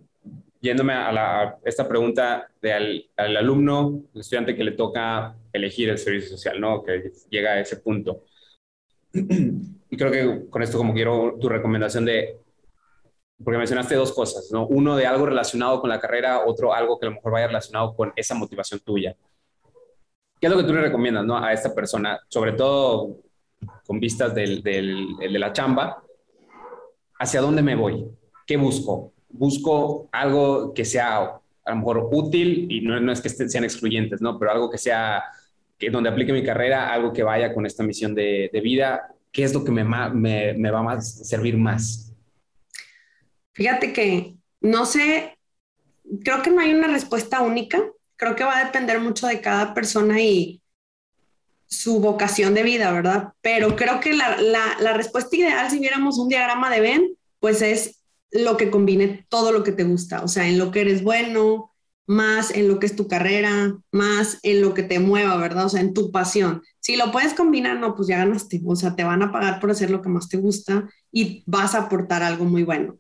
yéndome 0.61 0.93
a, 0.95 1.57
esta 1.65 1.87
pregunta 1.87 2.49
del 2.61 3.09
al 3.17 3.37
alumno, 3.37 4.03
el 4.15 4.21
estudiante 4.21 4.57
que 4.57 4.65
le 4.65 4.73
toca 4.73 5.37
elegir 5.55 5.89
el 5.89 5.99
servicio 5.99 6.31
social, 6.31 6.61
¿no? 6.61 6.83
Que 6.83 7.13
llega 7.31 7.53
a 7.53 7.61
ese 7.61 7.79
punto. 7.79 8.25
Y 9.91 9.97
creo 9.97 10.11
que 10.11 10.51
con 10.51 10.61
esto 10.61 10.77
como 10.77 10.93
quiero 10.93 11.37
tu 11.41 11.49
recomendación 11.49 12.05
de, 12.05 12.41
porque 13.45 13.59
mencionaste 13.59 13.95
dos 13.95 14.13
cosas, 14.13 14.51
¿no? 14.51 14.67
Uno 14.67 14.97
de 14.97 15.07
algo 15.07 15.27
relacionado 15.27 15.81
con 15.81 15.89
la 15.89 16.01
carrera, 16.01 16.43
otro 16.45 16.75
algo 16.75 16.99
que 16.99 17.07
a 17.07 17.11
lo 17.11 17.17
mejor 17.17 17.31
vaya 17.31 17.47
relacionado 17.47 17.95
con 17.95 18.13
esa 18.17 18.35
motivación 18.35 18.81
tuya. 18.81 19.15
¿Qué 20.41 20.49
es 20.49 20.53
lo 20.53 20.59
que 20.59 20.65
tú 20.65 20.73
le 20.73 20.81
recomiendas, 20.81 21.25
¿no? 21.25 21.39
A 21.39 21.53
esta 21.53 21.73
persona, 21.73 22.19
sobre 22.29 22.55
todo 22.55 23.19
con 23.87 24.01
vistas 24.01 24.35
del, 24.35 24.65
del, 24.65 25.17
de 25.17 25.39
la 25.39 25.53
chamba, 25.53 26.03
¿hacia 27.21 27.41
dónde 27.41 27.63
me 27.63 27.77
voy? 27.77 28.05
¿Qué 28.47 28.57
busco? 28.57 29.13
Busco 29.29 30.09
algo 30.11 30.75
que 30.75 30.85
sea 30.85 31.41
a 31.65 31.71
lo 31.71 31.77
mejor 31.77 32.09
útil 32.13 32.67
y 32.71 32.83
no, 32.83 33.11
es 33.11 33.21
que 33.21 33.29
sean 33.29 33.65
excluyentes, 33.65 34.21
¿no? 34.21 34.39
Pero 34.39 34.51
algo 34.51 34.71
que 34.71 34.79
sea, 34.79 35.25
donde 35.91 36.11
aplique 36.11 36.33
mi 36.33 36.45
carrera, 36.45 36.93
algo 36.93 37.13
que 37.13 37.23
vaya 37.23 37.53
con 37.53 37.67
esta 37.67 37.83
misión 37.83 38.15
de, 38.15 38.51
vida. 38.63 39.15
¿Qué 39.33 39.45
es 39.45 39.53
lo 39.53 39.65
que 39.65 39.73
me, 39.73 39.83
va 39.83 40.93
a 40.93 41.01
servir 41.01 41.57
más? 41.57 42.13
Fíjate 43.53 43.93
que 43.93 44.35
no 44.61 44.87
sé, 44.87 45.39
creo 46.25 46.43
que 46.43 46.51
no 46.51 46.61
hay 46.61 46.73
una 46.73 46.89
respuesta 46.89 47.41
única. 47.43 47.83
Creo 48.17 48.37
que 48.37 48.45
va 48.45 48.59
a 48.59 48.65
depender 48.65 49.01
mucho 49.01 49.27
de 49.27 49.41
cada 49.41 49.75
persona 49.75 50.21
y, 50.21 50.63
su 51.67 52.01
vocación 52.01 52.55
de 52.55 52.63
vida, 52.63 52.93
¿verdad? 52.93 53.33
Pero 53.41 53.77
creo 53.77 54.01
que 54.01 54.13
la, 54.13 54.37
la, 54.39 54.93
respuesta 54.93 55.37
ideal, 55.37 55.71
si 55.71 55.79
viéramos 55.79 56.19
un 56.19 56.29
diagrama 56.29 56.71
de 56.71 56.81
Venn, 56.81 57.17
pues 57.41 57.63
es 57.63 58.03
lo 58.31 58.57
que 58.57 58.71
combine 58.71 59.27
todo 59.29 59.53
lo 59.53 59.63
que 59.63 59.73
te 59.73 59.85
gusta, 59.85 60.23
o 60.23 60.29
sea, 60.29 60.49
en 60.49 60.59
lo 60.59 60.71
que 60.71 60.81
eres 60.81 61.03
bueno, 61.03 61.74
más 62.07 62.51
en 62.51 62.69
lo 62.69 62.79
que 62.79 62.87
es 62.87 62.97
tu 62.97 63.09
carrera, 63.09 63.77
más 63.91 64.39
en 64.43 64.61
lo 64.61 64.75
que 64.75 64.83
te 64.83 64.99
mueva, 64.99 65.37
¿verdad? 65.37 65.67
O 65.67 65.69
sea, 65.69 65.81
en 65.81 65.95
tu 65.95 66.11
pasión. 66.11 66.63
Si 66.81 66.97
lo 66.97 67.11
puedes 67.11 67.35
combinar, 67.35 67.79
no, 67.79 67.95
pues 67.95 68.09
ya 68.09 68.19
ganaste, 68.19 68.61
o 68.65 68.77
sea, 68.77 68.95
te 68.95 69.05
van 69.05 69.23
a 69.23 69.33
pagar 69.33 69.61
por 69.61 69.71
hacer 69.71 69.91
lo 69.91 70.03
que 70.03 70.09
más 70.09 70.29
te 70.29 70.37
gusta 70.37 70.89
y 71.11 71.43
vas 71.47 71.75
a 71.75 71.83
aportar 71.85 72.23
algo 72.23 72.45
muy 72.45 72.63
bueno. 72.63 72.99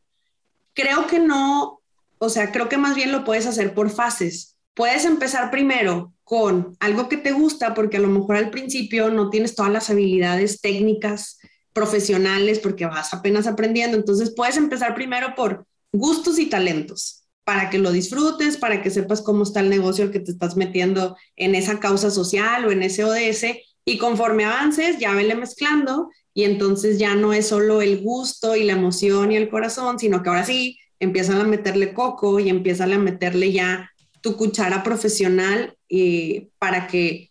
Creo 0.73 1.07
que 1.07 1.19
no, 1.19 1.81
o 2.19 2.29
sea, 2.29 2.51
creo 2.51 2.69
que 2.69 2.79
más 2.79 2.95
bien 2.95 3.13
lo 3.13 3.25
puedes 3.25 3.47
hacer 3.47 3.75
por 3.75 3.91
fases. 3.91 4.57
Puedes 4.75 5.05
empezar 5.05 5.51
primero 5.51 6.15
con 6.25 6.77
algo 6.81 7.09
que 7.09 7.19
te 7.19 7.33
gusta, 7.33 7.75
porque 7.75 7.99
a 7.99 8.01
lo 8.01 8.09
mejor 8.09 8.37
al 8.37 8.51
principio 8.51 9.11
no 9.11 9.31
tienes 9.31 9.55
todas 9.55 9.71
las 9.71 9.91
habilidades 9.91 10.61
técnicas, 10.61 11.39
profesionales, 11.73 12.59
porque 12.59 12.87
vas 12.87 13.13
apenas 13.13 13.47
aprendiendo. 13.47 13.97
Entonces 13.97 14.33
puedes 14.35 14.57
empezar 14.57 14.95
primero 14.95 15.35
por 15.37 15.67
gustos 15.93 16.39
y 16.39 16.47
talentos, 16.47 17.24
para 17.45 17.71
que 17.71 17.79
lo 17.79 17.93
disfrutes, 17.93 18.57
para 18.57 18.83
que 18.83 18.91
sepas 18.91 19.23
cómo 19.23 19.43
está 19.43 19.61
el 19.61 19.71
negocio 19.71 20.05
al 20.05 20.11
que 20.11 20.21
te 20.21 20.31
estás 20.31 20.57
metiendo 20.57 21.17
en 21.37 21.55
esa 21.55 21.79
causa 21.79 22.11
social 22.11 22.65
o 22.65 22.73
en 22.73 22.83
ese 22.83 23.05
ODS. 23.05 23.59
Y 23.85 23.99
conforme 23.99 24.45
avances, 24.45 24.99
ya 24.99 25.13
vele 25.15 25.35
mezclando 25.35 26.09
y 26.33 26.45
entonces 26.45 26.99
ya 26.99 27.15
no 27.15 27.33
es 27.33 27.49
solo 27.49 27.83
el 27.83 28.03
gusto 28.03 28.57
y 28.57 28.65
la 28.65 28.73
emoción 28.73 29.31
y 29.31 29.37
el 29.37 29.51
corazón, 29.51 29.99
sino 29.99 30.23
que 30.23 30.31
ahora 30.31 30.45
sí 30.45 30.79
empiezan 30.99 31.41
a 31.41 31.45
meterle 31.45 31.93
coco 31.93 32.41
y 32.41 32.49
empiezan 32.49 32.93
a 32.93 32.99
meterle 32.99 33.53
ya 33.53 33.91
tu 34.21 34.37
cuchara 34.37 34.83
profesional 34.83 35.77
y 35.89 36.49
para 36.59 36.87
que 36.87 37.31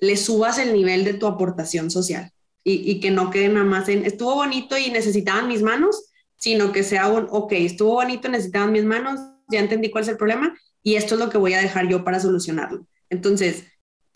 le 0.00 0.16
subas 0.16 0.58
el 0.58 0.72
nivel 0.72 1.04
de 1.04 1.14
tu 1.14 1.26
aportación 1.26 1.90
social 1.90 2.32
y, 2.64 3.00
que 3.00 3.10
no 3.10 3.30
quede 3.30 3.48
nada 3.48 3.64
más 3.64 3.88
en, 3.88 4.04
estuvo 4.04 4.34
bonito 4.34 4.76
y 4.76 4.90
necesitaban 4.90 5.48
mis 5.48 5.62
manos, 5.62 6.10
sino 6.36 6.72
que 6.72 6.82
sea 6.82 7.08
un, 7.08 7.26
ok, 7.30 7.52
estuvo 7.52 7.94
bonito, 7.94 8.28
necesitaban 8.28 8.72
mis 8.72 8.84
manos, 8.84 9.20
ya 9.50 9.60
entendí 9.60 9.90
cuál 9.90 10.02
es 10.02 10.08
el 10.08 10.16
problema 10.16 10.56
y 10.82 10.96
esto 10.96 11.14
es 11.14 11.20
lo 11.20 11.30
que 11.30 11.38
voy 11.38 11.54
a 11.54 11.60
dejar 11.60 11.88
yo 11.88 12.04
para 12.04 12.20
solucionarlo. 12.20 12.86
Entonces, 13.08 13.64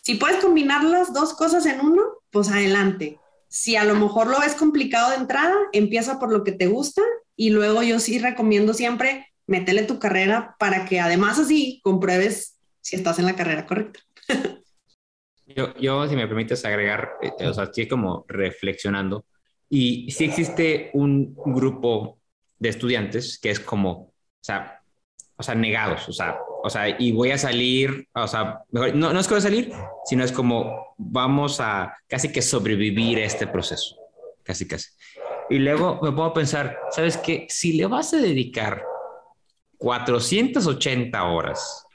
si 0.01 0.15
puedes 0.15 0.43
combinar 0.43 0.83
las 0.83 1.13
dos 1.13 1.33
cosas 1.33 1.65
en 1.65 1.79
uno, 1.79 2.01
pues 2.31 2.49
adelante. 2.49 3.19
Si 3.47 3.75
a 3.75 3.83
lo 3.83 3.95
mejor 3.95 4.27
lo 4.27 4.39
ves 4.39 4.55
complicado 4.55 5.11
de 5.11 5.17
entrada, 5.17 5.55
empieza 5.73 6.19
por 6.19 6.31
lo 6.31 6.43
que 6.43 6.51
te 6.51 6.67
gusta 6.67 7.01
y 7.35 7.49
luego 7.49 7.83
yo 7.83 7.99
sí 7.99 8.19
recomiendo 8.19 8.73
siempre 8.73 9.27
métele 9.47 9.83
tu 9.83 9.99
carrera 9.99 10.55
para 10.59 10.85
que 10.85 10.99
además 10.99 11.39
así 11.39 11.79
compruebes 11.83 12.57
si 12.81 12.95
estás 12.95 13.19
en 13.19 13.25
la 13.25 13.35
carrera 13.35 13.65
correcta. 13.65 13.99
yo, 15.45 15.75
yo, 15.77 16.07
si 16.07 16.15
me 16.15 16.27
permites 16.27 16.65
agregar, 16.65 17.11
eh, 17.21 17.47
o 17.47 17.53
sea, 17.53 17.65
estoy 17.65 17.87
como 17.87 18.25
reflexionando 18.27 19.25
y 19.69 20.11
si 20.11 20.25
existe 20.25 20.91
un 20.93 21.35
grupo 21.35 22.19
de 22.59 22.69
estudiantes 22.69 23.39
que 23.39 23.49
es 23.51 23.59
como, 23.59 23.91
o 23.91 24.13
sea, 24.41 24.81
o 25.37 25.43
sea, 25.43 25.55
negados, 25.55 26.07
o 26.07 26.13
sea, 26.13 26.37
o 26.63 26.69
sea, 26.69 26.89
y 26.99 27.11
voy 27.11 27.31
a 27.31 27.37
salir, 27.37 28.07
o 28.13 28.27
sea, 28.27 28.61
mejor, 28.71 28.95
no, 28.95 29.13
no 29.13 29.19
es 29.19 29.27
que 29.27 29.33
voy 29.33 29.39
a 29.39 29.41
salir, 29.41 29.71
sino 30.05 30.23
es 30.23 30.31
como 30.31 30.95
vamos 30.97 31.59
a 31.59 31.95
casi 32.07 32.31
que 32.31 32.41
sobrevivir 32.41 33.19
a 33.19 33.25
este 33.25 33.47
proceso, 33.47 33.97
casi 34.43 34.67
casi. 34.67 34.89
Y 35.49 35.59
luego 35.59 35.99
me 36.01 36.23
a 36.23 36.33
pensar, 36.33 36.79
¿sabes 36.89 37.17
qué? 37.17 37.45
Si 37.49 37.73
le 37.73 37.85
vas 37.85 38.13
a 38.13 38.17
dedicar 38.17 38.83
480 39.77 41.23
horas. 41.23 41.85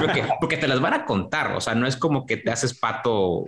Porque, 0.00 0.24
porque 0.40 0.56
te 0.56 0.66
las 0.66 0.80
van 0.80 0.94
a 0.94 1.04
contar, 1.04 1.54
o 1.54 1.60
sea, 1.60 1.76
no 1.76 1.86
es 1.86 1.96
como 1.96 2.26
que 2.26 2.36
te 2.36 2.50
haces 2.50 2.76
pato 2.76 3.44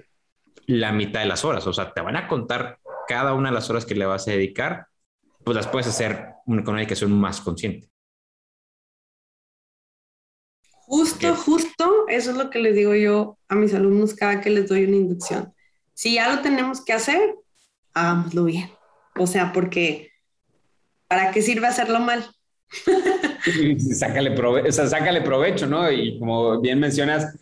la 0.66 0.92
mitad 0.92 1.20
de 1.20 1.26
las 1.26 1.44
horas, 1.44 1.66
o 1.66 1.72
sea, 1.72 1.92
te 1.92 2.00
van 2.00 2.16
a 2.16 2.28
contar 2.28 2.78
cada 3.08 3.34
una 3.34 3.48
de 3.48 3.54
las 3.54 3.68
horas 3.68 3.84
que 3.84 3.96
le 3.96 4.06
vas 4.06 4.28
a 4.28 4.30
dedicar, 4.30 4.86
pues 5.42 5.56
las 5.56 5.66
puedes 5.66 5.88
hacer 5.88 6.34
con 6.46 6.68
una 6.68 6.78
dedicación 6.78 7.12
más 7.12 7.40
consciente. 7.40 7.88
Justo, 10.86 11.34
justo, 11.34 12.06
eso 12.08 12.30
es 12.30 12.36
lo 12.36 12.50
que 12.50 12.58
les 12.58 12.74
digo 12.74 12.94
yo 12.94 13.38
a 13.48 13.54
mis 13.54 13.72
alumnos 13.72 14.14
cada 14.14 14.40
que 14.40 14.50
les 14.50 14.68
doy 14.68 14.84
una 14.84 14.96
inducción. 14.96 15.54
Si 15.94 16.14
ya 16.14 16.34
lo 16.34 16.42
tenemos 16.42 16.84
que 16.84 16.92
hacer, 16.92 17.36
hagámoslo 17.94 18.44
bien. 18.44 18.70
O 19.16 19.26
sea, 19.26 19.52
porque 19.52 20.10
¿para 21.08 21.30
qué 21.30 21.40
sirve 21.40 21.66
hacerlo 21.66 22.00
mal? 22.00 22.26
sácale, 23.94 24.32
prove 24.32 24.72
sácale 24.72 25.20
provecho, 25.22 25.66
¿no? 25.66 25.90
Y 25.90 26.18
como 26.18 26.60
bien 26.60 26.80
mencionas, 26.80 27.34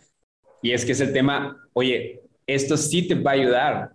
y 0.62 0.72
es 0.72 0.84
que 0.84 0.92
es 0.92 1.00
el 1.00 1.12
tema, 1.12 1.56
oye, 1.72 2.20
esto 2.46 2.76
sí 2.76 3.08
te 3.08 3.14
va 3.14 3.32
a 3.32 3.34
ayudar. 3.34 3.92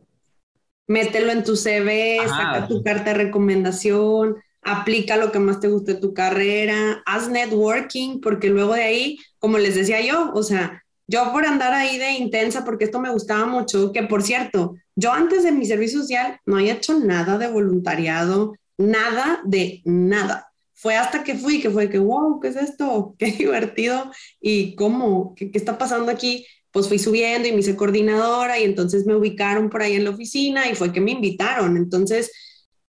Mételo 0.87 1.31
en 1.31 1.43
tu 1.43 1.55
CV, 1.55 2.19
saca 2.27 2.67
tu 2.67 2.83
carta 2.83 3.11
de 3.11 3.25
recomendación, 3.25 4.37
aplica 4.67 5.15
lo 5.15 5.31
que 5.31 5.39
más 5.39 5.61
te 5.61 5.69
guste 5.69 5.93
de 5.93 6.01
tu 6.01 6.13
carrera, 6.13 7.01
haz 7.05 7.29
networking, 7.29 8.19
porque 8.19 8.49
luego 8.49 8.73
de 8.73 8.83
ahí, 8.83 9.19
como 9.39 9.57
les 9.57 9.75
decía 9.75 10.01
yo, 10.01 10.31
o 10.33 10.43
sea, 10.43 10.83
yo 11.07 11.31
por 11.31 11.45
andar 11.45 11.73
ahí 11.73 11.97
de 11.97 12.11
intensa, 12.11 12.65
porque 12.65 12.83
esto 12.83 12.99
me 12.99 13.09
gustaba 13.09 13.45
mucho, 13.45 13.93
que 13.93 14.03
por 14.03 14.23
cierto, 14.23 14.75
yo 14.95 15.13
antes 15.13 15.43
de 15.43 15.53
mi 15.53 15.65
servicio 15.65 16.01
social 16.01 16.39
no 16.45 16.57
había 16.57 16.73
hecho 16.73 16.99
nada 16.99 17.37
de 17.37 17.47
voluntariado, 17.47 18.55
nada 18.77 19.39
de 19.45 19.81
nada. 19.85 20.51
Fue 20.73 20.95
hasta 20.95 21.23
que 21.23 21.35
fui, 21.35 21.61
que 21.61 21.69
fue 21.69 21.89
que, 21.89 21.97
wow, 21.97 22.41
¿qué 22.41 22.49
es 22.49 22.57
esto? 22.57 23.15
Qué 23.19 23.31
divertido. 23.31 24.11
¿Y 24.41 24.75
cómo? 24.75 25.33
¿Qué, 25.35 25.49
qué 25.49 25.57
está 25.57 25.77
pasando 25.77 26.11
aquí? 26.11 26.45
Pues 26.71 26.89
fui 26.89 26.99
subiendo 26.99 27.47
y 27.47 27.53
me 27.53 27.59
hice 27.59 27.77
coordinadora 27.77 28.59
y 28.59 28.65
entonces 28.65 29.05
me 29.05 29.15
ubicaron 29.15 29.69
por 29.69 29.81
ahí 29.81 29.95
en 29.95 30.03
la 30.03 30.09
oficina 30.11 30.69
y 30.69 30.75
fue 30.75 30.91
que 30.91 31.01
me 31.01 31.11
invitaron. 31.11 31.77
Entonces, 31.77 32.31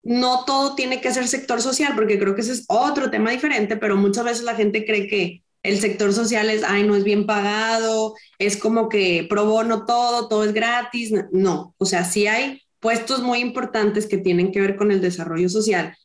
no 0.03 0.45
todo 0.45 0.75
tiene 0.75 1.01
que 1.01 1.11
ser 1.11 1.27
sector 1.27 1.61
social, 1.61 1.93
porque 1.95 2.19
creo 2.19 2.35
que 2.35 2.41
ese 2.41 2.53
es 2.53 2.65
otro 2.67 3.11
tema 3.11 3.31
diferente, 3.31 3.77
pero 3.77 3.97
muchas 3.97 4.25
veces 4.25 4.43
la 4.43 4.55
gente 4.55 4.85
cree 4.85 5.07
que 5.07 5.43
el 5.63 5.79
sector 5.79 6.13
social 6.13 6.49
es, 6.49 6.63
ay, 6.63 6.83
no 6.83 6.95
es 6.95 7.03
bien 7.03 7.25
pagado, 7.25 8.15
es 8.37 8.57
como 8.57 8.87
que 8.87 9.25
pro 9.29 9.45
bono 9.45 9.85
todo, 9.85 10.27
todo 10.27 10.43
es 10.43 10.53
gratis. 10.53 11.11
No, 11.31 11.75
o 11.77 11.85
sea, 11.85 12.05
sí 12.05 12.27
hay 12.27 12.61
puestos 12.79 13.21
muy 13.21 13.39
importantes 13.39 14.07
que 14.07 14.17
tienen 14.17 14.51
que 14.51 14.61
ver 14.61 14.75
con 14.77 14.91
el 14.91 15.01
desarrollo 15.01 15.49
social. 15.49 15.95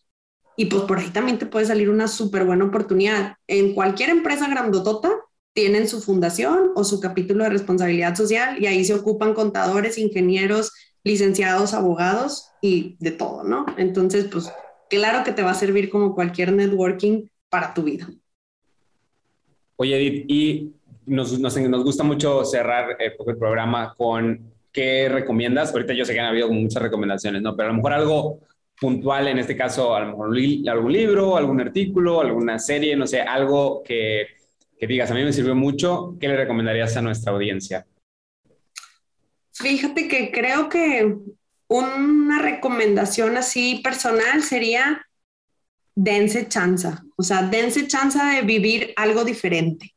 Y 0.56 0.66
pues 0.66 0.82
por 0.84 0.98
ahí 0.98 1.10
también 1.10 1.38
te 1.38 1.46
puede 1.46 1.66
salir 1.66 1.90
una 1.90 2.08
súper 2.08 2.44
buena 2.44 2.64
oportunidad. 2.64 3.36
En 3.46 3.74
cualquier 3.74 4.10
empresa 4.10 4.48
grandotota 4.48 5.10
tienen 5.52 5.88
su 5.88 6.00
fundación 6.00 6.72
o 6.74 6.84
su 6.84 7.00
capítulo 7.00 7.44
de 7.44 7.50
responsabilidad 7.50 8.16
social 8.16 8.60
y 8.60 8.66
ahí 8.66 8.84
se 8.84 8.94
ocupan 8.94 9.34
contadores, 9.34 9.98
ingenieros, 9.98 10.72
licenciados, 11.04 11.74
abogados 11.74 12.50
y 12.60 12.96
de 12.98 13.12
todo, 13.12 13.44
¿no? 13.44 13.66
Entonces, 13.76 14.26
pues 14.32 14.50
claro 14.88 15.22
que 15.22 15.32
te 15.32 15.42
va 15.42 15.50
a 15.50 15.54
servir 15.54 15.90
como 15.90 16.14
cualquier 16.14 16.52
networking 16.52 17.28
para 17.50 17.74
tu 17.74 17.82
vida. 17.82 18.08
Oye, 19.76 19.96
Edith, 19.96 20.24
y 20.28 20.72
nos, 21.06 21.38
nos, 21.38 21.56
nos 21.56 21.84
gusta 21.84 22.02
mucho 22.02 22.44
cerrar 22.44 22.96
el 22.98 23.36
programa 23.36 23.94
con 23.96 24.52
qué 24.72 25.08
recomiendas. 25.08 25.72
Ahorita 25.72 25.92
yo 25.92 26.04
sé 26.04 26.14
que 26.14 26.20
han 26.20 26.26
habido 26.26 26.50
muchas 26.50 26.82
recomendaciones, 26.82 27.42
¿no? 27.42 27.54
Pero 27.54 27.68
a 27.68 27.72
lo 27.72 27.76
mejor 27.76 27.92
algo 27.92 28.40
puntual, 28.80 29.28
en 29.28 29.38
este 29.38 29.56
caso, 29.56 29.94
a 29.94 30.00
lo 30.00 30.06
mejor 30.06 30.36
algún 30.68 30.92
libro, 30.92 31.36
algún 31.36 31.60
artículo, 31.60 32.20
alguna 32.20 32.58
serie, 32.58 32.96
no 32.96 33.06
sé, 33.06 33.20
algo 33.20 33.82
que, 33.84 34.26
que 34.78 34.86
digas, 34.86 35.10
a 35.10 35.14
mí 35.14 35.22
me 35.22 35.32
sirvió 35.32 35.54
mucho, 35.54 36.16
¿qué 36.18 36.28
le 36.28 36.36
recomendarías 36.36 36.96
a 36.96 37.02
nuestra 37.02 37.32
audiencia? 37.32 37.86
Fíjate 39.54 40.08
que 40.08 40.30
creo 40.32 40.68
que 40.68 41.16
una 41.68 42.42
recomendación 42.42 43.36
así 43.36 43.80
personal 43.82 44.42
sería 44.42 45.06
dense 45.94 46.48
chanza, 46.48 47.04
o 47.16 47.22
sea, 47.22 47.42
dense 47.42 47.86
chanza 47.86 48.32
de 48.32 48.42
vivir 48.42 48.92
algo 48.96 49.24
diferente, 49.24 49.94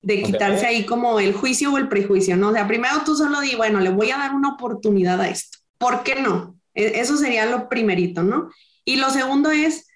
de 0.00 0.22
quitarse 0.22 0.66
ahí 0.66 0.86
como 0.86 1.20
el 1.20 1.34
juicio 1.34 1.72
o 1.72 1.78
el 1.78 1.88
prejuicio, 1.88 2.36
¿no? 2.36 2.48
O 2.48 2.52
sea, 2.52 2.66
primero 2.66 3.02
tú 3.04 3.14
solo 3.14 3.40
di, 3.40 3.54
bueno, 3.54 3.80
le 3.80 3.90
voy 3.90 4.10
a 4.10 4.18
dar 4.18 4.34
una 4.34 4.54
oportunidad 4.54 5.20
a 5.20 5.28
esto. 5.28 5.58
¿Por 5.78 6.02
qué 6.02 6.20
no? 6.20 6.58
E, 6.74 7.00
eso 7.00 7.16
sería 7.16 7.46
lo 7.46 7.68
primerito, 7.68 8.22
¿no? 8.22 8.50
Y 8.84 8.96
lo 8.96 9.10
segundo 9.10 9.50
es, 9.50 9.86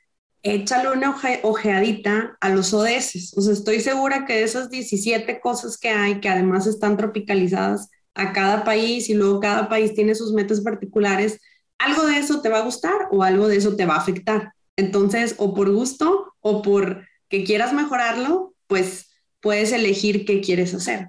échale 0.43 0.91
una 0.91 1.17
ojeadita 1.43 2.37
a 2.41 2.49
los 2.51 2.75
ODS. 2.75 3.35
O 3.37 3.41
sea, 3.41 3.53
estoy 3.53 3.81
segura 3.81 4.27
que 4.27 4.35
de 4.35 4.43
esas 4.43 4.71
17 4.71 5.41
cosas 5.41 5.79
que 5.79 5.91
hay, 5.91 6.21
que 6.21 6.29
además 6.29 6.67
están 6.67 6.97
tropicalizadas, 6.97 7.89
a 8.15 8.33
cada 8.33 8.65
país 8.65 9.09
y 9.09 9.15
luego 9.15 9.41
cada 9.41 9.69
país 9.69 9.95
tiene 9.95 10.15
sus 10.15 10.33
metas 10.33 10.61
particulares, 10.61 11.41
algo 11.79 12.07
de 12.07 12.19
eso 12.19 12.41
te 12.43 12.49
va 12.49 12.59
a 12.59 12.65
gustar 12.65 13.09
o 13.11 13.23
algo 13.23 13.49
de 13.49 13.57
eso 13.57 13.77
te 13.77 13.87
va 13.87 13.95
a 13.95 14.01
afectar. 14.01 14.53
Entonces, 14.77 15.35
o 15.39 15.55
por 15.55 15.71
gusto 15.73 16.35
o 16.41 16.63
por 16.63 17.07
que 17.29 17.45
quieras 17.45 17.73
mejorarlo, 17.73 18.55
pues 18.67 19.11
puedes 19.41 19.73
elegir 19.73 20.25
qué 20.25 20.41
quieres 20.41 20.75
hacer. 20.75 21.09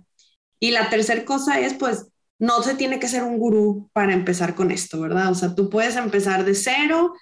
Y 0.60 0.72
la 0.72 0.90
tercera 0.90 1.26
cosa 1.26 1.60
es, 1.60 1.74
pues, 1.74 2.08
no 2.40 2.64
se 2.64 2.76
tiene 2.76 3.00
que 3.00 3.08
ser 3.08 3.24
un 3.24 3.38
gurú 3.38 3.90
para 3.94 4.14
empezar 4.14 4.56
con 4.56 4.72
esto, 4.72 5.00
¿verdad? 5.00 5.32
O 5.32 5.36
sea, 5.36 5.56
tú 5.56 5.70
puedes 5.70 5.96
empezar 5.96 6.44
de 6.46 6.56
cero. 6.56 7.14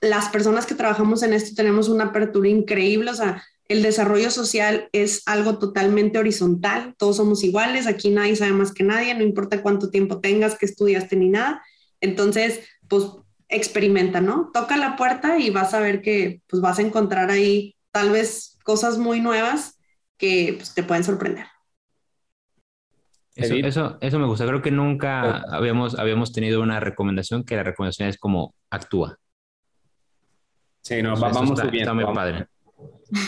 Las 0.00 0.28
personas 0.28 0.66
que 0.66 0.74
trabajamos 0.74 1.22
en 1.22 1.32
esto 1.32 1.54
tenemos 1.54 1.88
una 1.88 2.04
apertura 2.04 2.48
increíble, 2.48 3.10
o 3.10 3.14
sea, 3.14 3.42
el 3.70 3.82
desarrollo 3.82 4.32
social 4.32 4.88
es 4.90 5.22
algo 5.26 5.58
totalmente 5.58 6.18
horizontal, 6.18 6.96
todos 6.98 7.18
somos 7.18 7.44
iguales, 7.44 7.86
aquí 7.86 8.10
nadie 8.10 8.34
sabe 8.34 8.50
más 8.50 8.74
que 8.74 8.82
nadie, 8.82 9.14
no 9.14 9.22
importa 9.22 9.62
cuánto 9.62 9.90
tiempo 9.90 10.20
tengas, 10.20 10.58
que 10.58 10.66
estudiaste 10.66 11.14
ni 11.14 11.28
nada. 11.28 11.62
Entonces, 12.00 12.68
pues 12.88 13.04
experimenta, 13.48 14.20
¿no? 14.20 14.50
Toca 14.52 14.76
la 14.76 14.96
puerta 14.96 15.38
y 15.38 15.50
vas 15.50 15.72
a 15.72 15.78
ver 15.78 16.02
que 16.02 16.42
pues 16.48 16.60
vas 16.60 16.80
a 16.80 16.82
encontrar 16.82 17.30
ahí 17.30 17.76
tal 17.92 18.10
vez 18.10 18.58
cosas 18.64 18.98
muy 18.98 19.20
nuevas 19.20 19.78
que 20.16 20.54
pues, 20.56 20.74
te 20.74 20.82
pueden 20.82 21.04
sorprender. 21.04 21.46
Eso, 23.36 23.54
eso, 23.54 23.98
eso, 24.00 24.18
me 24.18 24.26
gusta. 24.26 24.46
Creo 24.46 24.62
que 24.62 24.72
nunca 24.72 25.44
habíamos, 25.48 25.96
habíamos 25.96 26.32
tenido 26.32 26.60
una 26.60 26.80
recomendación 26.80 27.44
que 27.44 27.54
la 27.54 27.62
recomendación 27.62 28.08
es 28.08 28.18
como 28.18 28.52
actúa. 28.68 29.16
Sí, 30.82 31.00
no, 31.02 31.14
vamos 31.16 31.52
está, 31.52 31.70
bien. 31.70 31.82
Está 31.82 31.94
muy 31.94 32.04
padre. 32.12 32.48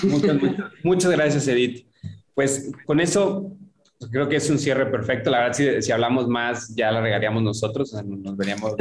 Muchas, 0.03 0.37
muchas, 0.83 1.11
gracias, 1.11 1.49
Edith. 1.49 1.87
Pues 2.35 2.73
con 2.87 3.01
eso 3.01 3.57
creo 4.11 4.29
que 4.29 4.37
es 4.37 4.51
un 4.51 4.59
cierre 4.59 4.87
perfecto. 4.87 5.31
La 5.31 5.41
verdad, 5.41 5.53
si, 5.55 5.83
si 5.83 5.93
hablamos 5.93 6.29
más, 6.29 6.75
ya 6.75 6.91
la 6.91 7.01
regaríamos 7.01 7.43
nosotros, 7.43 7.93
nos 8.05 8.37
veríamos, 8.37 8.75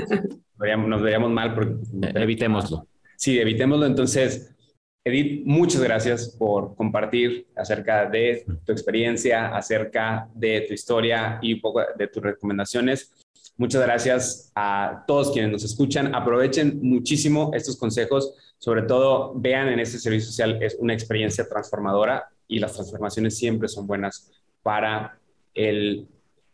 nos 0.87 1.01
veríamos 1.01 1.31
mal. 1.31 1.53
Porque, 1.53 1.75
evitémoslo. 2.15 2.87
Sí, 3.17 3.39
evitémoslo. 3.39 3.85
Entonces, 3.85 4.55
Edith, 5.03 5.43
muchas 5.45 5.81
gracias 5.81 6.35
por 6.37 6.75
compartir 6.75 7.47
acerca 7.55 8.07
de 8.07 8.45
tu 8.63 8.71
experiencia, 8.71 9.55
acerca 9.55 10.29
de 10.35 10.61
tu 10.61 10.73
historia 10.73 11.39
y 11.41 11.53
un 11.53 11.61
poco 11.61 11.81
de 11.97 12.07
tus 12.07 12.21
recomendaciones. 12.21 13.11
Muchas 13.57 13.81
gracias 13.81 14.51
a 14.55 15.03
todos 15.07 15.31
quienes 15.31 15.51
nos 15.51 15.63
escuchan. 15.63 16.13
Aprovechen 16.13 16.79
muchísimo 16.81 17.51
estos 17.53 17.77
consejos. 17.77 18.50
Sobre 18.61 18.83
todo, 18.83 19.33
vean 19.35 19.69
en 19.69 19.79
este 19.79 19.97
servicio 19.97 20.27
social, 20.27 20.61
es 20.61 20.77
una 20.79 20.93
experiencia 20.93 21.49
transformadora 21.49 22.29
y 22.47 22.59
las 22.59 22.73
transformaciones 22.73 23.35
siempre 23.35 23.67
son 23.67 23.87
buenas 23.87 24.31
para 24.61 25.17
el, 25.55 26.07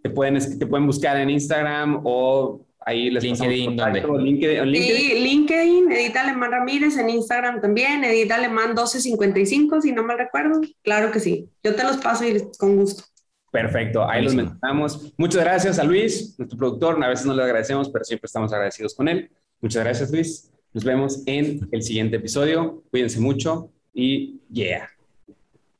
te 0.00 0.08
pueden, 0.08 0.38
te 0.58 0.66
pueden 0.66 0.86
buscar 0.86 1.16
en 1.16 1.30
Instagram 1.30 2.00
o 2.04 2.64
Ahí 2.84 3.10
les 3.10 3.22
LinkedIn, 3.22 3.76
LinkedIn, 3.76 4.64
LinkedIn. 4.64 4.96
Sí, 4.96 5.20
LinkedIn, 5.20 5.92
Edith 5.92 6.16
Alemán 6.16 6.50
Ramírez, 6.50 6.96
en 6.96 7.10
Instagram 7.10 7.60
también, 7.60 8.02
Edith 8.02 8.32
Alemán 8.32 8.70
1255, 8.70 9.82
si 9.82 9.92
no 9.92 10.02
mal 10.02 10.18
recuerdo. 10.18 10.60
Claro 10.82 11.12
que 11.12 11.20
sí. 11.20 11.48
Yo 11.62 11.74
te 11.74 11.84
los 11.84 11.98
paso 11.98 12.26
y 12.26 12.42
con 12.58 12.76
gusto. 12.76 13.04
Perfecto, 13.52 14.08
ahí 14.08 14.24
los 14.24 14.34
mencionamos. 14.34 15.12
Muchas 15.16 15.44
gracias 15.44 15.78
a 15.78 15.84
Luis, 15.84 16.34
nuestro 16.38 16.58
productor. 16.58 17.02
A 17.04 17.08
veces 17.08 17.26
no 17.26 17.34
le 17.34 17.42
agradecemos, 17.44 17.88
pero 17.90 18.04
siempre 18.04 18.26
estamos 18.26 18.52
agradecidos 18.52 18.94
con 18.94 19.08
él. 19.08 19.30
Muchas 19.60 19.84
gracias, 19.84 20.10
Luis. 20.10 20.50
Nos 20.72 20.84
vemos 20.84 21.22
en 21.26 21.68
el 21.70 21.82
siguiente 21.82 22.16
episodio. 22.16 22.82
Cuídense 22.90 23.20
mucho 23.20 23.70
y 23.94 24.40
yeah. 24.50 24.88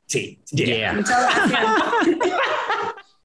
Sí, 0.07 0.39
yeah. 0.51 0.93
Muchas 0.93 1.49
gracias. 1.51 2.39